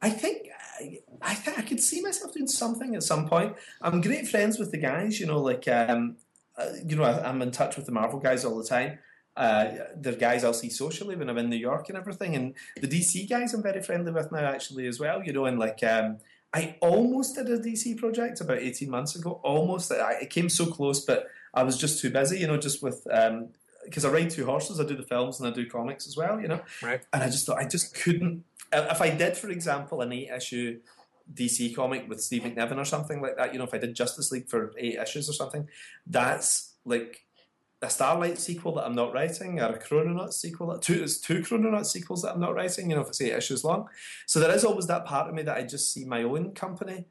I 0.00 0.10
think 0.10 0.48
I, 0.80 1.00
I 1.22 1.34
think 1.34 1.58
I 1.58 1.62
could 1.62 1.80
see 1.80 2.00
myself 2.02 2.34
doing 2.34 2.46
something 2.46 2.94
at 2.94 3.02
some 3.02 3.28
point. 3.28 3.56
I'm 3.80 4.00
great 4.00 4.28
friends 4.28 4.58
with 4.58 4.70
the 4.70 4.78
guys, 4.78 5.18
you 5.18 5.26
know, 5.26 5.40
like 5.40 5.66
um, 5.68 6.16
you 6.84 6.96
know, 6.96 7.04
I, 7.04 7.28
I'm 7.28 7.40
in 7.42 7.50
touch 7.50 7.76
with 7.76 7.86
the 7.86 7.92
Marvel 7.92 8.18
guys 8.18 8.44
all 8.44 8.56
the 8.58 8.64
time. 8.64 8.98
Uh, 9.36 9.70
they're 9.96 10.14
guys 10.14 10.42
I'll 10.42 10.52
see 10.52 10.68
socially 10.70 11.14
when 11.14 11.30
I'm 11.30 11.38
in 11.38 11.48
New 11.48 11.56
York 11.56 11.88
and 11.88 11.96
everything, 11.96 12.34
and 12.34 12.54
the 12.80 12.88
DC 12.88 13.28
guys 13.28 13.54
I'm 13.54 13.62
very 13.62 13.80
friendly 13.82 14.10
with 14.10 14.32
now 14.32 14.38
actually 14.40 14.86
as 14.88 14.98
well. 14.98 15.22
You 15.22 15.32
know, 15.32 15.44
and 15.46 15.58
like 15.58 15.82
um, 15.84 16.18
I 16.52 16.76
almost 16.80 17.36
did 17.36 17.48
a 17.48 17.58
DC 17.58 17.98
project 17.98 18.40
about 18.40 18.58
18 18.58 18.90
months 18.90 19.14
ago. 19.14 19.40
Almost, 19.44 19.92
I, 19.92 20.14
it 20.22 20.30
came 20.30 20.48
so 20.48 20.66
close, 20.66 21.04
but 21.04 21.26
I 21.54 21.62
was 21.62 21.78
just 21.78 22.00
too 22.02 22.10
busy. 22.10 22.38
You 22.40 22.48
know, 22.48 22.56
just 22.56 22.82
with 22.82 23.06
because 23.84 24.04
I 24.04 24.10
ride 24.10 24.30
two 24.30 24.44
horses. 24.44 24.80
I 24.80 24.84
do 24.84 24.96
the 24.96 25.02
films 25.04 25.38
and 25.38 25.48
I 25.48 25.52
do 25.52 25.66
comics 25.70 26.06
as 26.08 26.16
well. 26.16 26.40
You 26.40 26.48
know, 26.48 26.60
Right. 26.82 27.00
and 27.12 27.22
I 27.22 27.26
just 27.26 27.46
thought 27.46 27.58
I 27.58 27.64
just 27.64 27.94
couldn't. 27.94 28.44
If 28.72 29.00
I 29.00 29.10
did, 29.10 29.36
for 29.36 29.50
example, 29.50 30.02
an 30.02 30.12
eight 30.12 30.30
issue 30.36 30.80
DC 31.34 31.74
comic 31.74 32.08
with 32.08 32.22
Steve 32.22 32.42
McNiven 32.42 32.78
or 32.78 32.84
something 32.84 33.20
like 33.20 33.36
that, 33.36 33.52
you 33.52 33.58
know, 33.58 33.64
if 33.64 33.74
I 33.74 33.78
did 33.78 33.94
Justice 33.94 34.32
League 34.32 34.48
for 34.48 34.72
eight 34.78 34.96
issues 34.96 35.28
or 35.28 35.32
something, 35.32 35.68
that's 36.06 36.74
like 36.84 37.24
a 37.80 37.90
Starlight 37.90 38.38
sequel 38.38 38.74
that 38.74 38.86
I'm 38.86 38.94
not 38.94 39.12
writing, 39.12 39.60
or 39.60 39.66
a 39.66 39.78
Chrononauts 39.78 40.32
sequel. 40.32 40.68
That 40.68 40.82
two, 40.82 41.02
it's 41.02 41.18
two 41.18 41.44
sequels 41.84 42.22
that 42.22 42.32
I'm 42.34 42.40
not 42.40 42.54
writing. 42.54 42.90
You 42.90 42.96
know, 42.96 43.02
if 43.02 43.08
it's 43.08 43.20
eight 43.20 43.34
issues 43.34 43.62
long, 43.62 43.88
so 44.26 44.40
there 44.40 44.54
is 44.54 44.64
always 44.64 44.86
that 44.88 45.04
part 45.04 45.28
of 45.28 45.34
me 45.34 45.42
that 45.42 45.56
I 45.56 45.62
just 45.62 45.92
see 45.92 46.04
my 46.04 46.22
own 46.22 46.52
company 46.54 47.04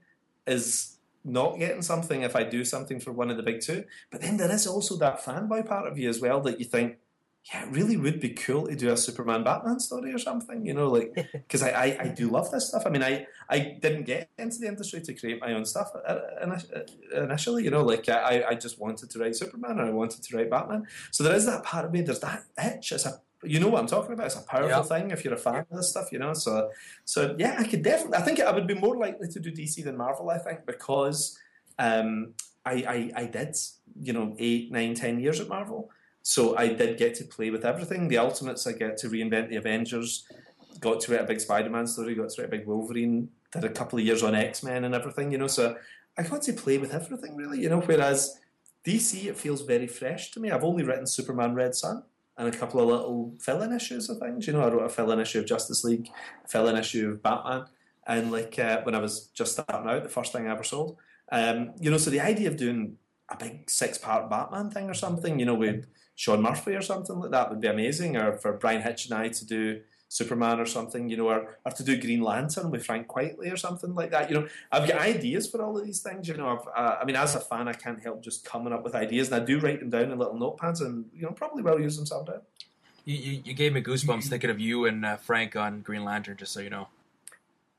is 0.45 0.97
not 1.23 1.59
getting 1.59 1.81
something 1.81 2.21
if 2.21 2.35
I 2.35 2.43
do 2.43 2.63
something 2.63 2.99
for 2.99 3.11
one 3.11 3.29
of 3.29 3.37
the 3.37 3.43
big 3.43 3.61
two. 3.61 3.83
But 4.11 4.21
then 4.21 4.37
there 4.37 4.51
is 4.51 4.67
also 4.67 4.97
that 4.97 5.23
fanboy 5.23 5.67
part 5.67 5.87
of 5.87 5.97
you 5.97 6.09
as 6.09 6.19
well 6.19 6.41
that 6.41 6.59
you 6.59 6.65
think, 6.65 6.97
yeah, 7.53 7.63
it 7.63 7.71
really 7.71 7.95
would 7.95 8.19
be 8.19 8.31
cool 8.31 8.67
to 8.67 8.75
do 8.75 8.91
a 8.91 8.97
Superman 8.97 9.43
Batman 9.43 9.79
story 9.79 10.13
or 10.13 10.17
something, 10.17 10.65
you 10.65 10.73
know, 10.73 10.89
like 10.89 11.13
because 11.31 11.63
I, 11.63 11.69
I, 11.69 11.97
I 12.01 12.07
do 12.09 12.29
love 12.29 12.51
this 12.51 12.67
stuff. 12.69 12.83
I 12.85 12.89
mean, 12.89 13.03
I, 13.03 13.25
I 13.49 13.77
didn't 13.81 14.03
get 14.03 14.29
into 14.37 14.59
the 14.59 14.67
industry 14.67 14.99
to 15.01 15.13
create 15.13 15.39
my 15.39 15.53
own 15.53 15.63
stuff 15.65 15.91
uh, 15.95 16.19
uh, 16.41 16.59
initially, 17.23 17.63
you 17.63 17.71
know, 17.71 17.83
like 17.83 18.09
I, 18.09 18.43
I 18.49 18.55
just 18.55 18.79
wanted 18.79 19.09
to 19.11 19.19
write 19.19 19.35
Superman 19.35 19.71
and 19.79 19.81
I 19.81 19.91
wanted 19.91 20.23
to 20.23 20.35
write 20.37 20.49
Batman. 20.49 20.87
So 21.11 21.23
there 21.23 21.35
is 21.35 21.45
that 21.45 21.63
part 21.63 21.85
of 21.85 21.93
me. 21.93 22.01
There's 22.01 22.19
that 22.19 22.43
itch. 22.61 22.91
It's 22.91 23.05
a 23.05 23.21
you 23.43 23.59
know 23.59 23.67
what 23.67 23.79
I'm 23.79 23.87
talking 23.87 24.13
about. 24.13 24.25
It's 24.25 24.35
a 24.35 24.41
powerful 24.41 24.69
Yeah. 24.69 24.81
thing 24.81 25.11
if 25.11 25.23
you're 25.23 25.35
a 25.35 25.37
fan 25.37 25.57
of 25.69 25.77
this 25.77 25.91
stuff, 25.91 26.11
you 26.11 26.17
know. 26.19 26.33
So 26.33 26.71
so 27.05 27.35
yeah, 27.37 27.55
I 27.59 27.65
could 27.65 27.83
definitely. 27.83 28.17
I 28.17 28.21
think 28.21 28.39
I 28.39 28.51
would 28.51 28.65
be 28.67 28.73
more 28.73 28.97
likely 28.97 29.27
to 29.29 29.39
do 29.39 29.51
DC 29.51 29.83
than 29.83 29.95
Marvel. 29.95 30.29
I 30.31 30.39
think 30.39 30.65
because 30.65 31.37
um, 31.77 32.33
I, 32.65 32.71
I 33.15 33.21
I 33.21 33.25
did 33.25 33.55
you 34.01 34.11
know 34.11 34.35
eight, 34.39 34.71
nine, 34.71 34.95
ten 34.95 35.19
years 35.19 35.39
at 35.39 35.47
Marvel. 35.47 35.91
So 36.27 36.57
I 36.57 36.67
did 36.67 36.97
get 36.97 37.15
to 37.15 37.23
play 37.23 37.51
with 37.51 37.63
everything. 37.63 38.09
The 38.09 38.17
Ultimates, 38.17 38.67
I 38.67 38.73
get 38.73 38.97
to 38.97 39.07
reinvent 39.07 39.47
the 39.47 39.55
Avengers. 39.55 40.25
Got 40.81 40.99
to 41.01 41.13
write 41.13 41.21
a 41.21 41.23
big 41.23 41.39
Spider-Man 41.39 41.87
story. 41.87 42.15
Got 42.15 42.31
to 42.31 42.41
write 42.41 42.53
a 42.53 42.57
big 42.57 42.67
Wolverine. 42.67 43.29
Did 43.53 43.63
a 43.63 43.69
couple 43.69 43.97
of 43.97 44.03
years 44.03 44.23
on 44.23 44.35
X-Men 44.35 44.83
and 44.83 44.93
everything. 44.93 45.31
You 45.31 45.37
know, 45.37 45.47
so 45.47 45.77
I 46.17 46.23
got 46.23 46.41
to 46.41 46.51
play 46.51 46.79
with 46.79 46.93
everything 46.93 47.37
really. 47.37 47.61
You 47.61 47.69
know, 47.69 47.79
whereas 47.79 48.37
DC, 48.85 49.27
it 49.27 49.37
feels 49.37 49.61
very 49.61 49.87
fresh 49.87 50.31
to 50.31 50.41
me. 50.41 50.51
I've 50.51 50.65
only 50.65 50.83
written 50.83 51.07
Superman 51.07 51.55
Red 51.55 51.73
Son 51.75 52.03
and 52.37 52.53
a 52.53 52.57
couple 52.57 52.81
of 52.81 52.87
little 52.87 53.33
fill-in 53.39 53.71
issues 53.71 54.09
of 54.09 54.17
things. 54.17 54.47
You 54.47 54.51
know, 54.51 54.63
I 54.63 54.67
wrote 54.67 54.83
a 54.83 54.89
fill-in 54.89 55.21
issue 55.21 55.39
of 55.39 55.45
Justice 55.45 55.85
League, 55.85 56.09
fill-in 56.45 56.75
issue 56.75 57.11
of 57.11 57.23
Batman, 57.23 57.67
and 58.05 58.33
like 58.33 58.59
uh, 58.59 58.81
when 58.81 58.95
I 58.95 58.99
was 58.99 59.27
just 59.27 59.53
starting 59.53 59.89
out, 59.89 60.03
the 60.03 60.09
first 60.09 60.33
thing 60.33 60.45
I 60.45 60.51
ever 60.51 60.65
sold. 60.65 60.97
Um, 61.31 61.71
you 61.79 61.89
know, 61.89 61.97
so 61.97 62.09
the 62.09 62.19
idea 62.19 62.49
of 62.49 62.57
doing 62.57 62.97
a 63.29 63.37
big 63.37 63.69
six-part 63.69 64.29
Batman 64.29 64.71
thing 64.71 64.89
or 64.89 64.93
something, 64.93 65.39
you 65.39 65.45
know, 65.45 65.55
with 65.55 65.85
Sean 66.17 66.41
Murphy 66.41 66.73
or 66.73 66.81
something 66.81 67.19
like 67.19 67.29
that 67.29 67.49
would 67.51 67.61
be 67.61 67.67
amazing. 67.67 68.17
Or 68.17 68.33
for 68.33 68.53
Bryan 68.53 68.81
Hitch 68.81 69.05
and 69.05 69.13
I 69.13 69.29
to 69.29 69.45
do 69.45 69.81
Superman 70.09 70.59
or 70.59 70.65
something, 70.65 71.09
you 71.09 71.15
know, 71.15 71.29
or, 71.29 71.59
or 71.63 71.71
to 71.71 71.83
do 71.83 71.95
Green 72.01 72.21
Lantern 72.21 72.71
with 72.71 72.83
Frank 72.83 73.07
Quitely 73.07 73.53
or 73.53 73.55
something 73.55 73.93
like 73.93 74.09
that. 74.09 74.27
You 74.27 74.39
know, 74.39 74.47
I've 74.71 74.87
got 74.87 74.99
ideas 74.99 75.47
for 75.47 75.61
all 75.61 75.77
of 75.77 75.85
these 75.85 75.99
things. 76.01 76.27
You 76.27 76.35
know, 76.35 76.49
I've, 76.49 76.67
uh, 76.75 76.97
I 76.99 77.05
mean, 77.05 77.15
as 77.15 77.35
a 77.35 77.39
fan, 77.39 77.67
I 77.67 77.73
can't 77.73 78.01
help 78.01 78.23
just 78.23 78.43
coming 78.43 78.73
up 78.73 78.83
with 78.83 78.95
ideas, 78.95 79.31
and 79.31 79.41
I 79.41 79.45
do 79.45 79.59
write 79.59 79.79
them 79.79 79.91
down 79.91 80.11
in 80.11 80.17
little 80.17 80.33
notepads, 80.33 80.81
and 80.81 81.05
you 81.13 81.21
know, 81.21 81.31
probably 81.31 81.61
will 81.61 81.79
use 81.79 81.97
them 81.97 82.07
someday. 82.07 82.39
You, 83.05 83.15
you, 83.15 83.41
you 83.45 83.53
gave 83.53 83.73
me 83.73 83.83
goosebumps 83.83 84.25
thinking 84.25 84.49
of 84.49 84.59
you 84.59 84.85
and 84.85 85.05
uh, 85.05 85.17
Frank 85.17 85.55
on 85.55 85.81
Green 85.81 86.03
Lantern. 86.03 86.35
Just 86.35 86.51
so 86.51 86.61
you 86.61 86.71
know. 86.71 86.87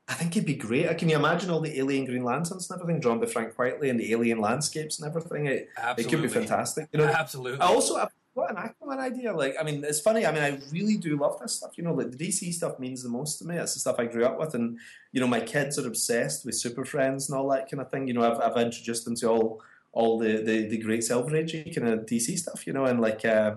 I 0.07 0.13
think 0.13 0.35
it'd 0.35 0.47
be 0.47 0.55
great. 0.55 0.97
Can 0.97 1.09
you 1.09 1.17
imagine 1.17 1.51
all 1.51 1.59
the 1.59 1.77
alien 1.77 2.05
Green 2.05 2.23
Lanterns 2.23 2.69
and 2.69 2.81
everything 2.81 2.99
drawn 2.99 3.19
by 3.19 3.27
Frank 3.27 3.53
Quitely 3.53 3.91
and 3.91 3.99
the 3.99 4.11
alien 4.11 4.39
landscapes 4.39 4.97
and 4.97 5.07
everything? 5.07 5.45
It, 5.45 5.69
it 5.97 6.09
could 6.09 6.21
be 6.21 6.27
fantastic. 6.27 6.87
You 6.91 6.99
know, 6.99 7.05
Absolutely. 7.05 7.59
I 7.59 7.67
also 7.67 7.95
I've 7.97 8.09
got 8.35 8.51
an 8.51 8.57
Aquaman 8.57 8.99
idea. 8.99 9.33
Like, 9.33 9.55
I 9.59 9.63
mean, 9.63 9.83
it's 9.83 10.01
funny. 10.01 10.25
I 10.25 10.31
mean, 10.31 10.43
I 10.43 10.59
really 10.71 10.97
do 10.97 11.17
love 11.17 11.39
this 11.39 11.53
stuff. 11.53 11.77
You 11.77 11.83
know, 11.83 11.93
like 11.93 12.11
the 12.11 12.17
DC 12.17 12.53
stuff 12.53 12.79
means 12.79 13.03
the 13.03 13.09
most 13.09 13.37
to 13.39 13.45
me. 13.45 13.55
It's 13.55 13.73
the 13.73 13.79
stuff 13.79 13.99
I 13.99 14.05
grew 14.05 14.25
up 14.25 14.39
with, 14.39 14.55
and 14.55 14.77
you 15.11 15.21
know, 15.21 15.27
my 15.27 15.39
kids 15.39 15.77
are 15.79 15.87
obsessed 15.87 16.45
with 16.45 16.55
Super 16.55 16.85
Friends 16.85 17.29
and 17.29 17.37
all 17.37 17.49
that 17.49 17.69
kind 17.69 17.81
of 17.81 17.91
thing. 17.91 18.07
You 18.07 18.13
know, 18.13 18.29
I've, 18.29 18.39
I've 18.39 18.61
introduced 18.61 19.05
them 19.05 19.15
to 19.17 19.27
all 19.27 19.61
all 19.91 20.19
the, 20.19 20.43
the, 20.43 20.67
the 20.67 20.77
great 20.77 21.03
Silver 21.03 21.35
Age 21.35 21.53
kind 21.75 21.87
of 21.87 22.05
DC 22.05 22.37
stuff. 22.37 22.65
You 22.65 22.73
know, 22.73 22.85
and 22.85 23.01
like. 23.01 23.25
Uh, 23.25 23.55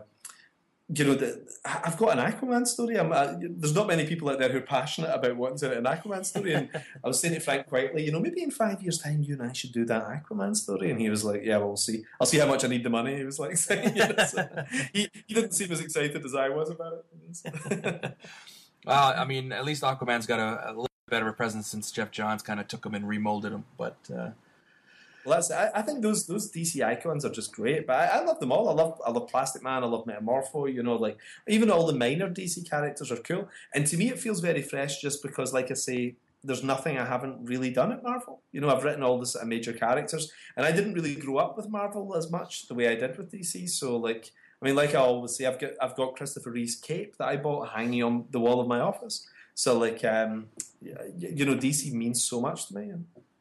you 0.95 1.05
know, 1.05 1.15
the, 1.15 1.41
I've 1.65 1.97
got 1.97 2.19
an 2.19 2.33
Aquaman 2.33 2.67
story. 2.67 2.99
I'm, 2.99 3.13
uh, 3.13 3.35
there's 3.39 3.75
not 3.75 3.87
many 3.87 4.07
people 4.07 4.29
out 4.29 4.39
there 4.39 4.51
who 4.51 4.59
are 4.59 4.63
passionate 4.63 5.15
about 5.15 5.37
wanting 5.37 5.59
to 5.59 5.69
write 5.69 5.79
an 5.79 5.85
Aquaman 5.85 6.25
story. 6.25 6.55
And 6.55 6.69
I 6.75 7.09
was 7.09 7.21
saying 7.21 7.35
to 7.35 7.41
Frank 7.41 7.69
Quitely, 7.69 8.05
you 8.05 8.13
know, 8.13 8.21
maybe 8.21 8.43
in 8.43 8.51
five 8.51 8.83
years' 8.83 8.99
time, 8.99 9.23
you 9.23 9.35
and 9.35 9.43
I 9.43 9.53
should 9.53 9.73
do 9.73 9.85
that 9.87 10.05
Aquaman 10.05 10.57
story. 10.57 10.91
And 10.91 11.01
he 11.01 11.09
was 11.09 11.25
like, 11.25 11.43
yeah, 11.45 11.59
well, 11.59 11.69
we'll 11.69 11.77
see. 11.77 12.05
I'll 12.21 12.27
see 12.27 12.39
how 12.39 12.47
much 12.47 12.65
I 12.65 12.69
need 12.69 12.85
the 12.85 12.91
money. 12.91 13.17
He 13.17 13.25
was 13.25 13.39
like, 13.39 13.57
saying, 13.57 13.97
so 14.29 14.65
he, 14.93 15.09
he 15.27 15.35
didn't 15.35 15.53
seem 15.53 15.73
as 15.73 15.81
excited 15.81 16.25
as 16.25 16.35
I 16.35 16.49
was 16.49 16.71
about 16.71 17.05
it. 17.45 18.17
Well, 18.85 19.15
I 19.17 19.25
mean, 19.25 19.53
at 19.53 19.65
least 19.65 19.85
Aquaman's 19.85 20.27
got 20.27 20.41
a, 20.41 20.71
a 20.71 20.73
little 20.73 20.89
better 21.09 21.29
of 21.29 21.35
a 21.35 21.37
presence 21.37 21.69
since 21.69 21.93
Geoff 21.93 22.11
Johns 22.11 22.43
kind 22.43 22.59
of 22.59 22.67
took 22.67 22.85
him 22.85 22.95
and 22.95 23.07
remolded 23.07 23.53
him. 23.53 23.65
But 23.79 23.97
uh, 24.13 24.31
Well, 25.25 25.37
that's, 25.37 25.51
I, 25.51 25.71
I 25.75 25.83
think 25.83 26.03
those 26.03 26.27
those 26.27 26.51
DC 26.51 26.85
icons 26.85 27.25
are 27.25 27.31
just 27.31 27.53
great, 27.53 27.87
but 27.87 27.97
I, 27.97 28.19
I 28.19 28.25
love 28.25 28.41
them 28.41 28.51
all. 28.51 28.69
I 28.69 28.73
love 28.73 29.01
I 29.07 29.11
love 29.11 29.29
Plastic 29.29 29.63
Man. 29.63 29.85
I 29.85 29.87
love 29.87 30.05
Metamorpho. 30.05 30.73
You 30.73 30.83
know, 30.83 30.97
like 30.97 31.19
even 31.47 31.71
all 31.71 31.87
the 31.87 31.95
minor 31.95 32.29
DC 32.29 32.69
characters 32.69 33.13
are 33.13 33.17
cool. 33.17 33.49
And 33.75 33.87
to 33.87 33.97
me, 33.97 34.11
it 34.11 34.19
feels 34.19 34.41
very 34.41 34.63
fresh, 34.63 35.01
just 35.01 35.23
because, 35.23 35.53
like 35.53 35.71
I 35.71 35.75
say, 35.75 36.17
there's 36.45 36.65
nothing 36.65 36.99
I 36.99 37.07
haven't 37.07 37.45
really 37.45 37.71
done 37.71 37.93
at 37.93 38.03
Marvel. 38.03 38.41
You 38.51 38.61
know, 38.61 38.75
I've 38.75 38.83
written 38.83 39.03
all 39.03 39.19
the 39.19 39.39
of 39.41 39.47
major 39.47 39.73
characters, 39.73 40.33
and 40.57 40.67
I 40.67 40.73
didn't 40.73 40.95
really 40.95 41.15
grow 41.15 41.39
up 41.39 41.57
with 41.57 41.69
Marvel 41.69 42.17
as 42.17 42.31
much 42.31 42.67
the 42.67 42.75
way 42.75 42.89
I 42.89 42.97
did 42.97 43.17
with 43.17 43.31
DC. 43.31 43.69
So, 43.71 43.97
like, 43.97 44.33
I 44.61 44.65
mean, 44.65 44.75
like 44.75 44.95
I 44.95 44.99
always 44.99 45.37
say, 45.37 45.47
I've 45.47 45.61
got 45.61 45.71
I've 45.81 45.97
got 45.97 46.17
Christopher 46.17 46.51
Reeve's 46.51 46.77
cape 46.77 47.17
that 47.19 47.29
I 47.29 47.37
bought 47.37 47.71
hanging 47.71 48.03
on 48.03 48.25
the 48.31 48.41
wall 48.41 48.61
of 48.61 48.67
my 48.67 48.81
office. 48.81 49.29
So, 49.55 49.79
like, 49.79 50.05
um, 50.05 50.47
you 50.81 51.45
know, 51.45 51.55
DC 51.55 51.93
means 51.93 52.25
so 52.25 52.41
much 52.41 52.69
to 52.69 52.75
me. 52.75 52.93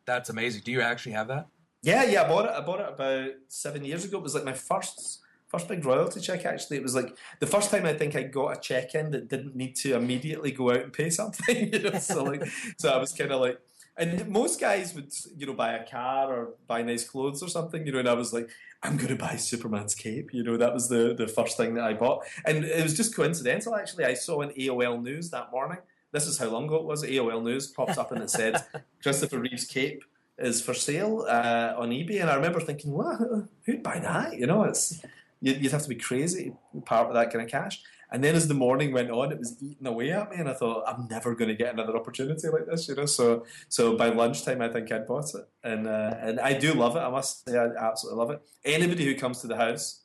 That's 0.05 0.29
amazing. 0.29 0.61
Do 0.65 0.71
you 0.71 0.81
actually 0.81 1.13
have 1.13 1.27
that? 1.29 1.47
Yeah, 1.81 2.03
yeah, 2.03 2.23
I 2.23 2.27
bought 2.27 2.45
it. 2.45 2.51
I 2.51 2.61
bought 2.61 2.79
it 2.79 2.89
about 2.89 3.31
seven 3.47 3.83
years 3.83 4.05
ago. 4.05 4.17
It 4.17 4.23
was 4.23 4.35
like 4.35 4.45
my 4.45 4.53
first 4.53 5.19
first 5.47 5.67
big 5.67 5.83
royalty 5.83 6.19
check. 6.19 6.45
Actually, 6.45 6.77
it 6.77 6.83
was 6.83 6.95
like 6.95 7.17
the 7.39 7.47
first 7.47 7.71
time 7.71 7.85
I 7.85 7.93
think 7.93 8.15
I 8.15 8.23
got 8.23 8.57
a 8.57 8.59
check 8.59 8.95
in 8.95 9.11
that 9.11 9.27
didn't 9.27 9.55
need 9.55 9.75
to 9.77 9.95
immediately 9.95 10.51
go 10.51 10.71
out 10.71 10.81
and 10.81 10.93
pay 10.93 11.09
something. 11.09 11.73
You 11.73 11.79
know, 11.79 11.99
so 11.99 12.23
like, 12.23 12.43
so 12.77 12.89
I 12.89 12.97
was 12.97 13.11
kind 13.11 13.31
of 13.31 13.41
like, 13.41 13.59
and 13.97 14.27
most 14.29 14.59
guys 14.59 14.93
would 14.93 15.11
you 15.35 15.47
know 15.47 15.53
buy 15.53 15.73
a 15.73 15.89
car 15.89 16.31
or 16.33 16.53
buy 16.67 16.83
nice 16.83 17.07
clothes 17.07 17.41
or 17.41 17.49
something. 17.49 17.85
You 17.85 17.93
know, 17.93 17.99
and 17.99 18.09
I 18.09 18.13
was 18.13 18.33
like. 18.33 18.49
I'm 18.83 18.97
going 18.97 19.09
to 19.09 19.15
buy 19.15 19.35
Superman's 19.35 19.93
cape. 19.93 20.33
You 20.33 20.41
know, 20.41 20.57
that 20.57 20.73
was 20.73 20.89
the, 20.89 21.13
the 21.13 21.27
first 21.27 21.55
thing 21.55 21.75
that 21.75 21.83
I 21.83 21.93
bought. 21.93 22.23
And 22.45 22.65
it 22.65 22.81
was 22.81 22.97
just 22.97 23.15
coincidental, 23.15 23.75
actually. 23.75 24.05
I 24.05 24.15
saw 24.15 24.41
an 24.41 24.49
AOL 24.57 25.03
News 25.03 25.29
that 25.29 25.51
morning. 25.51 25.77
This 26.11 26.25
is 26.25 26.39
how 26.39 26.47
long 26.47 26.65
ago 26.65 26.77
it 26.77 26.85
was. 26.85 27.03
AOL 27.03 27.43
News 27.43 27.67
popped 27.67 27.99
up 27.99 28.11
and 28.11 28.23
it 28.23 28.31
said, 28.31 28.55
Christopher 29.03 29.37
Reeve's 29.37 29.65
cape 29.65 30.03
is 30.41 30.61
for 30.61 30.73
sale 30.73 31.25
uh, 31.27 31.73
on 31.77 31.89
eBay, 31.89 32.21
and 32.21 32.29
I 32.29 32.35
remember 32.35 32.59
thinking, 32.59 32.91
"What? 32.91 33.19
Who'd 33.65 33.83
buy 33.83 33.99
that?" 33.99 34.37
You 34.37 34.47
know, 34.47 34.63
it's 34.63 35.01
you'd, 35.41 35.61
you'd 35.61 35.71
have 35.71 35.83
to 35.83 35.89
be 35.89 35.95
crazy 35.95 36.53
to 36.73 36.81
part 36.81 37.07
with 37.07 37.15
that 37.15 37.31
kind 37.31 37.43
of 37.43 37.49
cash. 37.49 37.81
And 38.13 38.21
then 38.21 38.35
as 38.35 38.49
the 38.49 38.53
morning 38.53 38.91
went 38.91 39.09
on, 39.09 39.31
it 39.31 39.39
was 39.39 39.55
eating 39.63 39.87
away 39.87 40.11
at 40.11 40.29
me, 40.29 40.37
and 40.37 40.49
I 40.49 40.53
thought 40.53 40.83
I'm 40.85 41.07
never 41.09 41.33
going 41.33 41.47
to 41.47 41.55
get 41.55 41.73
another 41.73 41.95
opportunity 41.95 42.49
like 42.49 42.65
this, 42.65 42.89
you 42.89 42.95
know. 42.95 43.05
So 43.05 43.45
so 43.69 43.95
by 43.95 44.09
lunchtime, 44.09 44.61
I 44.61 44.67
think 44.67 44.91
I'd 44.91 45.07
bought 45.07 45.33
it, 45.33 45.47
and 45.63 45.87
uh, 45.87 46.15
and 46.19 46.39
I 46.39 46.53
do 46.53 46.73
love 46.73 46.97
it. 46.97 46.99
I 46.99 47.09
must 47.09 47.47
say, 47.47 47.57
I 47.57 47.67
absolutely 47.67 48.19
love 48.19 48.31
it. 48.31 48.41
Anybody 48.65 49.05
who 49.05 49.15
comes 49.15 49.39
to 49.41 49.47
the 49.47 49.55
house 49.55 50.01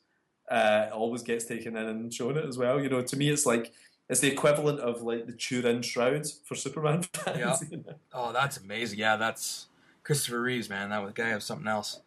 uh, 0.49 0.87
always 0.93 1.21
gets 1.21 1.45
taken 1.45 1.75
in 1.75 1.85
and 1.85 2.13
shown 2.13 2.37
it 2.37 2.45
as 2.45 2.57
well. 2.57 2.81
You 2.81 2.89
know, 2.89 3.01
to 3.01 3.17
me, 3.17 3.29
it's 3.29 3.45
like 3.45 3.73
it's 4.09 4.21
the 4.21 4.31
equivalent 4.31 4.79
of 4.79 5.01
like 5.01 5.25
the 5.25 5.33
Turin 5.33 5.81
shrouds 5.81 6.39
for 6.45 6.55
Superman 6.55 7.03
fans. 7.13 7.37
Yeah. 7.37 7.57
you 7.69 7.83
know? 7.85 7.95
Oh, 8.13 8.31
that's 8.31 8.57
amazing. 8.57 8.99
Yeah, 8.99 9.17
that's 9.17 9.67
Christopher 10.07 10.41
Reeves, 10.41 10.69
man. 10.69 10.89
That 10.91 11.03
was 11.03 11.11
guy 11.11 11.35
was 11.35 11.43
something 11.43 11.67
else. 11.67 11.99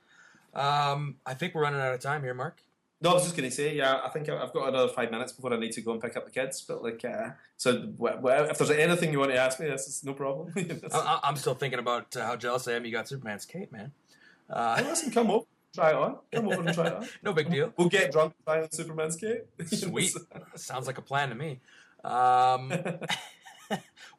Um, 0.54 1.16
I 1.26 1.34
think 1.34 1.54
we're 1.54 1.60
running 1.60 1.82
out 1.82 1.92
of 1.92 2.00
time 2.00 2.22
here, 2.22 2.32
Mark. 2.32 2.62
No, 3.02 3.10
I 3.10 3.12
was 3.12 3.24
just 3.24 3.36
going 3.36 3.48
to 3.48 3.54
say, 3.54 3.76
yeah, 3.76 4.00
I 4.02 4.08
think 4.08 4.26
I've 4.30 4.54
got 4.54 4.68
another 4.68 4.88
five 4.88 5.10
minutes 5.10 5.32
before 5.32 5.52
I 5.52 5.58
need 5.58 5.72
to 5.72 5.82
go 5.82 5.92
and 5.92 6.00
pick 6.00 6.16
up 6.16 6.24
the 6.24 6.30
kids. 6.30 6.62
But 6.66 6.82
like, 6.82 7.04
uh, 7.04 7.32
so 7.58 7.92
if 8.00 8.58
there's 8.58 8.70
anything 8.70 9.12
you 9.12 9.18
want 9.18 9.32
to 9.32 9.36
ask 9.36 9.60
me, 9.60 9.68
this 9.68 9.86
is 9.86 10.02
no 10.02 10.14
problem. 10.14 10.50
I, 10.94 11.20
I'm 11.22 11.36
still 11.36 11.54
thinking 11.54 11.78
about 11.78 12.16
uh, 12.16 12.24
how 12.24 12.36
jealous 12.36 12.66
I 12.68 12.72
am. 12.72 12.86
You 12.86 12.92
got 12.92 13.06
Superman's 13.06 13.44
cape, 13.44 13.70
man. 13.70 13.92
Uh, 14.48 14.82
Listen, 14.82 15.12
come 15.12 15.30
over, 15.30 15.44
try 15.74 15.90
it 15.90 15.96
on. 15.96 16.16
Come 16.32 16.48
over 16.48 16.62
and 16.62 16.74
try 16.74 16.86
it 16.86 16.92
on. 16.94 17.08
no 17.22 17.34
big 17.34 17.50
deal. 17.50 17.70
We'll 17.76 17.90
get 17.90 18.12
drunk 18.12 18.32
and 18.38 18.46
try 18.46 18.62
on 18.62 18.72
Superman's 18.72 19.16
cape. 19.16 19.44
Sweet. 19.66 20.14
Sounds 20.56 20.86
like 20.86 20.96
a 20.96 21.02
plan 21.02 21.28
to 21.28 21.34
me. 21.34 21.60
Um, 22.02 22.72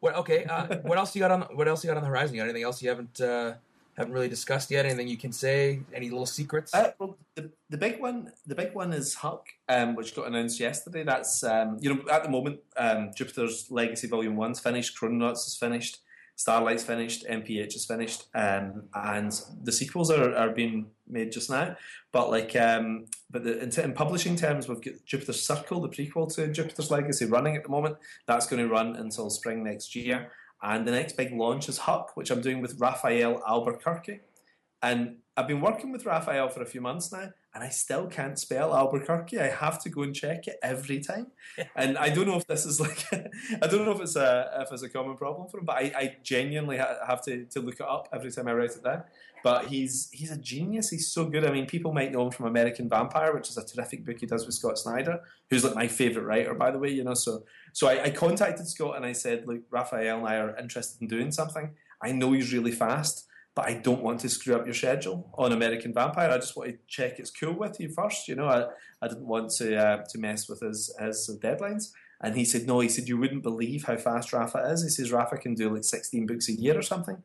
what? 0.02 0.16
Okay. 0.18 0.46
Uh, 0.46 0.78
what 0.84 1.00
else 1.00 1.16
you 1.16 1.20
got 1.20 1.32
on? 1.32 1.42
What 1.54 1.68
else 1.68 1.84
you 1.84 1.88
got 1.88 1.98
on 1.98 2.04
the 2.04 2.10
horizon? 2.10 2.36
You 2.36 2.42
got 2.42 2.46
anything 2.46 2.64
else 2.64 2.80
you 2.84 2.90
haven't 2.90 3.20
uh, 3.20 3.56
haven't 4.02 4.14
really 4.14 4.30
discussed 4.30 4.70
yet? 4.70 4.86
Anything 4.86 5.08
you 5.08 5.18
can 5.18 5.32
say? 5.32 5.82
Any 5.94 6.10
little 6.10 6.26
secrets? 6.26 6.74
Uh, 6.74 6.92
well, 7.00 7.18
the, 7.36 7.52
the 7.70 7.78
big 7.78 8.00
one, 8.00 8.32
the 8.46 8.56
big 8.56 8.74
one 8.74 8.94
is 8.94 9.16
Huck, 9.16 9.48
um, 9.70 9.96
which 9.96 10.16
got 10.16 10.28
announced 10.28 10.60
yesterday. 10.60 11.04
That's 11.04 11.44
um, 11.44 11.78
you 11.80 11.94
know 11.94 12.02
at 12.12 12.24
the 12.24 12.30
moment, 12.30 12.60
um, 12.78 13.12
Jupiter's 13.16 13.72
Legacy 13.72 14.08
Volume 14.08 14.36
One's 14.36 14.60
finished, 14.60 14.98
Chrononauts 15.00 15.48
is 15.48 15.56
finished, 15.56 16.00
Starlight's 16.36 16.84
finished, 16.84 17.26
MPH 17.28 17.76
is 17.76 17.86
finished, 17.86 18.26
um, 18.34 18.84
and 18.96 19.40
the 19.64 19.72
sequels 19.72 20.10
are, 20.10 20.36
are 20.36 20.50
being 20.50 20.88
made 21.08 21.32
just 21.32 21.50
now. 21.50 21.76
But 22.12 22.32
like, 22.32 22.56
um, 22.56 23.06
but 23.30 23.44
the, 23.44 23.62
in, 23.62 23.70
t- 23.70 23.84
in 23.84 23.94
publishing 23.94 24.36
terms, 24.36 24.68
we've 24.68 24.82
got 24.82 24.96
Jupiter's 25.06 25.42
Circle, 25.42 25.82
the 25.82 25.90
prequel 25.90 26.34
to 26.36 26.48
Jupiter's 26.48 26.90
Legacy, 26.90 27.26
running 27.26 27.56
at 27.56 27.64
the 27.64 27.70
moment. 27.70 27.98
That's 28.26 28.48
going 28.48 28.62
to 28.62 28.68
run 28.68 28.96
until 28.96 29.30
spring 29.30 29.64
next 29.64 29.96
year. 29.96 30.32
And 30.64 30.88
the 30.88 30.92
next 30.92 31.18
big 31.18 31.34
launch 31.34 31.68
is 31.70 31.80
Huck, 31.80 32.16
which 32.16 32.30
I'm 32.30 32.42
doing 32.42 32.62
with 32.62 32.80
Rafael 32.80 33.42
Albuquerque. 33.48 34.20
And 34.82 35.18
I've 35.36 35.48
been 35.48 35.62
working 35.62 35.92
with 35.92 36.06
Raphael 36.06 36.50
for 36.50 36.62
a 36.62 36.66
few 36.66 36.82
months 36.82 37.12
now, 37.12 37.32
and 37.54 37.64
I 37.64 37.70
still 37.70 38.08
can't 38.08 38.40
spell 38.40 38.74
Albuquerque. 38.74 39.40
I 39.40 39.48
have 39.50 39.82
to 39.84 39.90
go 39.90 40.04
and 40.04 40.16
check 40.16 40.48
it 40.48 40.58
every 40.64 41.00
time. 41.02 41.28
and 41.76 41.98
I 41.98 42.10
don't 42.10 42.28
know 42.28 42.38
if 42.38 42.48
this 42.48 42.66
is 42.66 42.80
like, 42.80 43.06
I 43.62 43.68
don't 43.68 43.86
know 43.86 43.92
if 43.92 44.02
it's 44.02 44.16
a 44.16 44.62
if 44.62 44.72
it's 44.72 44.84
a 44.84 44.90
common 44.90 45.18
problem 45.18 45.50
for 45.50 45.60
him, 45.60 45.66
but 45.66 45.76
I, 45.76 45.92
I 45.96 46.18
genuinely 46.24 46.78
ha- 46.78 47.00
have 47.06 47.22
to, 47.24 47.46
to 47.46 47.60
look 47.60 47.76
it 47.76 47.86
up 47.88 48.08
every 48.14 48.32
time 48.32 48.48
I 48.48 48.54
write 48.54 48.72
it 48.72 48.84
down. 48.84 49.04
But 49.44 49.66
he's 49.66 50.10
he's 50.14 50.32
a 50.32 50.38
genius. 50.38 50.90
He's 50.90 51.12
so 51.12 51.26
good. 51.26 51.44
I 51.46 51.52
mean, 51.52 51.66
people 51.66 51.92
might 51.92 52.12
know 52.12 52.26
him 52.26 52.32
from 52.32 52.46
American 52.46 52.88
Vampire, 52.88 53.34
which 53.34 53.50
is 53.50 53.58
a 53.58 53.66
terrific 53.66 54.06
book 54.06 54.20
he 54.20 54.28
does 54.28 54.46
with 54.46 54.56
Scott 54.56 54.78
Snyder, 54.78 55.20
who's 55.50 55.64
like 55.64 55.76
my 55.76 55.88
favorite 55.88 56.24
writer, 56.24 56.54
by 56.54 56.72
the 56.72 56.80
way. 56.80 56.90
You 56.90 57.04
know, 57.04 57.16
so 57.16 57.44
so 57.74 57.88
I, 57.88 58.04
I 58.04 58.10
contacted 58.12 58.68
Scott 58.68 58.96
and 58.96 59.06
I 59.06 59.14
said, 59.14 59.48
look, 59.48 59.62
Rafael 59.70 60.20
and 60.20 60.28
I 60.28 60.36
are 60.38 60.56
interested 60.58 61.02
in 61.02 61.08
doing 61.08 61.32
something. 61.32 61.72
I 62.02 62.12
know 62.12 62.32
he's 62.32 62.54
really 62.54 62.72
fast, 62.72 63.28
but 63.56 63.66
I 63.68 63.74
don't 63.74 64.02
want 64.02 64.20
to 64.22 64.30
screw 64.30 64.56
up 64.56 64.66
your 64.66 64.74
schedule 64.74 65.30
on 65.38 65.52
American 65.52 65.94
Vampire. 65.94 66.30
I 66.30 66.38
just 66.38 66.56
want 66.56 66.70
to 66.70 66.78
check 66.88 67.20
it's 67.20 67.32
cool 67.32 67.54
with 67.54 67.80
you 67.80 67.90
first. 67.90 68.28
You 68.28 68.36
know, 68.36 68.48
I, 68.48 68.66
I 69.02 69.08
didn't 69.08 69.28
want 69.28 69.52
to 69.58 69.76
uh, 69.76 70.04
to 70.10 70.18
mess 70.20 70.48
with 70.48 70.62
his 70.62 70.96
his 71.00 71.38
deadlines. 71.44 71.92
And 72.24 72.38
he 72.38 72.46
said, 72.46 72.68
no. 72.68 72.82
He 72.82 72.88
said, 72.90 73.08
you 73.08 73.18
wouldn't 73.18 73.42
believe 73.42 73.86
how 73.86 73.98
fast 73.98 74.32
Rafa 74.32 74.60
is. 74.72 74.84
He 74.84 74.90
says 74.90 75.12
Rafa 75.12 75.38
can 75.38 75.56
do 75.56 75.74
like 75.74 75.84
sixteen 75.84 76.26
books 76.28 76.50
a 76.50 76.54
year 76.54 76.78
or 76.78 76.84
something. 76.84 77.18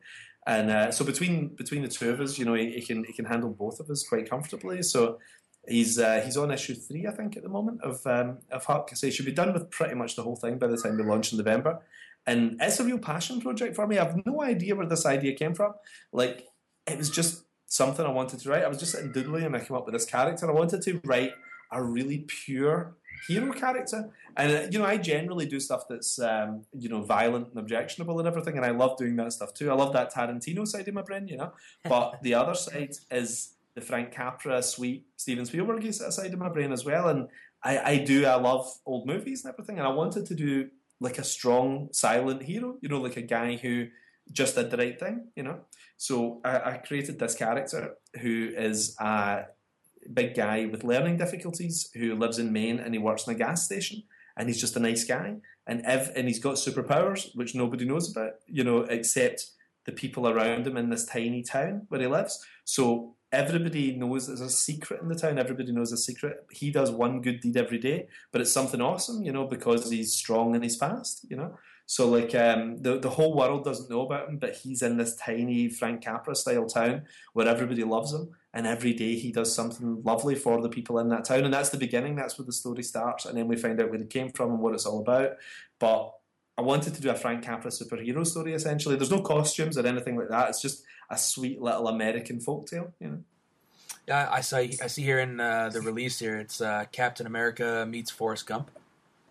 And 0.47 0.71
uh, 0.71 0.91
so 0.91 1.05
between 1.05 1.55
between 1.55 1.81
the 1.81 1.87
two 1.87 2.09
of 2.09 2.19
us, 2.19 2.39
you 2.39 2.45
know, 2.45 2.55
he, 2.55 2.71
he 2.71 2.81
can 2.81 3.03
he 3.03 3.13
can 3.13 3.25
handle 3.25 3.49
both 3.49 3.79
of 3.79 3.89
us 3.89 4.07
quite 4.07 4.29
comfortably. 4.29 4.81
So 4.81 5.19
he's 5.67 5.99
uh, 5.99 6.21
he's 6.25 6.37
on 6.37 6.51
issue 6.51 6.73
three, 6.73 7.05
I 7.05 7.11
think, 7.11 7.37
at 7.37 7.43
the 7.43 7.49
moment 7.49 7.81
of 7.83 8.05
um, 8.07 8.39
of 8.51 8.65
Huck. 8.65 8.89
So 8.95 9.07
he 9.07 9.11
should 9.11 9.25
be 9.25 9.33
done 9.33 9.53
with 9.53 9.69
pretty 9.69 9.95
much 9.95 10.15
the 10.15 10.23
whole 10.23 10.35
thing 10.35 10.57
by 10.57 10.67
the 10.67 10.77
time 10.77 10.97
we 10.97 11.03
launch 11.03 11.31
in 11.31 11.37
November. 11.37 11.81
And 12.27 12.57
it's 12.61 12.79
a 12.79 12.83
real 12.83 12.99
passion 12.99 13.39
project 13.39 13.75
for 13.75 13.87
me. 13.87 13.97
I've 13.97 14.25
no 14.25 14.43
idea 14.43 14.75
where 14.75 14.85
this 14.85 15.05
idea 15.05 15.33
came 15.33 15.55
from. 15.55 15.73
Like 16.11 16.47
it 16.85 16.97
was 16.97 17.09
just 17.09 17.45
something 17.67 18.05
I 18.05 18.11
wanted 18.11 18.39
to 18.39 18.49
write. 18.49 18.63
I 18.63 18.67
was 18.67 18.77
just 18.77 18.91
sitting 18.91 19.11
doodling 19.13 19.45
and 19.45 19.55
I 19.55 19.59
came 19.59 19.75
up 19.75 19.85
with 19.85 19.93
this 19.93 20.05
character. 20.05 20.49
I 20.49 20.53
wanted 20.53 20.81
to 20.83 21.01
write 21.05 21.31
a 21.71 21.81
really 21.81 22.25
pure 22.27 22.95
hero 23.27 23.51
character. 23.53 24.09
And 24.35 24.51
uh, 24.51 24.67
you 24.69 24.79
know, 24.79 24.85
I 24.85 24.97
generally 24.97 25.45
do 25.45 25.59
stuff 25.59 25.83
that's 25.89 26.19
um, 26.19 26.65
you 26.77 26.89
know 26.89 27.01
violent 27.01 27.49
and 27.49 27.57
objectionable 27.57 28.19
and 28.19 28.27
everything, 28.27 28.57
and 28.57 28.65
I 28.65 28.71
love 28.71 28.97
doing 28.97 29.15
that 29.17 29.33
stuff 29.33 29.53
too. 29.53 29.71
I 29.71 29.73
love 29.73 29.93
that 29.93 30.13
Tarantino 30.13 30.67
side 30.67 30.87
of 30.87 30.93
my 30.93 31.01
brain, 31.01 31.27
you 31.27 31.37
know. 31.37 31.53
But 31.83 32.19
the 32.21 32.33
other 32.35 32.53
side 32.55 32.91
is 33.09 33.53
the 33.73 33.81
Frank 33.81 34.11
Capra, 34.11 34.61
sweet 34.61 35.05
Steven 35.15 35.45
Spielberg 35.45 35.91
side 35.93 36.33
of 36.33 36.39
my 36.39 36.49
brain 36.49 36.71
as 36.71 36.85
well. 36.85 37.09
And 37.09 37.27
I, 37.63 37.77
I 37.79 37.97
do, 37.97 38.25
I 38.25 38.35
love 38.35 38.71
old 38.85 39.07
movies 39.07 39.43
and 39.43 39.53
everything, 39.53 39.79
and 39.79 39.87
I 39.87 39.91
wanted 39.91 40.25
to 40.27 40.35
do 40.35 40.69
like 40.99 41.17
a 41.17 41.23
strong 41.23 41.89
silent 41.91 42.43
hero, 42.43 42.77
you 42.81 42.89
know, 42.89 43.01
like 43.01 43.17
a 43.17 43.21
guy 43.21 43.55
who 43.55 43.87
just 44.31 44.55
did 44.55 44.71
the 44.71 44.77
right 44.77 44.99
thing, 44.99 45.27
you 45.35 45.43
know. 45.43 45.59
So 45.97 46.41
I, 46.43 46.71
I 46.71 46.77
created 46.77 47.19
this 47.19 47.35
character 47.35 47.95
who 48.21 48.51
is 48.55 48.95
a 48.99 49.45
big 50.13 50.35
guy 50.35 50.65
with 50.65 50.83
learning 50.83 51.17
difficulties 51.17 51.89
who 51.93 52.15
lives 52.15 52.39
in 52.39 52.53
Maine 52.53 52.79
and 52.79 52.93
he 52.93 52.99
works 52.99 53.27
in 53.27 53.33
a 53.33 53.37
gas 53.37 53.65
station 53.65 54.03
and 54.37 54.47
he's 54.47 54.59
just 54.59 54.75
a 54.75 54.79
nice 54.79 55.03
guy 55.03 55.35
and 55.65 55.81
ev- 55.85 56.11
and 56.15 56.27
he's 56.27 56.39
got 56.39 56.55
superpowers 56.55 57.35
which 57.35 57.55
nobody 57.55 57.85
knows 57.85 58.11
about, 58.11 58.33
you 58.47 58.63
know, 58.63 58.79
except 58.81 59.51
the 59.85 59.91
people 59.91 60.27
around 60.27 60.67
him 60.67 60.77
in 60.77 60.89
this 60.89 61.05
tiny 61.05 61.43
town 61.43 61.85
where 61.89 62.01
he 62.01 62.07
lives. 62.07 62.43
So 62.65 63.15
everybody 63.31 63.95
knows 63.95 64.27
there's 64.27 64.41
a 64.41 64.49
secret 64.49 65.01
in 65.01 65.09
the 65.09 65.15
town. 65.15 65.37
Everybody 65.37 65.71
knows 65.71 65.91
a 65.91 65.97
secret. 65.97 66.45
He 66.51 66.71
does 66.71 66.91
one 66.91 67.21
good 67.21 67.41
deed 67.41 67.57
every 67.57 67.77
day, 67.77 68.07
but 68.31 68.41
it's 68.41 68.51
something 68.51 68.81
awesome, 68.81 69.23
you 69.23 69.31
know, 69.31 69.45
because 69.45 69.89
he's 69.89 70.13
strong 70.13 70.55
and 70.55 70.63
he's 70.63 70.77
fast, 70.77 71.25
you 71.29 71.35
know. 71.35 71.57
So 71.89 72.09
like 72.09 72.35
um, 72.35 72.81
the 72.81 72.99
the 72.99 73.09
whole 73.09 73.33
world 73.33 73.63
doesn't 73.63 73.89
know 73.89 74.01
about 74.01 74.27
him, 74.27 74.37
but 74.37 74.55
he's 74.55 74.81
in 74.81 74.97
this 74.97 75.15
tiny 75.15 75.69
Frank 75.69 76.03
Capra 76.03 76.35
style 76.35 76.65
town 76.65 77.03
where 77.31 77.47
everybody 77.47 77.85
loves 77.85 78.13
him, 78.13 78.35
and 78.53 78.67
every 78.67 78.93
day 78.93 79.15
he 79.15 79.31
does 79.31 79.55
something 79.55 80.01
lovely 80.03 80.35
for 80.35 80.61
the 80.61 80.69
people 80.69 80.99
in 80.99 81.07
that 81.09 81.23
town, 81.23 81.45
and 81.45 81.53
that's 81.53 81.69
the 81.69 81.77
beginning. 81.77 82.15
That's 82.15 82.37
where 82.37 82.45
the 82.45 82.51
story 82.51 82.83
starts, 82.83 83.25
and 83.25 83.37
then 83.37 83.47
we 83.47 83.55
find 83.55 83.79
out 83.79 83.89
where 83.89 84.01
it 84.01 84.09
came 84.09 84.31
from 84.31 84.51
and 84.51 84.59
what 84.59 84.73
it's 84.73 84.85
all 84.85 84.99
about. 84.99 85.37
But 85.79 86.13
I 86.57 86.61
wanted 86.63 86.95
to 86.95 87.01
do 87.01 87.09
a 87.11 87.15
Frank 87.15 87.43
Capra 87.43 87.69
superhero 87.69 88.25
story. 88.25 88.53
Essentially, 88.53 88.95
there's 88.95 89.11
no 89.11 89.21
costumes 89.21 89.77
or 89.77 89.85
anything 89.85 90.17
like 90.17 90.29
that. 90.29 90.49
It's 90.49 90.61
just 90.61 90.83
a 91.09 91.17
sweet 91.17 91.61
little 91.61 91.87
American 91.87 92.39
folktale, 92.39 92.93
you 92.99 93.07
know. 93.09 93.23
Yeah, 94.07 94.29
I 94.31 94.41
see. 94.41 94.77
I 94.81 94.87
see 94.87 95.03
here 95.03 95.19
in 95.19 95.39
uh, 95.39 95.69
the 95.69 95.81
release 95.81 96.17
here, 96.17 96.37
it's 96.37 96.61
uh, 96.61 96.85
Captain 96.91 97.27
America 97.27 97.85
meets 97.87 98.09
Forrest 98.09 98.47
Gump, 98.47 98.71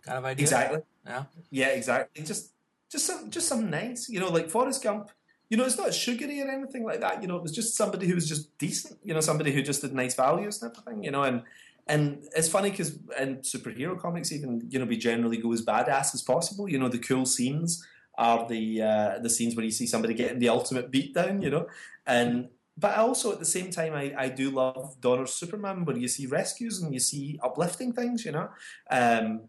kind 0.02 0.18
of 0.18 0.24
idea. 0.24 0.44
Exactly. 0.44 0.80
Yeah. 1.06 1.24
Yeah, 1.50 1.68
exactly. 1.68 2.22
Just 2.24 2.52
just 2.90 3.06
some 3.06 3.30
just 3.30 3.48
some 3.48 3.70
nice, 3.70 4.08
you 4.08 4.20
know, 4.20 4.28
like 4.28 4.50
Forrest 4.50 4.82
Gump. 4.82 5.10
You 5.48 5.56
know, 5.56 5.64
it's 5.64 5.78
not 5.78 5.94
sugary 5.94 6.42
or 6.42 6.50
anything 6.50 6.84
like 6.84 7.00
that. 7.00 7.22
You 7.22 7.28
know, 7.28 7.36
it 7.36 7.42
was 7.42 7.52
just 7.52 7.76
somebody 7.76 8.06
who 8.06 8.14
was 8.14 8.28
just 8.28 8.56
decent. 8.58 8.98
You 9.02 9.14
know, 9.14 9.20
somebody 9.20 9.52
who 9.52 9.62
just 9.62 9.82
had 9.82 9.94
nice 9.94 10.14
values 10.14 10.62
and 10.62 10.70
everything. 10.70 11.02
You 11.02 11.10
know, 11.10 11.22
and 11.22 11.42
and 11.86 12.24
it's 12.34 12.48
funny 12.48 12.70
because 12.70 12.98
in 13.20 13.36
superhero 13.38 13.98
comics, 13.98 14.32
even 14.32 14.66
you 14.68 14.78
know, 14.78 14.84
we 14.84 14.96
generally 14.96 15.36
go 15.36 15.52
as 15.52 15.64
badass 15.64 16.14
as 16.14 16.22
possible. 16.22 16.68
You 16.68 16.78
know, 16.78 16.88
the 16.88 16.98
cool 16.98 17.26
scenes 17.26 17.86
are 18.18 18.48
the 18.48 18.82
uh, 18.82 19.18
the 19.20 19.30
scenes 19.30 19.54
where 19.54 19.64
you 19.64 19.70
see 19.70 19.86
somebody 19.86 20.14
getting 20.14 20.40
the 20.40 20.48
ultimate 20.48 20.90
beatdown. 20.90 21.42
You 21.42 21.50
know, 21.50 21.66
and 22.06 22.48
but 22.76 22.96
also 22.96 23.32
at 23.32 23.38
the 23.38 23.44
same 23.44 23.70
time, 23.70 23.94
I, 23.94 24.12
I 24.18 24.28
do 24.28 24.50
love 24.50 24.96
Donner's 25.00 25.32
Superman, 25.32 25.84
where 25.84 25.96
you 25.96 26.08
see 26.08 26.26
rescues 26.26 26.82
and 26.82 26.92
you 26.92 27.00
see 27.00 27.38
uplifting 27.42 27.92
things. 27.92 28.24
You 28.24 28.32
know, 28.32 28.48
um, 28.90 29.42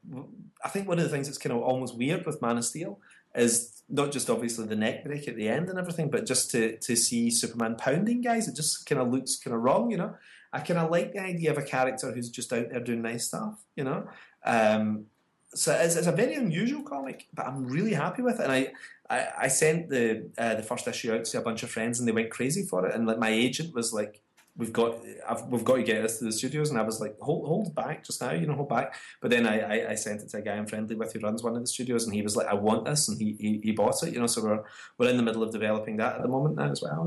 I 0.64 0.70
think 0.70 0.88
one 0.88 1.00
of 1.00 1.04
the 1.04 1.10
things 1.10 1.28
that's 1.28 1.40
kind 1.40 1.54
of 1.56 1.64
almost 1.64 1.98
weird 1.98 2.26
with 2.26 2.42
Man 2.42 2.58
of 2.58 2.66
Steel 2.66 3.00
is 3.36 3.84
not 3.90 4.12
just 4.12 4.30
obviously 4.30 4.66
the 4.66 4.76
neck 4.76 5.04
break 5.04 5.28
at 5.28 5.36
the 5.36 5.50
end 5.50 5.70
and 5.70 5.80
everything, 5.80 6.12
but 6.12 6.28
just 6.28 6.52
to 6.52 6.78
to 6.78 6.96
see 6.96 7.32
Superman 7.32 7.78
pounding 7.78 8.22
guys, 8.22 8.48
it 8.48 8.56
just 8.56 8.86
kind 8.86 9.02
of 9.02 9.10
looks 9.10 9.38
kind 9.38 9.56
of 9.56 9.64
wrong. 9.64 9.90
You 9.90 9.98
know, 9.98 10.16
I 10.54 10.60
kind 10.60 10.80
of 10.80 10.92
like 10.92 11.14
the 11.14 11.22
idea 11.22 11.52
of 11.52 11.58
a 11.58 11.64
character 11.64 12.12
who's 12.12 12.30
just 12.30 12.54
out 12.54 12.70
there 12.70 12.80
doing 12.80 13.02
nice 13.02 13.28
stuff. 13.28 13.60
You 13.76 13.84
know. 13.84 14.08
Um, 14.46 15.08
so 15.54 15.74
it's, 15.74 15.96
it's 15.96 16.08
a 16.08 16.12
very 16.12 16.36
unusual 16.36 16.84
comic, 16.84 17.28
but 17.34 17.48
I'm 17.48 17.66
really 17.66 17.94
happy 17.94 18.22
with 18.22 18.40
it. 18.40 18.44
And 18.44 18.52
I, 18.52 18.72
I, 19.10 19.28
I 19.44 19.48
sent 19.48 19.90
the 19.90 20.30
uh, 20.38 20.56
the 20.56 20.64
first 20.64 20.88
issue 20.88 21.14
out 21.14 21.26
to 21.26 21.38
a 21.38 21.42
bunch 21.42 21.64
of 21.64 21.70
friends, 21.70 22.00
and 22.00 22.08
they 22.08 22.12
went 22.12 22.30
crazy 22.30 22.64
for 22.64 22.86
it. 22.86 22.94
And 22.94 23.08
like 23.08 23.18
my 23.18 23.30
agent 23.30 23.74
was 23.74 23.94
like, 23.94 24.22
"We've 24.58 24.74
got, 24.74 24.98
I've, 25.28 25.44
we've 25.48 25.64
got 25.64 25.78
to 25.78 25.84
get 25.84 26.02
this 26.02 26.20
to 26.20 26.26
the 26.26 26.32
studios." 26.32 26.70
And 26.70 26.78
I 26.78 26.84
was 26.84 27.00
like, 27.00 27.18
"Hold, 27.20 27.48
hold 27.48 27.76
back 27.76 28.04
just 28.04 28.22
now, 28.22 28.32
you 28.32 28.46
know, 28.46 28.56
hold 28.56 28.70
back." 28.70 28.96
But 29.22 29.32
then 29.32 29.48
I, 29.48 29.60
I, 29.60 29.92
I 29.92 29.96
sent 29.96 30.22
it 30.22 30.30
to 30.30 30.38
a 30.38 30.42
guy 30.42 30.56
I'm 30.56 30.68
friendly 30.68 30.96
with 30.96 31.14
who 31.14 31.20
runs 31.20 31.44
one 31.44 31.56
of 31.56 31.62
the 31.62 31.68
studios, 31.68 32.06
and 32.06 32.14
he 32.14 32.22
was 32.22 32.36
like, 32.36 32.48
"I 32.48 32.54
want 32.54 32.86
this," 32.86 33.08
and 33.08 33.18
he, 33.18 33.36
he, 33.40 33.62
he 33.64 33.72
bought 33.72 34.04
it. 34.04 34.14
You 34.14 34.20
know, 34.20 34.28
so 34.28 34.44
we're 34.44 34.64
we're 34.98 35.10
in 35.10 35.18
the 35.18 35.24
middle 35.24 35.44
of 35.44 35.52
developing 35.52 35.98
that 35.98 36.18
at 36.18 36.22
the 36.22 36.28
moment 36.28 36.58
now 36.58 36.72
as 36.72 36.82
well. 36.82 37.06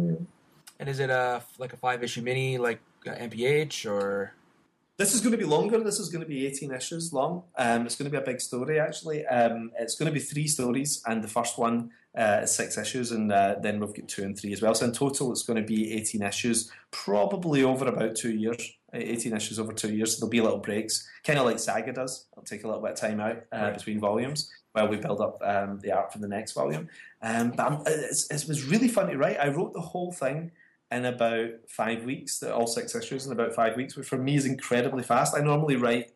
And 0.78 0.88
is 0.88 0.98
it 0.98 1.10
a 1.10 1.42
like 1.58 1.74
a 1.74 1.76
five 1.76 2.02
issue 2.02 2.22
mini 2.22 2.56
like 2.56 2.80
MPH 3.04 3.90
or? 3.90 4.34
This 4.96 5.14
is 5.14 5.22
going 5.22 5.32
to 5.32 5.38
be 5.38 5.44
longer. 5.44 5.82
This 5.82 5.98
is 5.98 6.10
going 6.10 6.20
to 6.22 6.28
be 6.28 6.46
18 6.46 6.72
issues 6.72 7.10
long. 7.10 7.44
Um, 7.56 7.86
it's 7.86 7.96
going 7.96 8.10
to 8.10 8.14
be 8.14 8.22
a 8.22 8.26
big 8.26 8.38
story, 8.38 8.78
actually. 8.78 9.24
Um, 9.26 9.70
it's 9.78 9.94
going 9.94 10.08
to 10.08 10.12
be 10.12 10.20
three 10.20 10.46
stories, 10.46 11.02
and 11.06 11.24
the 11.24 11.28
first 11.28 11.56
one 11.56 11.90
uh, 12.14 12.40
is 12.42 12.50
six 12.50 12.76
issues, 12.76 13.10
and 13.10 13.32
uh, 13.32 13.54
then 13.62 13.80
we've 13.80 13.94
got 13.94 14.08
two 14.08 14.24
and 14.24 14.38
three 14.38 14.52
as 14.52 14.60
well. 14.60 14.74
So 14.74 14.84
in 14.84 14.92
total, 14.92 15.32
it's 15.32 15.42
going 15.42 15.56
to 15.56 15.66
be 15.66 15.94
18 15.94 16.20
issues, 16.22 16.70
probably 16.90 17.62
over 17.62 17.86
about 17.88 18.14
two 18.14 18.32
years. 18.32 18.72
18 18.92 19.32
issues 19.34 19.58
over 19.58 19.72
two 19.72 19.94
years. 19.94 20.14
So 20.14 20.20
there'll 20.20 20.30
be 20.30 20.40
little 20.40 20.58
breaks, 20.58 21.08
kind 21.24 21.38
of 21.38 21.46
like 21.46 21.60
Saga 21.60 21.92
does. 21.92 22.26
It'll 22.32 22.42
take 22.42 22.64
a 22.64 22.66
little 22.66 22.82
bit 22.82 22.92
of 22.92 22.98
time 22.98 23.20
out 23.20 23.36
uh, 23.52 23.56
Right. 23.56 23.74
between 23.74 24.00
volumes 24.00 24.50
while 24.72 24.88
we 24.88 24.96
build 24.96 25.20
up 25.20 25.40
um, 25.44 25.78
the 25.80 25.92
art 25.92 26.12
for 26.12 26.18
the 26.18 26.28
next 26.28 26.52
volume. 26.52 26.88
Um, 27.22 27.52
but 27.52 27.82
it's, 27.86 28.30
it 28.30 28.46
was 28.48 28.64
really 28.64 28.88
fun 28.88 29.08
to 29.08 29.16
write. 29.16 29.38
I 29.40 29.48
wrote 29.48 29.72
the 29.74 29.80
whole 29.80 30.12
thing 30.12 30.50
in 30.90 31.04
about 31.04 31.50
five 31.68 32.04
weeks, 32.04 32.38
the- 32.38 32.54
all 32.54 32.66
six 32.66 32.94
issues 32.94 33.26
in 33.26 33.32
about 33.32 33.54
five 33.54 33.76
weeks, 33.76 33.96
which 33.96 34.06
for 34.06 34.18
me 34.18 34.34
is 34.36 34.46
incredibly 34.46 35.02
fast. 35.02 35.36
I 35.36 35.40
normally 35.40 35.76
write 35.76 36.12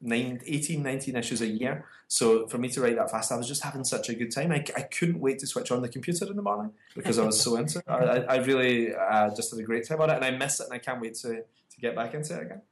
nine, 0.00 0.40
18, 0.46 0.82
19 0.82 1.16
issues 1.16 1.40
a 1.42 1.46
year. 1.46 1.84
So 2.08 2.46
for 2.48 2.58
me 2.58 2.68
to 2.70 2.80
write 2.80 2.96
that 2.96 3.10
fast, 3.10 3.30
I 3.30 3.36
was 3.36 3.46
just 3.46 3.62
having 3.62 3.84
such 3.84 4.08
a 4.08 4.14
good 4.14 4.32
time. 4.32 4.50
I, 4.50 4.64
I 4.76 4.82
couldn't 4.82 5.20
wait 5.20 5.38
to 5.40 5.46
switch 5.46 5.70
on 5.70 5.82
the 5.82 5.88
computer 5.88 6.26
in 6.26 6.36
the 6.36 6.42
morning 6.42 6.72
because 6.94 7.18
I 7.18 7.24
was 7.24 7.40
so 7.40 7.56
into 7.56 7.78
it. 7.78 7.84
I, 7.86 7.94
I, 7.94 8.16
I 8.18 8.36
really 8.38 8.94
uh, 8.94 9.34
just 9.34 9.50
had 9.50 9.60
a 9.60 9.62
great 9.62 9.86
time 9.86 10.00
on 10.00 10.10
it, 10.10 10.16
and 10.16 10.24
I 10.24 10.30
miss 10.30 10.58
it, 10.60 10.64
and 10.64 10.72
I 10.72 10.78
can't 10.78 11.00
wait 11.00 11.14
to, 11.16 11.28
to 11.28 11.80
get 11.80 11.94
back 11.94 12.14
into 12.14 12.34
it 12.36 12.42
again. 12.42 12.62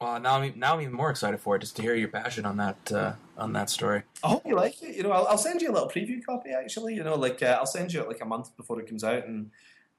Well, 0.00 0.18
now 0.18 0.40
I'm 0.40 0.58
now 0.58 0.74
I'm 0.74 0.80
even 0.80 0.94
more 0.94 1.10
excited 1.10 1.38
for 1.38 1.54
it 1.54 1.60
just 1.60 1.76
to 1.76 1.82
hear 1.82 1.94
your 1.94 2.08
passion 2.08 2.44
on 2.44 2.56
that 2.56 2.90
uh, 2.90 3.12
on 3.38 3.52
that 3.52 3.70
story. 3.70 4.02
I 4.24 4.30
hope 4.30 4.44
you 4.44 4.56
like 4.56 4.82
it. 4.82 4.96
You 4.96 5.04
know, 5.04 5.12
I'll, 5.12 5.28
I'll 5.28 5.38
send 5.38 5.62
you 5.62 5.70
a 5.70 5.72
little 5.72 5.88
preview 5.88 6.24
copy. 6.26 6.50
Actually, 6.50 6.96
you 6.96 7.04
know, 7.04 7.14
like 7.14 7.40
uh, 7.40 7.56
I'll 7.60 7.66
send 7.66 7.92
you 7.92 8.00
it 8.00 8.08
like 8.08 8.20
a 8.20 8.24
month 8.24 8.56
before 8.56 8.80
it 8.80 8.88
comes 8.88 9.04
out 9.04 9.28
and 9.28 9.52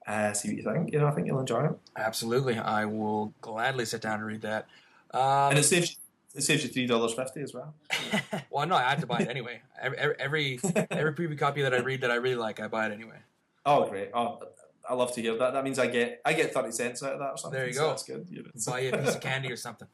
uh, 0.06 0.32
see 0.32 0.48
what 0.48 0.56
you 0.56 0.62
think. 0.62 0.92
You 0.92 0.98
know, 1.00 1.06
I 1.06 1.12
think 1.12 1.26
you'll 1.26 1.40
enjoy 1.40 1.64
it, 1.66 1.78
Absolutely, 1.96 2.58
I 2.58 2.84
will 2.84 3.32
gladly 3.40 3.84
sit 3.84 4.00
down 4.02 4.18
and 4.18 4.26
read 4.26 4.42
that. 4.42 4.66
Um, 5.12 5.50
and 5.50 5.58
it 5.58 5.64
saves 5.64 5.96
it 6.34 6.42
saves 6.42 6.64
you 6.64 6.68
three 6.68 6.86
dollars 6.86 7.14
fifty 7.14 7.40
as 7.40 7.54
well. 7.54 7.74
well, 8.50 8.66
no, 8.66 8.74
I 8.74 8.82
have 8.82 9.00
to 9.00 9.06
buy 9.06 9.20
it 9.20 9.28
anyway. 9.28 9.62
Every 9.80 9.98
every 10.18 10.60
every, 10.90 11.12
preview 11.14 11.38
copy 11.38 11.62
that 11.62 11.72
I 11.72 11.78
read 11.78 12.00
that 12.02 12.10
I 12.10 12.16
really 12.16 12.36
like, 12.36 12.60
I 12.60 12.68
buy 12.68 12.86
it 12.86 12.92
anyway. 12.92 13.18
Oh, 13.64 13.88
great! 13.88 14.10
Oh, 14.12 14.42
I 14.88 14.94
love 14.94 15.14
to 15.14 15.22
hear 15.22 15.36
that. 15.38 15.52
That 15.52 15.64
means 15.64 15.78
I 15.78 15.86
get 15.86 16.20
I 16.24 16.32
get 16.32 16.52
thirty 16.52 16.72
cents 16.72 17.02
out 17.02 17.14
of 17.14 17.18
that 17.20 17.30
or 17.30 17.36
something. 17.38 17.58
There 17.58 17.66
you 17.66 17.72
so 17.72 17.80
go. 17.82 17.88
That's 17.88 18.02
good. 18.02 18.26
You 18.30 18.42
know, 18.42 18.50
so- 18.56 18.72
Buy 18.72 18.80
you 18.80 18.90
a 18.90 18.98
piece 18.98 19.14
of 19.14 19.20
candy 19.22 19.50
or 19.52 19.56
something. 19.56 19.88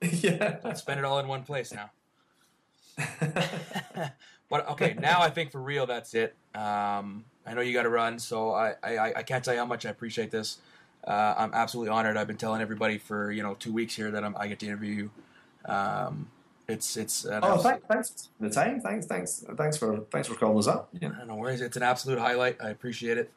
yeah. 0.00 0.72
Spend 0.74 1.00
it 1.00 1.04
all 1.04 1.18
in 1.18 1.26
one 1.26 1.42
place 1.42 1.72
now. 1.74 1.90
but 4.48 4.68
okay, 4.70 4.94
now 4.98 5.20
I 5.20 5.30
think 5.30 5.50
for 5.52 5.60
real, 5.60 5.86
that's 5.86 6.14
it. 6.14 6.36
Um, 6.54 7.24
I 7.46 7.54
know 7.54 7.60
you 7.60 7.72
got 7.72 7.84
to 7.84 7.90
run, 7.90 8.18
so 8.18 8.50
I, 8.52 8.74
I 8.82 9.12
I 9.16 9.22
can't 9.22 9.44
tell 9.44 9.54
you 9.54 9.60
how 9.60 9.66
much 9.66 9.86
I 9.86 9.90
appreciate 9.90 10.30
this. 10.30 10.58
Uh, 11.06 11.34
I'm 11.38 11.54
absolutely 11.54 11.90
honored. 11.90 12.16
I've 12.16 12.26
been 12.26 12.36
telling 12.36 12.60
everybody 12.60 12.98
for 12.98 13.30
you 13.30 13.42
know 13.42 13.54
two 13.54 13.72
weeks 13.72 13.94
here 13.94 14.10
that 14.10 14.24
I'm, 14.24 14.36
I 14.36 14.48
get 14.48 14.58
to 14.60 14.66
interview 14.66 14.92
you. 14.94 15.10
Um, 15.70 16.28
it's 16.68 16.96
it's 16.96 17.24
oh, 17.24 17.58
thanks, 17.58 17.86
thanks 17.86 18.28
for 18.38 18.48
the 18.48 18.50
time. 18.50 18.80
Thanks, 18.80 19.06
thanks, 19.06 19.44
thanks 19.56 19.76
for 19.76 20.00
thanks 20.10 20.26
for 20.26 20.34
calling 20.34 20.58
us 20.58 20.66
up. 20.66 20.88
Yeah. 20.98 21.12
no 21.26 21.36
worries. 21.36 21.60
It's 21.60 21.76
an 21.76 21.84
absolute 21.84 22.18
highlight. 22.18 22.56
I 22.60 22.70
appreciate 22.70 23.18
it. 23.18 23.30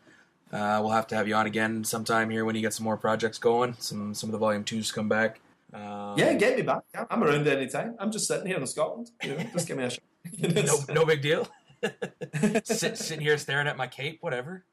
Uh, 0.52 0.80
we'll 0.82 0.92
have 0.92 1.06
to 1.08 1.16
have 1.16 1.28
you 1.28 1.36
on 1.36 1.46
again 1.46 1.84
sometime 1.84 2.32
here 2.32 2.44
when 2.44 2.56
you 2.56 2.62
get 2.62 2.74
some 2.74 2.84
more 2.84 2.98
projects 2.98 3.38
going. 3.38 3.76
Some 3.78 4.16
some 4.16 4.30
of 4.30 4.32
the 4.32 4.40
volume 4.40 4.64
twos 4.64 4.92
come 4.92 5.08
back. 5.08 5.40
Um, 5.72 6.18
Yeah, 6.18 6.34
get 6.34 6.56
me 6.56 6.64
back. 6.64 6.82
I'm 7.10 7.24
around 7.24 7.48
any 7.48 7.68
time. 7.68 7.96
I'm 8.00 8.12
just 8.12 8.28
sitting 8.28 8.48
here 8.48 8.58
in 8.58 8.66
Scotland. 8.66 9.12
You 9.24 9.36
know, 9.36 9.44
just 9.54 9.68
give 9.68 9.78
me 9.78 9.84
a 9.84 9.90
shot. 9.92 10.02
no, 10.40 10.94
no 10.94 11.06
big 11.06 11.22
deal. 11.22 11.48
Sit, 12.64 12.98
sitting 12.98 13.22
here 13.22 13.38
staring 13.38 13.68
at 13.68 13.78
my 13.78 13.88
cape, 13.88 14.20
whatever. 14.22 14.66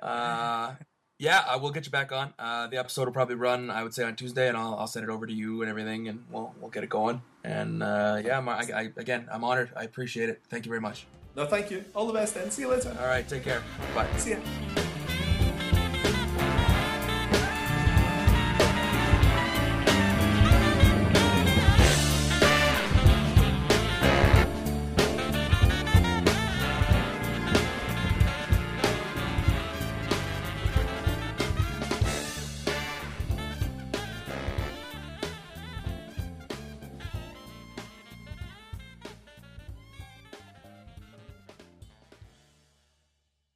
Uh, 0.00 0.74
yeah, 1.18 1.42
I 1.46 1.56
will 1.56 1.70
get 1.70 1.84
you 1.84 1.90
back 1.90 2.12
on. 2.12 2.32
Uh, 2.38 2.68
the 2.68 2.76
episode 2.76 3.06
will 3.06 3.12
probably 3.12 3.34
run, 3.34 3.70
I 3.70 3.82
would 3.82 3.92
say, 3.92 4.04
on 4.04 4.14
Tuesday, 4.14 4.48
and 4.48 4.56
I'll, 4.56 4.76
I'll 4.76 4.86
send 4.86 5.04
it 5.04 5.10
over 5.10 5.26
to 5.26 5.32
you 5.32 5.62
and 5.62 5.68
everything, 5.70 6.08
and 6.08 6.24
we'll 6.30 6.54
we'll 6.60 6.70
get 6.70 6.84
it 6.84 6.90
going. 6.90 7.20
And 7.44 7.82
uh, 7.82 8.20
yeah, 8.24 8.38
I'm, 8.38 8.48
I, 8.48 8.64
I, 8.74 8.92
again, 8.96 9.28
I'm 9.30 9.42
honored. 9.42 9.70
I 9.76 9.82
appreciate 9.84 10.28
it. 10.28 10.42
Thank 10.48 10.64
you 10.66 10.70
very 10.70 10.80
much. 10.80 11.06
no, 11.34 11.46
thank 11.46 11.70
you. 11.70 11.84
All 11.94 12.06
the 12.06 12.12
best 12.12 12.36
and 12.36 12.52
See 12.52 12.62
you 12.62 12.68
later. 12.68 12.96
All 13.00 13.06
right, 13.06 13.26
take 13.28 13.42
care. 13.42 13.62
Bye. 13.94 14.08
See 14.16 14.30
ya. 14.30 14.84